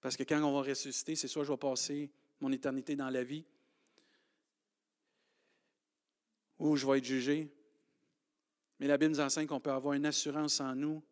Parce 0.00 0.16
que 0.16 0.22
quand 0.22 0.42
on 0.42 0.54
va 0.54 0.66
ressusciter, 0.66 1.14
c'est 1.14 1.28
soit 1.28 1.44
je 1.44 1.52
vais 1.52 1.58
passer 1.58 2.10
mon 2.40 2.50
éternité 2.50 2.96
dans 2.96 3.10
la 3.10 3.22
vie, 3.22 3.44
ou 6.58 6.74
je 6.74 6.86
vais 6.86 6.96
être 6.96 7.04
jugé. 7.04 7.52
Mais 8.80 8.86
la 8.86 8.96
Bible 8.96 9.12
nous 9.12 9.20
enseigne 9.20 9.46
qu'on 9.46 9.60
peut 9.60 9.72
avoir 9.72 9.92
une 9.92 10.06
assurance 10.06 10.58
en 10.62 10.74
nous 10.74 11.02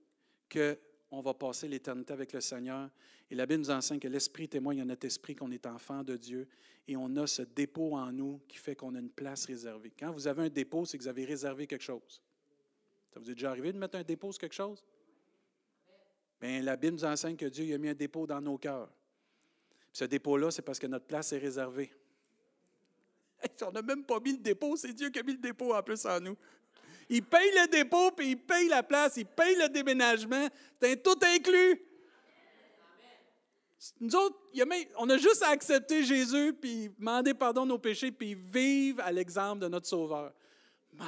qu'on 0.51 1.21
va 1.21 1.35
passer 1.35 1.69
l'éternité 1.69 2.15
avec 2.15 2.33
le 2.33 2.41
Seigneur. 2.41 2.89
Et 3.31 3.35
la 3.35 3.45
Bible 3.45 3.61
nous 3.61 3.71
enseigne 3.71 4.01
que 4.01 4.09
l'Esprit 4.09 4.49
témoigne 4.49 4.81
à 4.81 4.87
notre 4.87 5.07
esprit 5.07 5.37
qu'on 5.37 5.51
est 5.51 5.67
enfant 5.67 6.03
de 6.03 6.17
Dieu 6.17 6.49
et 6.91 6.97
on 6.97 7.15
a 7.19 7.27
ce 7.29 7.43
dépôt 7.43 7.95
en 7.95 8.11
nous 8.11 8.41
qui 8.49 8.57
fait 8.57 8.75
qu'on 8.75 8.97
a 8.97 8.99
une 8.99 9.11
place 9.11 9.47
réservée. 9.47 9.93
Quand 9.97 10.11
vous 10.11 10.27
avez 10.27 10.43
un 10.43 10.49
dépôt, 10.49 10.85
c'est 10.85 10.99
que 10.99 11.05
vous 11.05 11.09
avez 11.09 11.25
réservé 11.25 11.69
quelque 11.69 11.85
chose. 11.85 12.21
Ça 13.15 13.21
vous 13.21 13.31
est 13.31 13.35
déjà 13.35 13.51
arrivé 13.51 13.73
de 13.73 13.79
mettre 13.79 13.97
un 13.97 14.03
dépôt 14.03 14.33
sur 14.33 14.41
quelque 14.41 14.57
chose? 14.57 14.85
Bien, 16.41 16.61
la 16.63 16.77
Bible 16.77 16.97
nous 16.97 17.05
enseigne 17.05 17.37
que 17.37 17.47
Dieu 17.47 17.73
a 17.73 17.79
mis 17.79 17.91
un 17.91 17.95
dépôt 17.95 18.27
dans 18.27 18.41
nos 18.41 18.59
cœurs. 18.59 18.91
ce 19.93 20.05
dépôt-là, 20.05 20.51
c'est 20.51 20.63
parce 20.63 20.81
que 20.81 20.89
notre 20.89 21.07
place 21.07 21.33
est 21.33 21.39
réservée. 21.39 21.93
on 23.63 23.71
n'a 23.71 23.83
même 23.83 24.05
pas 24.05 24.19
mis 24.19 24.33
le 24.33 24.39
dépôt, 24.39 24.77
c'est 24.77 24.93
Dieu 24.93 25.11
qui 25.11 25.21
a 25.21 25.23
mis 25.23 25.35
le 25.35 25.39
dépôt 25.39 25.73
en 25.73 25.83
plus 25.85 26.05
en 26.07 26.19
nous. 26.19 26.37
Il 27.09 27.23
paye 27.23 27.53
le 27.53 27.69
dépôt, 27.69 28.11
puis 28.11 28.31
il 28.31 28.37
paye 28.37 28.69
la 28.69 28.83
place, 28.83 29.17
il 29.17 29.27
paye 29.27 29.55
le 29.55 29.69
déménagement. 29.69 30.49
C'est 30.83 31.01
tout 31.01 31.19
inclus. 31.23 31.81
Nous 34.01 34.15
autres, 34.15 34.37
on 34.99 35.09
a 35.09 35.17
juste 35.17 35.43
à 35.43 35.49
accepter 35.49 36.05
Jésus, 36.05 36.53
puis 36.53 36.91
demander 36.99 37.33
pardon 37.33 37.65
de 37.65 37.69
nos 37.69 37.79
péchés, 37.79 38.13
puis 38.13 38.35
vivre 38.35 39.03
à 39.03 39.11
l'exemple 39.11 39.63
de 39.63 39.69
notre 39.69 39.87
Sauveur. 39.87 40.35
Mais, 40.93 41.05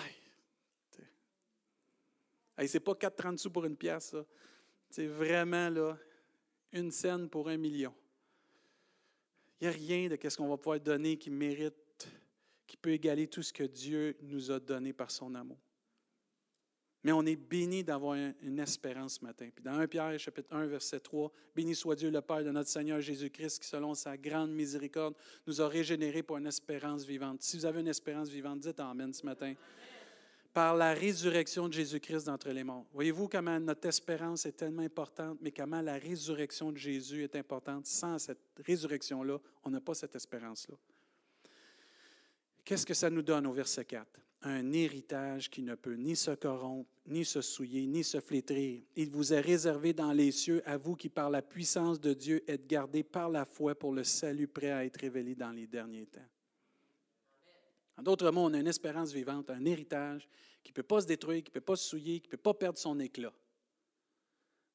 c'est 2.66 2.81
pas 2.81 2.93
4,30 2.93 3.39
sous 3.39 3.51
pour 3.51 3.64
une 3.66 3.77
pièce. 3.77 4.14
C'est 4.89 5.07
vraiment 5.07 5.68
là, 5.68 5.99
une 6.73 6.91
scène 6.91 7.29
pour 7.29 7.49
un 7.49 7.57
million. 7.57 7.95
Il 9.61 9.68
n'y 9.68 9.75
a 9.75 9.77
rien 9.77 10.09
de 10.09 10.18
ce 10.29 10.37
qu'on 10.37 10.49
va 10.49 10.57
pouvoir 10.57 10.81
donner 10.81 11.16
qui 11.18 11.31
mérite, 11.31 12.09
qui 12.66 12.77
peut 12.77 12.93
égaler 12.93 13.27
tout 13.27 13.43
ce 13.43 13.53
que 13.53 13.64
Dieu 13.64 14.16
nous 14.23 14.51
a 14.51 14.59
donné 14.59 14.93
par 14.93 15.11
son 15.11 15.35
amour. 15.35 15.59
Mais 17.05 17.12
on 17.12 17.24
est 17.26 17.36
béni 17.36 17.82
d'avoir 17.82 18.14
une 18.14 18.59
espérance 18.61 19.14
ce 19.14 19.24
matin. 19.24 19.48
Puis 19.53 19.64
dans 19.64 19.72
1 19.72 19.88
Pierre, 19.88 20.18
chapitre 20.20 20.55
1, 20.55 20.66
verset 20.66 21.00
3, 21.00 21.32
Béni 21.55 21.74
soit 21.74 21.96
Dieu, 21.96 22.11
le 22.11 22.20
Père 22.20 22.44
de 22.44 22.50
notre 22.50 22.68
Seigneur 22.68 23.00
Jésus-Christ, 23.00 23.61
qui, 23.61 23.68
selon 23.68 23.94
sa 23.94 24.16
grande 24.16 24.53
miséricorde, 24.53 25.14
nous 25.46 25.61
a 25.61 25.68
régénérés 25.68 26.22
pour 26.22 26.36
une 26.36 26.46
espérance 26.46 27.05
vivante. 27.05 27.42
Si 27.42 27.57
vous 27.57 27.66
avez 27.66 27.80
une 27.80 27.88
espérance 27.88 28.28
vivante, 28.28 28.61
dites 28.61 28.78
Amen 28.78 29.12
ce 29.12 29.26
matin. 29.26 29.55
Par 30.53 30.76
la 30.76 30.92
résurrection 30.92 31.66
de 31.66 31.72
Jésus-Christ 31.72 32.26
d'entre 32.26 32.50
les 32.50 32.62
morts. 32.62 32.84
Voyez-vous 32.92 33.26
comment 33.26 33.59
notre 33.59 33.88
espérance 33.88 34.46
est 34.46 34.53
tellement 34.53 34.82
importante, 34.82 35.38
mais 35.40 35.50
comment 35.50 35.80
la 35.80 35.94
résurrection 35.94 36.70
de 36.70 36.76
Jésus 36.76 37.24
est 37.24 37.34
importante? 37.36 37.86
Sans 37.86 38.18
cette 38.18 38.38
résurrection-là, 38.64 39.38
on 39.64 39.70
n'a 39.70 39.80
pas 39.80 39.94
cette 39.94 40.14
espérance-là. 40.14 40.76
Qu'est-ce 42.64 42.86
que 42.86 42.94
ça 42.94 43.11
nous 43.11 43.22
donne 43.22 43.46
au 43.46 43.53
verset 43.53 43.84
4? 43.84 44.07
Un 44.43 44.72
héritage 44.72 45.49
qui 45.51 45.62
ne 45.62 45.74
peut 45.74 45.95
ni 45.95 46.16
se 46.16 46.32
corrompre, 46.32 46.90
ni 47.07 47.24
se 47.24 47.40
souiller, 47.40 47.86
ni 47.86 48.03
se 48.03 48.20
flétrir. 48.20 48.82
Il 48.97 49.11
vous 49.11 49.32
est 49.32 49.40
réservé 49.40 49.93
dans 49.93 50.12
les 50.12 50.32
cieux, 50.32 50.62
à 50.66 50.76
vous 50.76 50.97
qui, 50.97 51.09
par 51.09 51.30
la 51.30 51.43
puissance 51.43 52.01
de 52.01 52.12
Dieu, 52.12 52.43
êtes 52.49 52.66
gardés 52.66 53.03
par 53.03 53.28
la 53.28 53.45
foi 53.45 53.74
pour 53.74 53.93
le 53.93 54.05
salut 54.05 54.49
prêt 54.49 54.70
à 54.70 54.84
être 54.84 55.01
révélé 55.01 55.34
dans 55.34 55.53
les 55.53 55.66
derniers 55.66 56.07
temps. 56.07 56.20
En 57.97 58.03
d'autres 58.03 58.30
mots, 58.30 58.47
on 58.47 58.55
a 58.55 58.59
une 58.59 58.66
espérance 58.66 59.12
vivante, 59.12 59.51
un 59.51 59.64
héritage 59.64 60.28
qui 60.62 60.70
ne 60.70 60.74
peut 60.74 60.82
pas 60.82 61.01
se 61.01 61.07
détruire, 61.07 61.43
qui 61.43 61.51
ne 61.51 61.55
peut 61.55 61.61
pas 61.61 61.76
se 61.76 61.88
souiller, 61.88 62.20
qui 62.20 62.28
ne 62.28 62.32
peut 62.32 62.36
pas 62.36 62.55
perdre 62.55 62.78
son 62.78 62.99
éclat. 62.99 63.32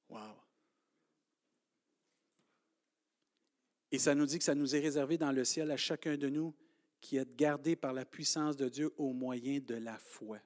Wow! 0.09 0.36
Et 3.91 3.99
ça 3.99 4.13
nous 4.13 4.26
dit 4.26 4.38
que 4.38 4.43
ça 4.43 4.55
nous 4.55 4.76
est 4.76 4.80
réservé 4.80 5.18
dans 5.18 5.32
le 5.32 5.43
ciel 5.43 5.72
à 5.72 5.78
chacun 5.78 6.18
de 6.18 6.30
nous 6.30 6.53
qui 7.00 7.18
êtes 7.18 7.36
gardés 7.36 7.76
par 7.76 7.93
la 7.93 8.06
puissance 8.06 8.56
de 8.58 8.70
Dieu 8.70 8.91
au 8.98 9.14
moyen 9.14 9.60
de 9.60 9.76
la 9.76 9.98
foi, 9.98 10.39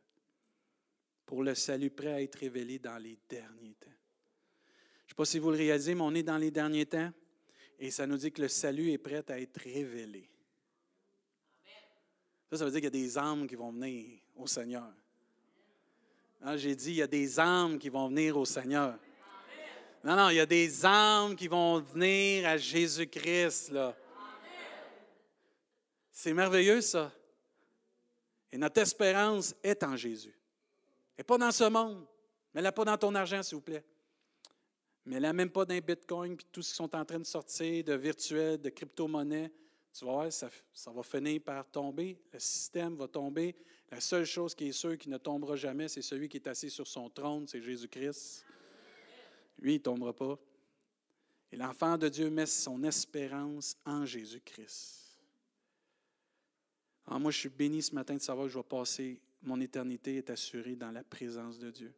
pour 1.26 1.43
le 1.43 1.56
salut 1.56 1.89
prêt 1.89 2.14
à 2.14 2.22
être 2.22 2.36
révélé 2.36 2.80
dans 2.80 2.97
les 2.97 3.18
derniers 3.30 3.76
temps. 3.76 3.88
Je 3.88 5.06
ne 5.06 5.10
sais 5.10 5.16
pas 5.16 5.26
si 5.26 5.39
vous 5.39 5.52
le 5.52 5.58
réalisez, 5.58 5.95
mais 5.95 6.02
on 6.02 6.14
est 6.14 6.24
dans 6.24 6.38
les 6.38 6.52
derniers 6.52 6.86
temps 6.86 7.12
et 7.80 7.89
ça 7.89 8.06
nous 8.06 8.18
dit 8.18 8.32
que 8.32 8.43
le 8.43 8.47
salut 8.47 8.91
est 8.91 8.99
prêt 8.99 9.24
à 9.30 9.39
être 9.39 9.60
révélé. 9.60 10.30
Ça, 12.52 12.58
ça 12.58 12.66
veut 12.66 12.72
dire 12.72 12.82
qu'il 12.82 12.95
y 12.95 13.02
a 13.02 13.06
des 13.06 13.18
âmes 13.18 13.47
qui 13.47 13.56
vont 13.56 13.72
venir 13.72 14.20
au 14.36 14.45
Seigneur. 14.45 14.93
Ah, 16.43 16.58
j'ai 16.58 16.76
dit, 16.76 16.91
il 16.91 16.95
y 16.97 17.02
a 17.02 17.08
des 17.08 17.39
âmes 17.39 17.80
qui 17.80 17.89
vont 17.89 18.08
venir 18.08 18.38
au 18.38 18.45
Seigneur. 18.45 18.99
Non, 20.04 20.16
non, 20.16 20.30
il 20.30 20.36
y 20.36 20.39
a 20.39 20.45
des 20.45 20.86
âmes 20.86 21.36
qui 21.36 21.47
vont 21.47 21.80
venir 21.80 22.47
à 22.47 22.58
Jésus-Christ, 22.58 23.72
là. 23.72 23.95
C'est 26.12 26.34
merveilleux, 26.34 26.82
ça. 26.82 27.12
Et 28.51 28.57
notre 28.57 28.82
espérance 28.82 29.55
est 29.64 29.82
en 29.84 29.95
Jésus. 29.95 30.38
Et 31.18 31.24
pas 31.24 31.38
dans 31.38 31.51
ce 31.51 31.64
monde. 31.64 32.05
Mets-la 32.53 32.72
pas 32.72 32.84
dans 32.84 32.97
ton 32.97 33.16
argent, 33.16 33.41
s'il 33.41 33.55
vous 33.55 33.62
plaît. 33.62 33.84
Mets-la 35.05 35.34
même 35.34 35.49
pas 35.49 35.66
dans 35.66 35.74
les 35.74 35.82
bitcoins 35.82 36.36
puis 36.36 36.45
tout 36.51 36.62
ce 36.62 36.70
qui 36.70 36.76
sont 36.76 36.95
en 36.95 37.05
train 37.05 37.20
de 37.20 37.26
sortir 37.26 37.84
de 37.84 37.93
virtuel, 37.93 38.59
de 38.59 38.70
crypto-monnaie. 38.70 39.51
Tu 39.93 40.05
vas 40.05 40.12
voir, 40.12 40.32
ça, 40.32 40.49
ça, 40.74 40.91
va 40.91 41.03
finir 41.03 41.41
par 41.41 41.66
tomber. 41.70 42.20
Le 42.32 42.39
système 42.39 42.95
va 42.95 43.07
tomber. 43.07 43.55
La 43.89 43.99
seule 43.99 44.26
chose 44.26 44.55
qui 44.55 44.68
est 44.68 44.74
sûre 44.74 44.97
qui 44.97 45.09
ne 45.09 45.18
tombera 45.18 45.55
jamais, 45.55 45.88
c'est 45.88 46.01
celui 46.01 46.30
qui 46.30 46.38
est 46.38 46.47
assis 46.47 46.70
sur 46.70 46.88
son 46.88 47.09
trône, 47.09 47.45
c'est 47.47 47.62
Jésus-Christ. 47.62 48.45
Lui, 49.59 49.74
il 49.74 49.78
ne 49.78 49.84
tombera 49.84 50.14
pas. 50.14 50.39
Et 51.51 51.57
l'enfant 51.57 51.97
de 51.97 52.07
Dieu 52.07 52.30
met 52.30 52.45
son 52.45 52.82
espérance 52.84 53.76
en 53.86 54.05
Jésus-Christ. 54.05 55.01
Ah, 57.08 57.20
moi, 57.20 57.32
je 57.32 57.39
suis 57.39 57.49
béni 57.49 57.82
ce 57.82 57.93
matin 57.93 58.16
de 58.16 58.22
savoir 58.22 58.47
que 58.47 58.54
je 58.54 58.58
vais 58.58 58.64
passer, 58.64 59.20
mon 59.41 59.60
éternité 59.60 60.18
est 60.18 60.30
assurée 60.30 60.76
dans 60.76 60.91
la 60.91 61.04
présence 61.04 61.60
de 61.60 61.72
Dieu. 61.72 61.93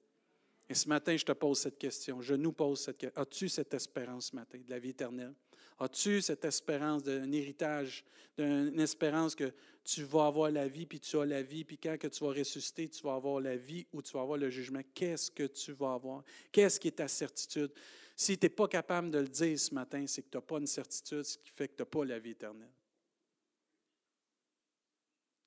Et 0.70 0.74
ce 0.74 0.88
matin, 0.88 1.16
je 1.16 1.26
te 1.26 1.32
pose 1.34 1.60
cette 1.60 1.78
question, 1.78 2.22
je 2.22 2.34
nous 2.36 2.54
pose 2.54 2.80
cette 2.82 2.98
question. 2.98 3.22
As-tu 3.22 3.50
cette 3.50 3.74
espérance 3.74 4.28
ce 4.28 4.36
matin 4.36 4.60
de 4.60 4.70
la 4.70 4.80
vie 4.80 4.90
éternelle? 4.90 5.34
As-tu 5.80 6.22
cette 6.22 6.46
espérance 6.46 7.04
d'un 7.04 7.32
héritage, 7.32 8.06
d'une 8.38 8.80
espérance 8.80 9.36
que 9.36 9.52
tu 9.84 10.04
vas 10.04 10.28
avoir 10.28 10.50
la 10.50 10.68
vie, 10.68 10.86
puis 10.86 11.00
tu 11.00 11.18
as 11.18 11.26
la 11.26 11.42
vie, 11.42 11.66
puis 11.66 11.78
quand 11.78 11.98
que 11.98 12.08
tu 12.08 12.24
vas 12.24 12.32
ressusciter, 12.32 12.88
tu 12.88 13.04
vas 13.04 13.16
avoir 13.16 13.42
la 13.42 13.58
vie 13.58 13.86
ou 13.92 14.02
tu 14.02 14.14
vas 14.14 14.22
avoir 14.22 14.38
le 14.38 14.50
jugement? 14.50 14.82
Qu'est-ce 14.94 15.30
que 15.30 15.44
tu 15.44 15.74
vas 15.74 15.94
avoir? 15.94 16.24
Qu'est-ce 16.52 16.80
qui 16.80 16.88
est 16.88 16.92
ta 16.92 17.08
certitude? 17.08 17.72
Si 18.16 18.38
tu 18.38 18.46
n'es 18.46 18.50
pas 18.50 18.68
capable 18.68 19.12
de 19.12 19.20
le 19.20 19.28
dire 19.28 19.60
ce 19.60 19.74
matin, 19.74 20.06
c'est 20.08 20.22
que 20.22 20.30
tu 20.30 20.38
n'as 20.38 20.42
pas 20.42 20.60
une 20.60 20.68
certitude, 20.68 21.24
ce 21.24 21.38
qui 21.38 21.50
fait 21.50 21.68
que 21.68 21.76
tu 21.76 21.82
n'as 21.82 21.88
pas 21.88 22.06
la 22.06 22.20
vie 22.20 22.32
éternelle. 22.32 22.72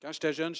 Quand 0.00 0.12
j'étais 0.12 0.32
jeune, 0.32 0.54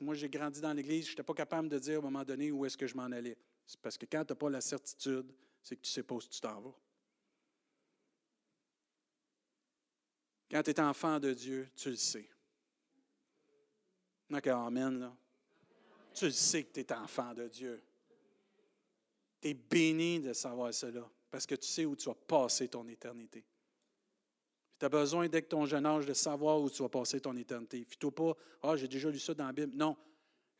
moi 0.00 0.14
j'ai 0.14 0.28
grandi 0.28 0.60
dans 0.60 0.72
l'Église, 0.72 1.06
je 1.06 1.12
n'étais 1.12 1.22
pas 1.22 1.34
capable 1.34 1.68
de 1.68 1.78
dire 1.78 1.96
à 1.96 1.98
un 1.98 2.02
moment 2.02 2.24
donné 2.24 2.50
où 2.50 2.64
est-ce 2.66 2.76
que 2.76 2.86
je 2.86 2.94
m'en 2.94 3.04
allais. 3.04 3.36
C'est 3.66 3.80
parce 3.80 3.96
que 3.96 4.06
quand 4.06 4.24
tu 4.24 4.32
n'as 4.32 4.36
pas 4.36 4.50
la 4.50 4.60
certitude, 4.60 5.32
c'est 5.62 5.76
que 5.76 5.82
tu 5.82 5.90
sais 5.90 6.02
pas 6.02 6.14
où 6.14 6.20
tu 6.20 6.40
t'en 6.40 6.60
vas. 6.60 6.74
Quand 10.50 10.62
tu 10.62 10.70
es 10.70 10.80
enfant 10.80 11.18
de 11.18 11.32
Dieu, 11.32 11.68
tu 11.76 11.90
le 11.90 11.96
sais. 11.96 12.28
D'accord, 14.30 14.66
Amen, 14.66 14.98
là. 14.98 15.16
Tu 16.14 16.26
le 16.26 16.30
sais 16.30 16.64
que 16.64 16.72
tu 16.72 16.80
es 16.80 16.92
enfant 16.92 17.32
de 17.34 17.48
Dieu. 17.48 17.82
Tu 19.40 19.48
es 19.48 19.54
béni 19.54 20.20
de 20.20 20.32
savoir 20.32 20.72
cela, 20.74 21.08
parce 21.30 21.46
que 21.46 21.54
tu 21.54 21.66
sais 21.66 21.84
où 21.84 21.94
tu 21.96 22.08
vas 22.08 22.14
passer 22.14 22.68
ton 22.68 22.86
éternité. 22.88 23.44
Tu 24.78 24.86
as 24.86 24.88
besoin, 24.88 25.28
dès 25.28 25.42
que 25.42 25.48
ton 25.48 25.66
jeune 25.66 25.86
âge, 25.86 26.06
de 26.06 26.14
savoir 26.14 26.60
où 26.60 26.70
tu 26.70 26.82
vas 26.82 26.88
passer 26.88 27.20
ton 27.20 27.36
éternité. 27.36 27.84
Fais-toi 27.88 28.14
pas, 28.14 28.36
ah, 28.62 28.76
j'ai 28.76 28.88
déjà 28.88 29.10
lu 29.10 29.18
ça 29.18 29.34
dans 29.34 29.46
la 29.46 29.52
Bible. 29.52 29.72
Non. 29.74 29.96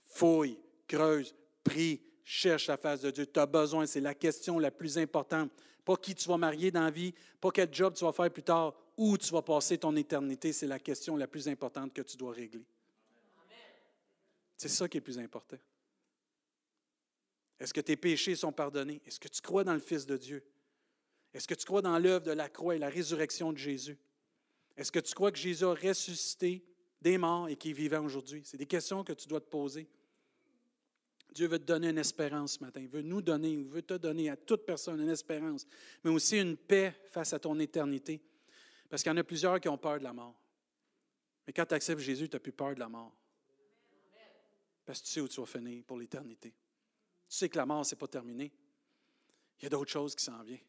Fouille, 0.03 0.59
creuse, 0.87 1.35
prie, 1.62 2.01
cherche 2.25 2.66
la 2.66 2.77
face 2.77 3.03
de 3.03 3.11
Dieu. 3.11 3.27
Tu 3.27 3.39
as 3.39 3.47
besoin, 3.47 3.87
c'est 3.87 4.01
la 4.01 4.14
question 4.14 4.59
la 4.59 4.71
plus 4.71 4.99
importante. 4.99 5.51
Pas 5.85 5.97
qui 5.97 6.14
tu 6.14 6.29
vas 6.29 6.37
marier 6.37 6.71
dans 6.71 6.85
la 6.85 6.91
vie, 6.91 7.14
pas 7.41 7.51
quel 7.51 7.73
job 7.73 7.95
tu 7.95 8.05
vas 8.05 8.12
faire 8.12 8.31
plus 8.31 8.43
tard, 8.43 8.75
où 8.97 9.16
tu 9.16 9.33
vas 9.33 9.43
passer 9.43 9.79
ton 9.79 9.95
éternité, 9.97 10.53
c'est 10.53 10.66
la 10.66 10.81
question 10.81 11.16
la 11.16 11.29
plus 11.29 11.49
importante 11.49 11.95
que 11.95 12.03
tu 12.03 12.16
dois 12.16 12.33
régler. 12.33 12.66
C'est 14.57 14.69
ça 14.69 14.89
qui 14.89 14.97
est 14.97 15.01
le 15.01 15.05
plus 15.05 15.19
important. 15.19 15.57
Est-ce 17.61 17.73
que 17.73 17.81
tes 17.81 17.97
péchés 17.97 18.35
sont 18.35 18.53
pardonnés? 18.53 19.01
Est-ce 19.07 19.21
que 19.21 19.29
tu 19.29 19.41
crois 19.41 19.62
dans 19.62 19.73
le 19.73 19.79
Fils 19.79 20.05
de 20.05 20.16
Dieu? 20.16 20.45
Est-ce 21.33 21.47
que 21.47 21.55
tu 21.55 21.64
crois 21.64 21.83
dans 21.83 21.99
l'œuvre 21.99 22.25
de 22.25 22.33
la 22.33 22.49
croix 22.49 22.75
et 22.75 22.79
la 22.79 22.89
résurrection 22.89 23.53
de 23.53 23.59
Jésus? 23.59 23.99
Est-ce 24.79 24.93
que 24.93 25.01
tu 25.01 25.12
crois 25.12 25.33
que 25.33 25.39
Jésus 25.39 25.64
a 25.64 25.74
ressuscité 25.74 26.64
des 27.03 27.18
morts 27.18 27.49
et 27.49 27.57
qui 27.57 27.70
est 27.70 27.74
vivant 27.74 28.05
aujourd'hui? 28.05 28.43
C'est 28.45 28.57
des 28.57 28.66
questions 28.66 29.03
que 29.03 29.12
tu 29.12 29.26
dois 29.26 29.41
te 29.41 29.49
poser. 29.51 29.89
Dieu 31.35 31.49
veut 31.49 31.59
te 31.59 31.64
donner 31.64 31.89
une 31.89 31.99
espérance 31.99 32.55
ce 32.55 32.64
matin. 32.64 32.81
Il 32.81 32.89
veut 32.89 33.03
nous 33.03 33.20
donner, 33.20 33.51
il 33.51 33.64
veut 33.64 33.83
te 33.83 33.95
donner 33.95 34.31
à 34.31 34.37
toute 34.37 34.64
personne 34.64 35.01
une 35.01 35.09
espérance, 35.09 35.66
mais 36.05 36.11
aussi 36.11 36.39
une 36.39 36.57
paix 36.57 36.95
face 37.11 37.33
à 37.33 37.41
ton 37.41 37.59
éternité. 37.59 38.22
Parce 38.89 39.03
qu'il 39.03 39.11
y 39.11 39.12
en 39.12 39.18
a 39.18 39.24
plusieurs 39.24 39.61
qui 39.61 39.68
ont 39.68 39.76
peur 39.76 39.99
de 39.99 40.05
la 40.05 40.12
mort. 40.12 40.41
Mais 41.45 41.53
quand 41.53 41.66
tu 41.66 41.74
acceptes 41.74 42.01
Jésus, 42.01 42.29
tu 42.29 42.37
n'as 42.37 42.41
plus 42.41 42.53
peur 42.53 42.72
de 42.74 42.81
la 42.81 42.89
mort. 42.89 43.12
Parce 44.85 45.01
que 45.01 45.07
tu 45.07 45.12
sais 45.12 45.20
où 45.20 45.29
tu 45.29 45.41
vas 45.41 45.47
finir 45.47 45.83
pour 45.85 45.99
l'éternité. 45.99 46.51
Tu 47.29 47.37
sais 47.37 47.49
que 47.49 47.59
la 47.59 47.66
mort, 47.66 47.85
ce 47.85 47.95
n'est 47.95 47.99
pas 47.99 48.07
terminé. 48.07 48.53
Il 49.59 49.64
y 49.64 49.66
a 49.66 49.70
d'autres 49.70 49.91
choses 49.91 50.14
qui 50.14 50.24
s'en 50.24 50.41
viennent. 50.45 50.61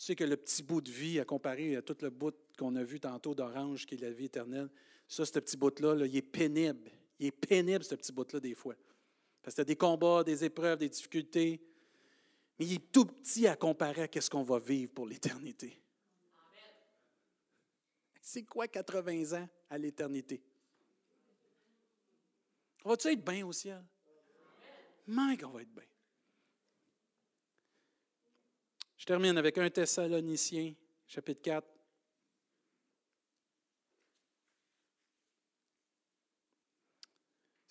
Tu 0.00 0.06
sais 0.06 0.16
que 0.16 0.24
le 0.24 0.38
petit 0.38 0.62
bout 0.62 0.80
de 0.80 0.90
vie, 0.90 1.20
à 1.20 1.26
comparer 1.26 1.76
à 1.76 1.82
tout 1.82 1.98
le 2.00 2.08
bout 2.08 2.34
qu'on 2.56 2.74
a 2.74 2.82
vu 2.82 2.98
tantôt 2.98 3.34
d'orange, 3.34 3.84
qui 3.84 3.96
est 3.96 3.98
la 3.98 4.10
vie 4.10 4.24
éternelle, 4.24 4.70
ça, 5.06 5.26
ce 5.26 5.38
petit 5.38 5.58
bout-là, 5.58 5.94
là, 5.94 6.06
il 6.06 6.16
est 6.16 6.22
pénible. 6.22 6.90
Il 7.18 7.26
est 7.26 7.30
pénible, 7.32 7.84
ce 7.84 7.94
petit 7.96 8.10
bout-là, 8.10 8.40
des 8.40 8.54
fois. 8.54 8.74
Parce 9.42 9.54
que 9.54 9.56
tu 9.56 9.60
as 9.60 9.64
des 9.66 9.76
combats, 9.76 10.24
des 10.24 10.42
épreuves, 10.42 10.78
des 10.78 10.88
difficultés. 10.88 11.60
Mais 12.58 12.64
il 12.64 12.74
est 12.76 12.90
tout 12.90 13.04
petit 13.04 13.46
à 13.46 13.56
comparer 13.56 14.08
à 14.14 14.20
ce 14.22 14.30
qu'on 14.30 14.42
va 14.42 14.58
vivre 14.58 14.90
pour 14.90 15.06
l'éternité. 15.06 15.78
C'est 18.22 18.44
quoi 18.44 18.68
80 18.68 19.38
ans 19.38 19.48
à 19.68 19.76
l'éternité? 19.76 20.42
On 22.86 22.88
va-tu 22.88 23.08
être 23.08 23.22
bien 23.22 23.46
au 23.46 23.52
ciel? 23.52 23.84
Mike, 25.06 25.44
on 25.44 25.50
va 25.50 25.60
être 25.60 25.74
bien. 25.74 25.89
Je 29.00 29.06
termine 29.06 29.38
avec 29.38 29.56
un 29.56 29.70
Thessalonicien, 29.70 30.74
chapitre 31.06 31.40
4. 31.40 31.66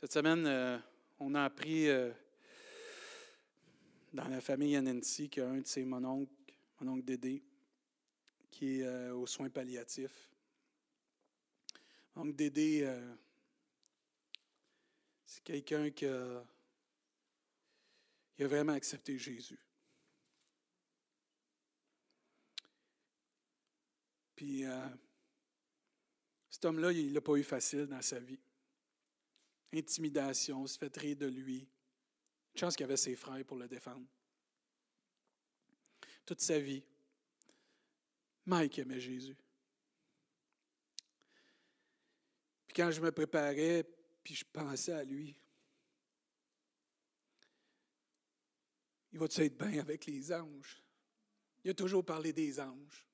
Cette 0.02 0.12
semaine, 0.12 0.48
euh, 0.48 0.80
on 1.20 1.36
a 1.36 1.44
appris 1.44 1.88
euh, 1.88 2.12
dans 4.12 4.28
la 4.28 4.42
famille 4.42 4.72
Yanensi 4.72 5.30
qu'il 5.30 5.44
y 5.44 5.46
a 5.46 5.50
un 5.50 5.60
de 5.60 5.68
ses 5.68 5.86
mononcles, 5.86 6.34
mon 6.80 6.94
oncle 6.94 7.06
Dédé, 7.06 7.44
qui 8.50 8.80
est 8.80 8.86
euh, 8.86 9.14
aux 9.14 9.28
soins 9.28 9.52
palliatifs. 9.52 10.32
Donc, 12.16 12.36
Dédé, 12.36 12.92
c'est 15.28 15.44
quelqu'un 15.44 15.92
qui 15.92 16.08
a 16.08 16.44
vraiment 18.40 18.74
accepté 18.74 19.16
Jésus. 19.20 19.60
Puis, 24.40 24.64
cet 26.50 26.64
homme-là, 26.64 26.94
il 26.94 27.12
n'a 27.12 27.20
pas 27.20 27.36
eu 27.36 27.44
facile 27.44 27.88
dans 27.88 28.02
sa 28.02 28.20
vie 28.20 28.40
intimidation, 29.74 30.66
se 30.66 30.78
fait 30.78 30.96
rire 30.96 31.18
de 31.18 31.26
lui. 31.26 31.68
Une 32.54 32.60
chance 32.60 32.78
qu'il 32.78 32.86
avait 32.86 32.96
ses 32.96 33.18
frères 33.18 33.44
pour 33.44 33.58
le 33.58 33.68
défendre. 33.68 34.08
Toute 36.26 36.40
sa 36.40 36.58
vie, 36.58 36.82
Mike 38.46 38.80
aimait 38.80 39.02
Jésus. 39.02 39.36
Puis 42.66 42.76
quand 42.78 42.92
je 42.92 43.02
me 43.02 43.12
préparais, 43.12 43.86
puis 44.24 44.36
je 44.36 44.46
pensais 44.46 44.94
à 44.94 45.04
lui, 45.04 45.38
il 49.12 49.20
va-tu 49.20 49.42
être 49.42 49.58
bien 49.58 49.82
avec 49.82 50.06
les 50.06 50.32
anges? 50.32 50.82
Il 51.66 51.72
a 51.72 51.74
toujours 51.74 52.06
parlé 52.06 52.32
des 52.32 52.58
anges. 52.62 53.09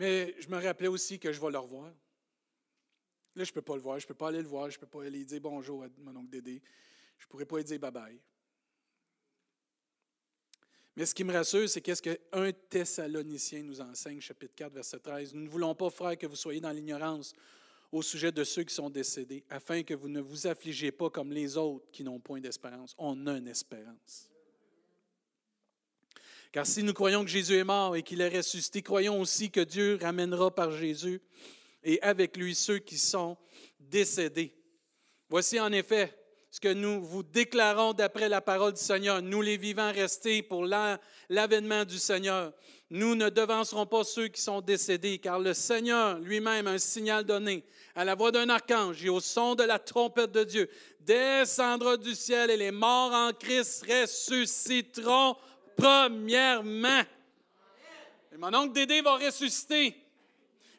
Mais 0.00 0.34
je 0.38 0.48
me 0.48 0.56
rappelais 0.56 0.88
aussi 0.88 1.18
que 1.18 1.30
je 1.30 1.38
vais 1.38 1.50
le 1.50 1.58
revoir. 1.58 1.92
Là, 3.34 3.44
je 3.44 3.50
ne 3.50 3.52
peux 3.52 3.60
pas 3.60 3.74
le 3.74 3.82
voir, 3.82 3.98
je 3.98 4.06
ne 4.06 4.08
peux 4.08 4.14
pas 4.14 4.28
aller 4.28 4.40
le 4.40 4.48
voir, 4.48 4.70
je 4.70 4.78
ne 4.78 4.80
peux 4.80 4.86
pas 4.86 5.04
aller 5.04 5.26
dire 5.26 5.42
bonjour 5.42 5.84
à 5.84 5.88
mon 5.98 6.16
oncle 6.16 6.30
Dédé. 6.30 6.62
Je 7.18 7.26
ne 7.26 7.28
pourrais 7.28 7.44
pas 7.44 7.58
lui 7.58 7.64
dire 7.64 7.78
bye-bye. 7.78 8.18
Mais 10.96 11.04
ce 11.04 11.14
qui 11.14 11.22
me 11.22 11.34
rassure, 11.34 11.68
c'est 11.68 11.82
qu'est-ce 11.82 12.00
qu'un 12.00 12.50
Thessalonicien 12.70 13.62
nous 13.62 13.78
enseigne, 13.78 14.22
chapitre 14.22 14.54
4, 14.54 14.72
verset 14.72 15.00
13. 15.00 15.34
Nous 15.34 15.42
ne 15.42 15.50
voulons 15.50 15.74
pas, 15.74 15.90
frère, 15.90 16.16
que 16.16 16.26
vous 16.26 16.34
soyez 16.34 16.62
dans 16.62 16.72
l'ignorance 16.72 17.34
au 17.92 18.00
sujet 18.00 18.32
de 18.32 18.42
ceux 18.42 18.64
qui 18.64 18.74
sont 18.74 18.88
décédés, 18.88 19.44
afin 19.50 19.82
que 19.82 19.92
vous 19.92 20.08
ne 20.08 20.22
vous 20.22 20.46
affligez 20.46 20.92
pas 20.92 21.10
comme 21.10 21.30
les 21.30 21.58
autres 21.58 21.90
qui 21.92 22.04
n'ont 22.04 22.20
point 22.20 22.40
d'espérance. 22.40 22.94
On 22.96 23.26
a 23.26 23.36
une 23.36 23.48
espérance. 23.48 24.30
Car 26.52 26.66
si 26.66 26.82
nous 26.82 26.92
croyons 26.92 27.22
que 27.22 27.30
Jésus 27.30 27.56
est 27.56 27.64
mort 27.64 27.94
et 27.94 28.02
qu'il 28.02 28.20
est 28.20 28.36
ressuscité, 28.36 28.82
croyons 28.82 29.20
aussi 29.20 29.50
que 29.50 29.60
Dieu 29.60 29.98
ramènera 30.00 30.52
par 30.52 30.72
Jésus 30.72 31.20
et 31.84 32.02
avec 32.02 32.36
lui 32.36 32.54
ceux 32.54 32.78
qui 32.78 32.98
sont 32.98 33.36
décédés. 33.78 34.52
Voici 35.28 35.60
en 35.60 35.70
effet 35.70 36.12
ce 36.50 36.58
que 36.58 36.72
nous 36.72 37.04
vous 37.04 37.22
déclarons 37.22 37.92
d'après 37.92 38.28
la 38.28 38.40
parole 38.40 38.72
du 38.72 38.80
Seigneur. 38.80 39.22
Nous 39.22 39.40
les 39.40 39.56
vivants 39.56 39.92
restés 39.92 40.42
pour 40.42 40.64
l'avènement 40.64 41.84
du 41.84 41.98
Seigneur. 41.98 42.52
Nous 42.90 43.14
ne 43.14 43.28
devancerons 43.28 43.86
pas 43.86 44.02
ceux 44.02 44.26
qui 44.26 44.40
sont 44.40 44.60
décédés, 44.60 45.18
car 45.18 45.38
le 45.38 45.54
Seigneur 45.54 46.18
lui-même 46.18 46.66
a 46.66 46.72
un 46.72 46.78
signal 46.78 47.24
donné 47.24 47.64
à 47.94 48.04
la 48.04 48.16
voix 48.16 48.32
d'un 48.32 48.48
archange 48.48 49.04
et 49.04 49.08
au 49.08 49.20
son 49.20 49.54
de 49.54 49.62
la 49.62 49.78
trompette 49.78 50.32
de 50.32 50.42
Dieu 50.42 50.68
descendra 50.98 51.96
du 51.96 52.16
ciel 52.16 52.50
et 52.50 52.56
les 52.56 52.72
morts 52.72 53.12
en 53.12 53.32
Christ 53.32 53.86
ressusciteront 53.88 55.36
premièrement. 55.76 57.02
Et 58.32 58.36
mon 58.36 58.54
oncle 58.54 58.72
Dédé 58.72 59.00
va 59.00 59.16
ressusciter. 59.16 59.96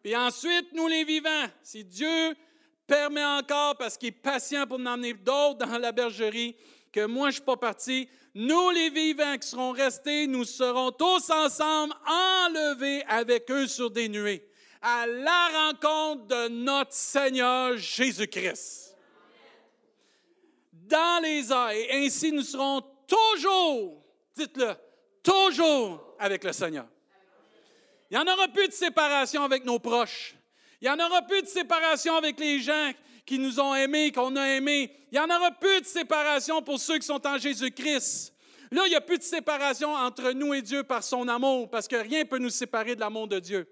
Et 0.04 0.16
ensuite, 0.16 0.74
nous 0.74 0.88
les 0.88 1.04
vivants, 1.04 1.48
si 1.62 1.84
Dieu 1.84 2.36
permet 2.88 3.24
encore, 3.24 3.78
parce 3.78 3.98
qu'il 3.98 4.10
est 4.10 4.12
patient 4.12 4.66
pour 4.66 4.80
nous 4.80 4.90
emmener 4.90 5.14
d'autres 5.14 5.66
dans 5.66 5.78
la 5.78 5.92
bergerie, 5.92 6.56
que 6.92 7.06
moi 7.06 7.30
je 7.30 7.36
ne 7.36 7.36
suis 7.36 7.46
pas 7.46 7.58
parti, 7.58 8.10
nous 8.34 8.70
les 8.72 8.90
vivants 8.90 9.38
qui 9.38 9.48
seront 9.48 9.72
restés, 9.72 10.28
nous 10.28 10.46
serons 10.46 10.92
tous 10.92 11.30
ensemble 11.30 11.94
enlevés 12.06 13.04
avec 13.08 13.50
eux 13.52 13.68
sur 13.68 13.92
des 13.92 14.10
nuées 14.10 14.48
à 14.82 15.06
la 15.06 15.70
rencontre 15.70 16.26
de 16.26 16.48
notre 16.50 16.94
Seigneur 16.94 17.78
Jésus-Christ. 17.78 18.98
Dans 20.74 21.22
les 21.22 21.52
airs, 21.52 21.70
et 21.70 22.06
ainsi 22.06 22.32
nous 22.32 22.42
serons 22.42 22.82
toujours, 23.08 24.01
dites-le, 24.36 24.74
toujours 25.24 26.16
avec 26.20 26.44
le 26.44 26.54
Seigneur. 26.54 26.86
Il 28.10 28.18
n'y 28.18 28.24
en 28.24 28.34
aura 28.34 28.48
plus 28.48 28.68
de 28.68 28.74
séparation 28.74 29.44
avec 29.44 29.64
nos 29.64 29.80
proches. 29.80 30.36
Il 30.82 30.86
n'y 30.86 30.90
en 30.90 31.06
aura 31.06 31.22
plus 31.22 31.42
de 31.42 31.48
séparation 31.48 32.16
avec 32.16 32.40
les 32.40 32.60
gens 32.60 32.92
qui 33.26 33.40
nous 33.40 33.60
ont 33.60 33.74
aimés, 33.74 34.12
qu'on 34.12 34.36
a 34.36 34.48
aimés. 34.50 34.92
Il 35.12 35.14
n'y 35.14 35.20
en 35.20 35.30
aura 35.30 35.52
plus 35.52 35.82
de 35.82 35.86
séparation 35.86 36.62
pour 36.62 36.80
ceux 36.80 36.98
qui 36.98 37.06
sont 37.06 37.26
en 37.26 37.38
Jésus-Christ. 37.38 38.34
Là, 38.72 38.84
il 38.86 38.90
n'y 38.90 38.96
a 38.96 39.02
plus 39.02 39.18
de 39.18 39.24
séparation 39.24 39.94
entre 39.94 40.32
nous 40.32 40.54
et 40.54 40.62
Dieu 40.62 40.84
par 40.84 41.04
son 41.04 41.28
amour, 41.28 41.70
parce 41.70 41.88
que 41.88 41.98
rien 41.98 42.20
ne 42.20 42.28
peut 42.28 42.38
nous 42.38 42.50
séparer 42.50 42.96
de 42.96 43.02
l'amour 43.02 43.28
de 43.28 43.40
Dieu. 43.40 43.68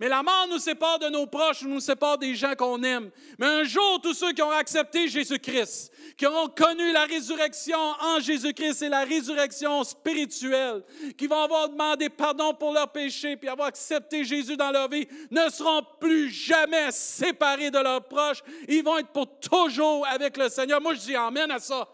Mais 0.00 0.08
la 0.08 0.22
mort 0.22 0.46
nous 0.48 0.58
sépare 0.58 0.98
de 0.98 1.10
nos 1.10 1.26
proches, 1.26 1.60
nous 1.60 1.78
sépare 1.78 2.16
des 2.16 2.34
gens 2.34 2.54
qu'on 2.54 2.82
aime. 2.82 3.10
Mais 3.38 3.46
un 3.46 3.64
jour, 3.64 4.00
tous 4.02 4.14
ceux 4.14 4.32
qui 4.32 4.40
ont 4.40 4.50
accepté 4.50 5.08
Jésus-Christ, 5.08 5.92
qui 6.16 6.26
auront 6.26 6.48
connu 6.48 6.90
la 6.90 7.04
résurrection 7.04 7.78
en 7.78 8.18
Jésus-Christ 8.18 8.80
et 8.80 8.88
la 8.88 9.04
résurrection 9.04 9.84
spirituelle, 9.84 10.82
qui 11.18 11.26
vont 11.26 11.42
avoir 11.42 11.68
demandé 11.68 12.08
pardon 12.08 12.54
pour 12.54 12.72
leurs 12.72 12.90
péchés, 12.90 13.36
puis 13.36 13.50
avoir 13.50 13.68
accepté 13.68 14.24
Jésus 14.24 14.56
dans 14.56 14.70
leur 14.70 14.88
vie, 14.88 15.06
ne 15.30 15.50
seront 15.50 15.82
plus 16.00 16.30
jamais 16.30 16.90
séparés 16.92 17.70
de 17.70 17.78
leurs 17.78 18.04
proches. 18.04 18.42
Ils 18.68 18.82
vont 18.82 18.96
être 18.96 19.08
pour 19.08 19.38
toujours 19.38 20.06
avec 20.06 20.38
le 20.38 20.48
Seigneur. 20.48 20.80
Moi, 20.80 20.94
je 20.94 21.00
dis 21.00 21.16
Amen 21.16 21.50
à 21.50 21.58
ça. 21.58 21.86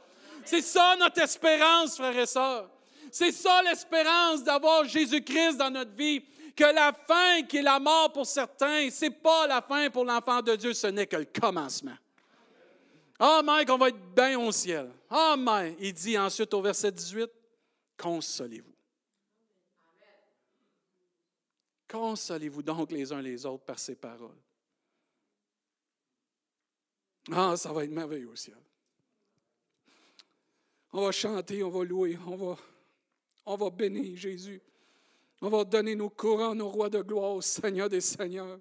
C'est 0.45 0.63
ça 0.63 0.95
notre 0.97 1.21
espérance, 1.21 1.97
frères 1.97 2.17
et 2.17 2.27
sœurs. 2.27 2.71
C'est 3.11 3.33
ça 3.33 3.63
l'espérance 3.63 4.45
d'avoir 4.45 4.85
Jésus-Christ 4.85 5.57
dans 5.57 5.71
notre 5.71 5.93
vie 5.97 6.23
que 6.57 6.65
la 6.65 6.93
fin 6.93 7.43
qui 7.43 7.59
est 7.59 7.63
la 7.63 7.79
mort 7.79 8.11
pour 8.13 8.27
certains, 8.27 8.89
ce 8.91 9.05
n'est 9.05 9.11
pas 9.11 9.47
la 9.47 9.61
fin 9.61 9.91
pour 9.91 10.05
l'enfant 10.05 10.41
de 10.41 10.57
Dieu, 10.57 10.73
ce 10.73 10.87
n'est 10.87 11.07
que 11.07 11.17
le 11.17 11.27
commencement. 11.27 11.97
Ah, 13.19 13.43
Mike, 13.45 13.71
on 13.71 13.79
va 13.79 13.89
être 13.89 14.15
bien 14.15 14.39
au 14.41 14.51
ciel. 14.51 14.91
Mike. 15.39 15.77
Il 15.81 15.93
dit 15.93 16.19
ensuite 16.19 16.53
au 16.55 16.63
verset 16.63 16.91
18, 16.91 17.31
consolez-vous. 17.97 18.73
Consolez-vous 21.89 22.63
donc 22.63 22.91
les 22.91 23.13
uns 23.13 23.23
les 23.23 23.47
autres 23.47 23.65
par 23.65 23.79
ces 23.79 23.95
paroles. 23.95 24.37
Ah, 27.33 27.57
ça 27.57 27.73
va 27.73 27.85
être 27.85 27.91
merveilleux 27.91 28.31
au 28.31 28.37
ciel. 28.37 28.57
On 30.93 31.05
va 31.05 31.13
chanter, 31.13 31.63
on 31.63 31.71
va 31.71 31.85
louer, 31.85 32.19
on 33.45 33.57
va 33.57 33.71
bénir 33.71 34.17
Jésus. 34.17 34.63
On 35.43 35.49
va 35.49 35.65
donner 35.65 35.95
nos 35.95 36.09
couronnes 36.09 36.63
au 36.63 36.69
roi 36.69 36.89
de 36.89 37.03
gloire, 37.03 37.33
au 37.33 37.43
Seigneur 37.43 37.89
des 37.89 38.01
Seigneurs. 38.01 38.59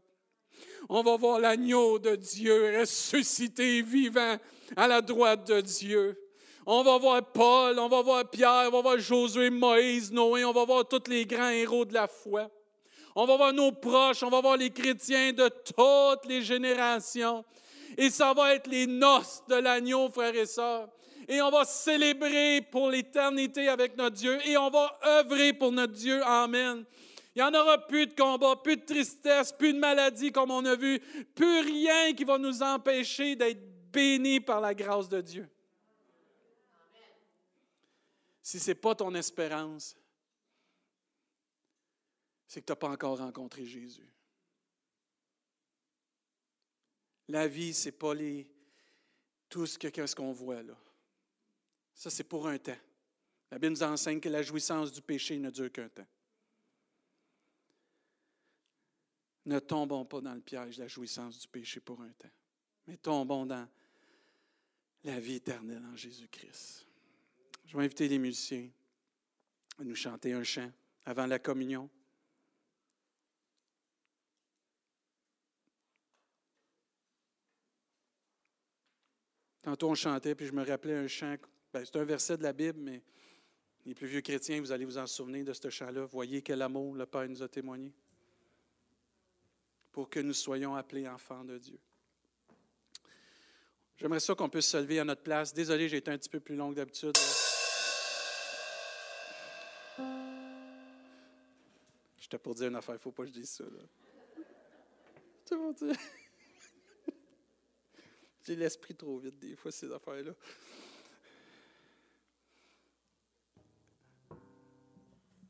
On 0.89 1.01
va 1.01 1.15
voir 1.15 1.39
l'agneau 1.39 1.99
de 1.99 2.15
Dieu 2.15 2.80
ressuscité, 2.80 3.82
vivant 3.82 4.38
à 4.76 4.88
la 4.88 5.01
droite 5.01 5.47
de 5.47 5.61
Dieu. 5.61 6.19
On 6.65 6.84
va 6.84 6.97
voir 6.97 7.32
Paul, 7.32 7.80
on 7.80 7.88
va 7.88 8.01
voir 8.01 8.30
Pierre, 8.30 8.67
on 8.67 8.71
va 8.71 8.82
voir 8.82 8.97
Josué, 8.97 9.49
Moïse, 9.49 10.11
Noé, 10.11 10.43
on 10.43 10.51
va 10.51 10.65
voir 10.65 10.88
tous 10.88 11.09
les 11.09 11.26
grands 11.26 11.49
héros 11.49 11.86
de 11.86 11.93
la 11.93 12.07
foi. 12.07 12.49
On 13.15 13.26
va 13.26 13.38
voir 13.38 13.53
nos 13.53 13.71
proches, 13.71 14.23
on 14.23 14.30
va 14.30 14.41
voir 14.41 14.57
les 14.57 14.71
chrétiens 14.71 15.32
de 15.32 15.47
toutes 15.47 16.28
les 16.28 16.41
générations. 16.41 17.45
Et 17.97 18.09
ça 18.09 18.34
va 18.34 18.55
être 18.55 18.67
les 18.67 18.88
noces 18.88 19.43
de 19.47 19.55
l'agneau, 19.55 20.09
frères 20.09 20.36
et 20.36 20.45
sœurs. 20.45 20.89
Et 21.28 21.41
on 21.41 21.49
va 21.49 21.65
célébrer 21.65 22.61
pour 22.61 22.89
l'éternité 22.89 23.67
avec 23.67 23.97
notre 23.97 24.15
Dieu. 24.15 24.39
Et 24.47 24.57
on 24.57 24.69
va 24.69 24.99
œuvrer 25.03 25.53
pour 25.53 25.71
notre 25.71 25.93
Dieu. 25.93 26.23
Amen. 26.23 26.86
Il 27.36 27.39
n'y 27.39 27.43
en 27.43 27.53
aura 27.53 27.86
plus 27.86 28.07
de 28.07 28.13
combat, 28.13 28.55
plus 28.55 28.78
de 28.78 28.86
tristesse, 28.86 29.51
plus 29.51 29.73
de 29.73 29.80
maladie 29.80 30.32
comme 30.32 30.51
on 30.51 30.63
a 30.63 30.76
vu, 30.76 30.99
plus 31.36 31.59
rien 31.59 32.13
qui 32.13 32.23
va 32.23 32.38
nous 32.38 32.63
empêcher 32.63 33.36
d'être 33.36 33.91
bénis 33.91 34.39
par 34.39 34.61
la 34.61 34.73
grâce 34.73 35.09
de 35.09 35.19
Dieu. 35.19 35.49
Si 38.41 38.59
ce 38.59 38.71
n'est 38.71 38.76
pas 38.76 38.95
ton 38.95 39.13
espérance, 39.15 39.97
c'est 42.47 42.61
que 42.61 42.65
tu 42.67 42.71
n'as 42.71 42.78
pas 42.78 42.89
encore 42.89 43.17
rencontré 43.17 43.65
Jésus. 43.65 44.07
La 47.28 47.47
vie, 47.47 47.73
ce 47.73 47.86
n'est 47.86 47.91
pas 47.91 48.13
les, 48.13 48.47
tout 49.49 49.65
ce 49.65 50.15
qu'on 50.15 50.32
voit 50.32 50.61
là. 50.61 50.78
Ça, 51.95 52.09
c'est 52.09 52.25
pour 52.25 52.47
un 52.47 52.57
temps. 52.57 52.77
La 53.49 53.57
Bible 53.57 53.71
nous 53.71 53.83
enseigne 53.83 54.19
que 54.19 54.29
la 54.29 54.41
jouissance 54.41 54.91
du 54.91 55.01
péché 55.01 55.37
ne 55.39 55.49
dure 55.49 55.71
qu'un 55.71 55.87
temps. 55.87 56.05
Ne 59.45 59.59
tombons 59.59 60.05
pas 60.05 60.21
dans 60.21 60.33
le 60.33 60.41
piège 60.41 60.77
de 60.77 60.81
la 60.81 60.87
jouissance 60.87 61.39
du 61.39 61.47
péché 61.47 61.79
pour 61.79 62.01
un 62.01 62.11
temps, 62.11 62.31
mais 62.87 62.97
tombons 62.97 63.45
dans 63.45 63.67
la 65.03 65.19
vie 65.19 65.35
éternelle 65.35 65.83
en 65.85 65.95
Jésus-Christ. 65.95 66.87
Je 67.67 67.77
vais 67.77 67.83
inviter 67.83 68.07
les 68.07 68.17
musiciens 68.17 68.67
à 69.79 69.83
nous 69.83 69.95
chanter 69.95 70.33
un 70.33 70.43
chant 70.43 70.71
avant 71.05 71.27
la 71.27 71.39
communion. 71.39 71.89
Tantôt, 79.61 79.89
on 79.89 79.95
chantait, 79.95 80.35
puis 80.35 80.47
je 80.47 80.53
me 80.53 80.63
rappelais 80.65 80.95
un 80.95 81.07
chant. 81.07 81.37
Ben, 81.76 81.84
c'est 81.84 81.97
un 81.97 82.05
verset 82.05 82.38
de 82.38 82.43
la 82.43 82.53
Bible, 82.53 82.80
mais 82.80 83.01
les 83.86 83.93
plus 83.93 84.07
vieux 84.07 84.21
chrétiens, 84.21 84.61
vous 84.61 84.71
allez 84.71 84.86
vous 84.86 84.97
en 84.97 85.05
souvenir 85.07 85.43
de 85.43 85.51
ce 85.51 85.69
chant-là. 85.69 86.05
Voyez 86.05 86.41
quel 86.41 86.61
amour 86.61 86.95
le 86.95 87.05
Père 87.05 87.28
nous 87.28 87.43
a 87.43 87.49
témoigné 87.49 87.91
pour 89.91 90.09
que 90.09 90.21
nous 90.21 90.32
soyons 90.32 90.73
appelés 90.73 91.05
enfants 91.05 91.43
de 91.43 91.57
Dieu. 91.57 91.78
J'aimerais 93.97 94.21
ça 94.21 94.34
qu'on 94.36 94.47
puisse 94.47 94.67
se 94.67 94.78
lever 94.78 95.01
à 95.01 95.03
notre 95.03 95.21
place. 95.21 95.53
Désolé, 95.53 95.89
j'ai 95.89 95.97
été 95.97 96.09
un 96.09 96.17
petit 96.17 96.30
peu 96.30 96.39
plus 96.39 96.55
long 96.55 96.69
que 96.69 96.76
d'habitude. 96.76 97.17
J'étais 102.17 102.38
pour 102.38 102.55
dire 102.55 102.69
une 102.69 102.78
affaire, 102.78 102.95
il 102.95 102.99
ne 102.99 103.01
faut 103.01 103.11
pas 103.11 103.23
que 103.23 103.30
je 103.32 103.34
dise 103.34 103.49
ça. 103.49 103.65
J'ai 108.45 108.55
l'esprit 108.55 108.95
trop 108.95 109.17
vite 109.17 109.38
des 109.39 109.57
fois, 109.57 109.73
ces 109.73 109.91
affaires-là. 109.91 110.32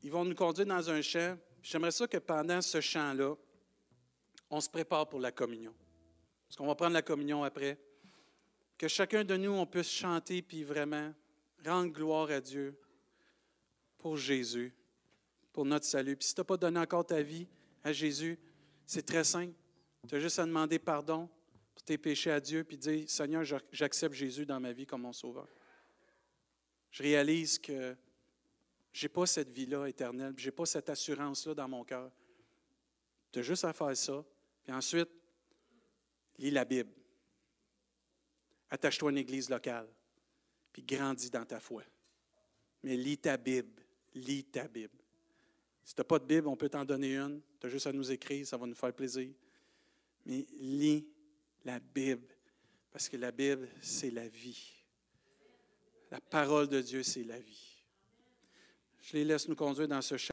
Ils 0.06 0.12
vont 0.12 0.24
nous 0.24 0.36
conduire 0.36 0.68
dans 0.68 0.88
un 0.88 1.02
champ. 1.02 1.36
J'aimerais 1.60 1.90
ça 1.90 2.06
que 2.06 2.18
pendant 2.18 2.62
ce 2.62 2.80
chant-là, 2.80 3.34
on 4.48 4.60
se 4.60 4.70
prépare 4.70 5.08
pour 5.08 5.18
la 5.18 5.32
communion. 5.32 5.74
Parce 6.46 6.54
qu'on 6.54 6.68
va 6.68 6.76
prendre 6.76 6.92
la 6.92 7.02
communion 7.02 7.42
après. 7.42 7.76
Que 8.78 8.86
chacun 8.86 9.24
de 9.24 9.36
nous, 9.36 9.50
on 9.50 9.66
puisse 9.66 9.90
chanter 9.90 10.42
puis 10.42 10.62
vraiment 10.62 11.12
rendre 11.64 11.92
gloire 11.92 12.30
à 12.30 12.40
Dieu 12.40 12.78
pour 13.98 14.16
Jésus, 14.16 14.72
pour 15.52 15.64
notre 15.64 15.86
salut. 15.86 16.14
Puis 16.14 16.28
si 16.28 16.34
tu 16.36 16.40
n'as 16.40 16.44
pas 16.44 16.56
donné 16.56 16.78
encore 16.78 17.04
ta 17.04 17.20
vie 17.20 17.48
à 17.82 17.92
Jésus, 17.92 18.38
c'est 18.86 19.04
très 19.04 19.24
simple. 19.24 19.54
Tu 20.06 20.14
as 20.14 20.20
juste 20.20 20.38
à 20.38 20.46
demander 20.46 20.78
pardon 20.78 21.28
pour 21.74 21.82
tes 21.82 21.98
péchés 21.98 22.30
à 22.30 22.38
Dieu, 22.38 22.62
puis 22.62 22.78
dire, 22.78 23.10
Seigneur, 23.10 23.42
j'accepte 23.72 24.14
Jésus 24.14 24.46
dans 24.46 24.60
ma 24.60 24.70
vie 24.70 24.86
comme 24.86 25.02
mon 25.02 25.12
sauveur. 25.12 25.48
Je 26.92 27.02
réalise 27.02 27.58
que 27.58 27.96
je 28.96 29.04
n'ai 29.04 29.08
pas 29.10 29.26
cette 29.26 29.50
vie-là 29.50 29.86
éternelle, 29.86 30.32
je 30.38 30.46
n'ai 30.46 30.52
pas 30.52 30.64
cette 30.64 30.88
assurance-là 30.88 31.52
dans 31.52 31.68
mon 31.68 31.84
cœur. 31.84 32.10
Tu 33.30 33.40
as 33.40 33.42
juste 33.42 33.64
à 33.66 33.74
faire 33.74 33.94
ça, 33.94 34.24
puis 34.64 34.72
ensuite, 34.72 35.10
lis 36.38 36.50
la 36.50 36.64
Bible. 36.64 36.94
Attache-toi 38.70 39.10
à 39.10 39.12
une 39.12 39.18
église 39.18 39.50
locale, 39.50 39.86
puis 40.72 40.82
grandis 40.82 41.28
dans 41.28 41.44
ta 41.44 41.60
foi. 41.60 41.82
Mais 42.84 42.96
lis 42.96 43.18
ta 43.18 43.36
Bible, 43.36 43.82
lis 44.14 44.44
ta 44.44 44.66
Bible. 44.66 44.98
Si 45.84 45.94
tu 45.94 46.00
n'as 46.00 46.06
pas 46.06 46.18
de 46.18 46.24
Bible, 46.24 46.48
on 46.48 46.56
peut 46.56 46.70
t'en 46.70 46.86
donner 46.86 47.18
une. 47.18 47.42
Tu 47.60 47.66
as 47.66 47.68
juste 47.68 47.86
à 47.86 47.92
nous 47.92 48.10
écrire, 48.10 48.46
ça 48.46 48.56
va 48.56 48.66
nous 48.66 48.74
faire 48.74 48.94
plaisir. 48.94 49.30
Mais 50.24 50.46
lis 50.58 51.06
la 51.66 51.80
Bible, 51.80 52.34
parce 52.90 53.10
que 53.10 53.18
la 53.18 53.30
Bible, 53.30 53.68
c'est 53.82 54.10
la 54.10 54.26
vie. 54.26 54.72
La 56.10 56.18
parole 56.18 56.66
de 56.66 56.80
Dieu, 56.80 57.02
c'est 57.02 57.24
la 57.24 57.38
vie. 57.38 57.75
Je 59.06 59.16
les 59.16 59.24
laisse 59.24 59.46
nous 59.46 59.54
conduire 59.54 59.86
dans 59.86 60.02
ce 60.02 60.16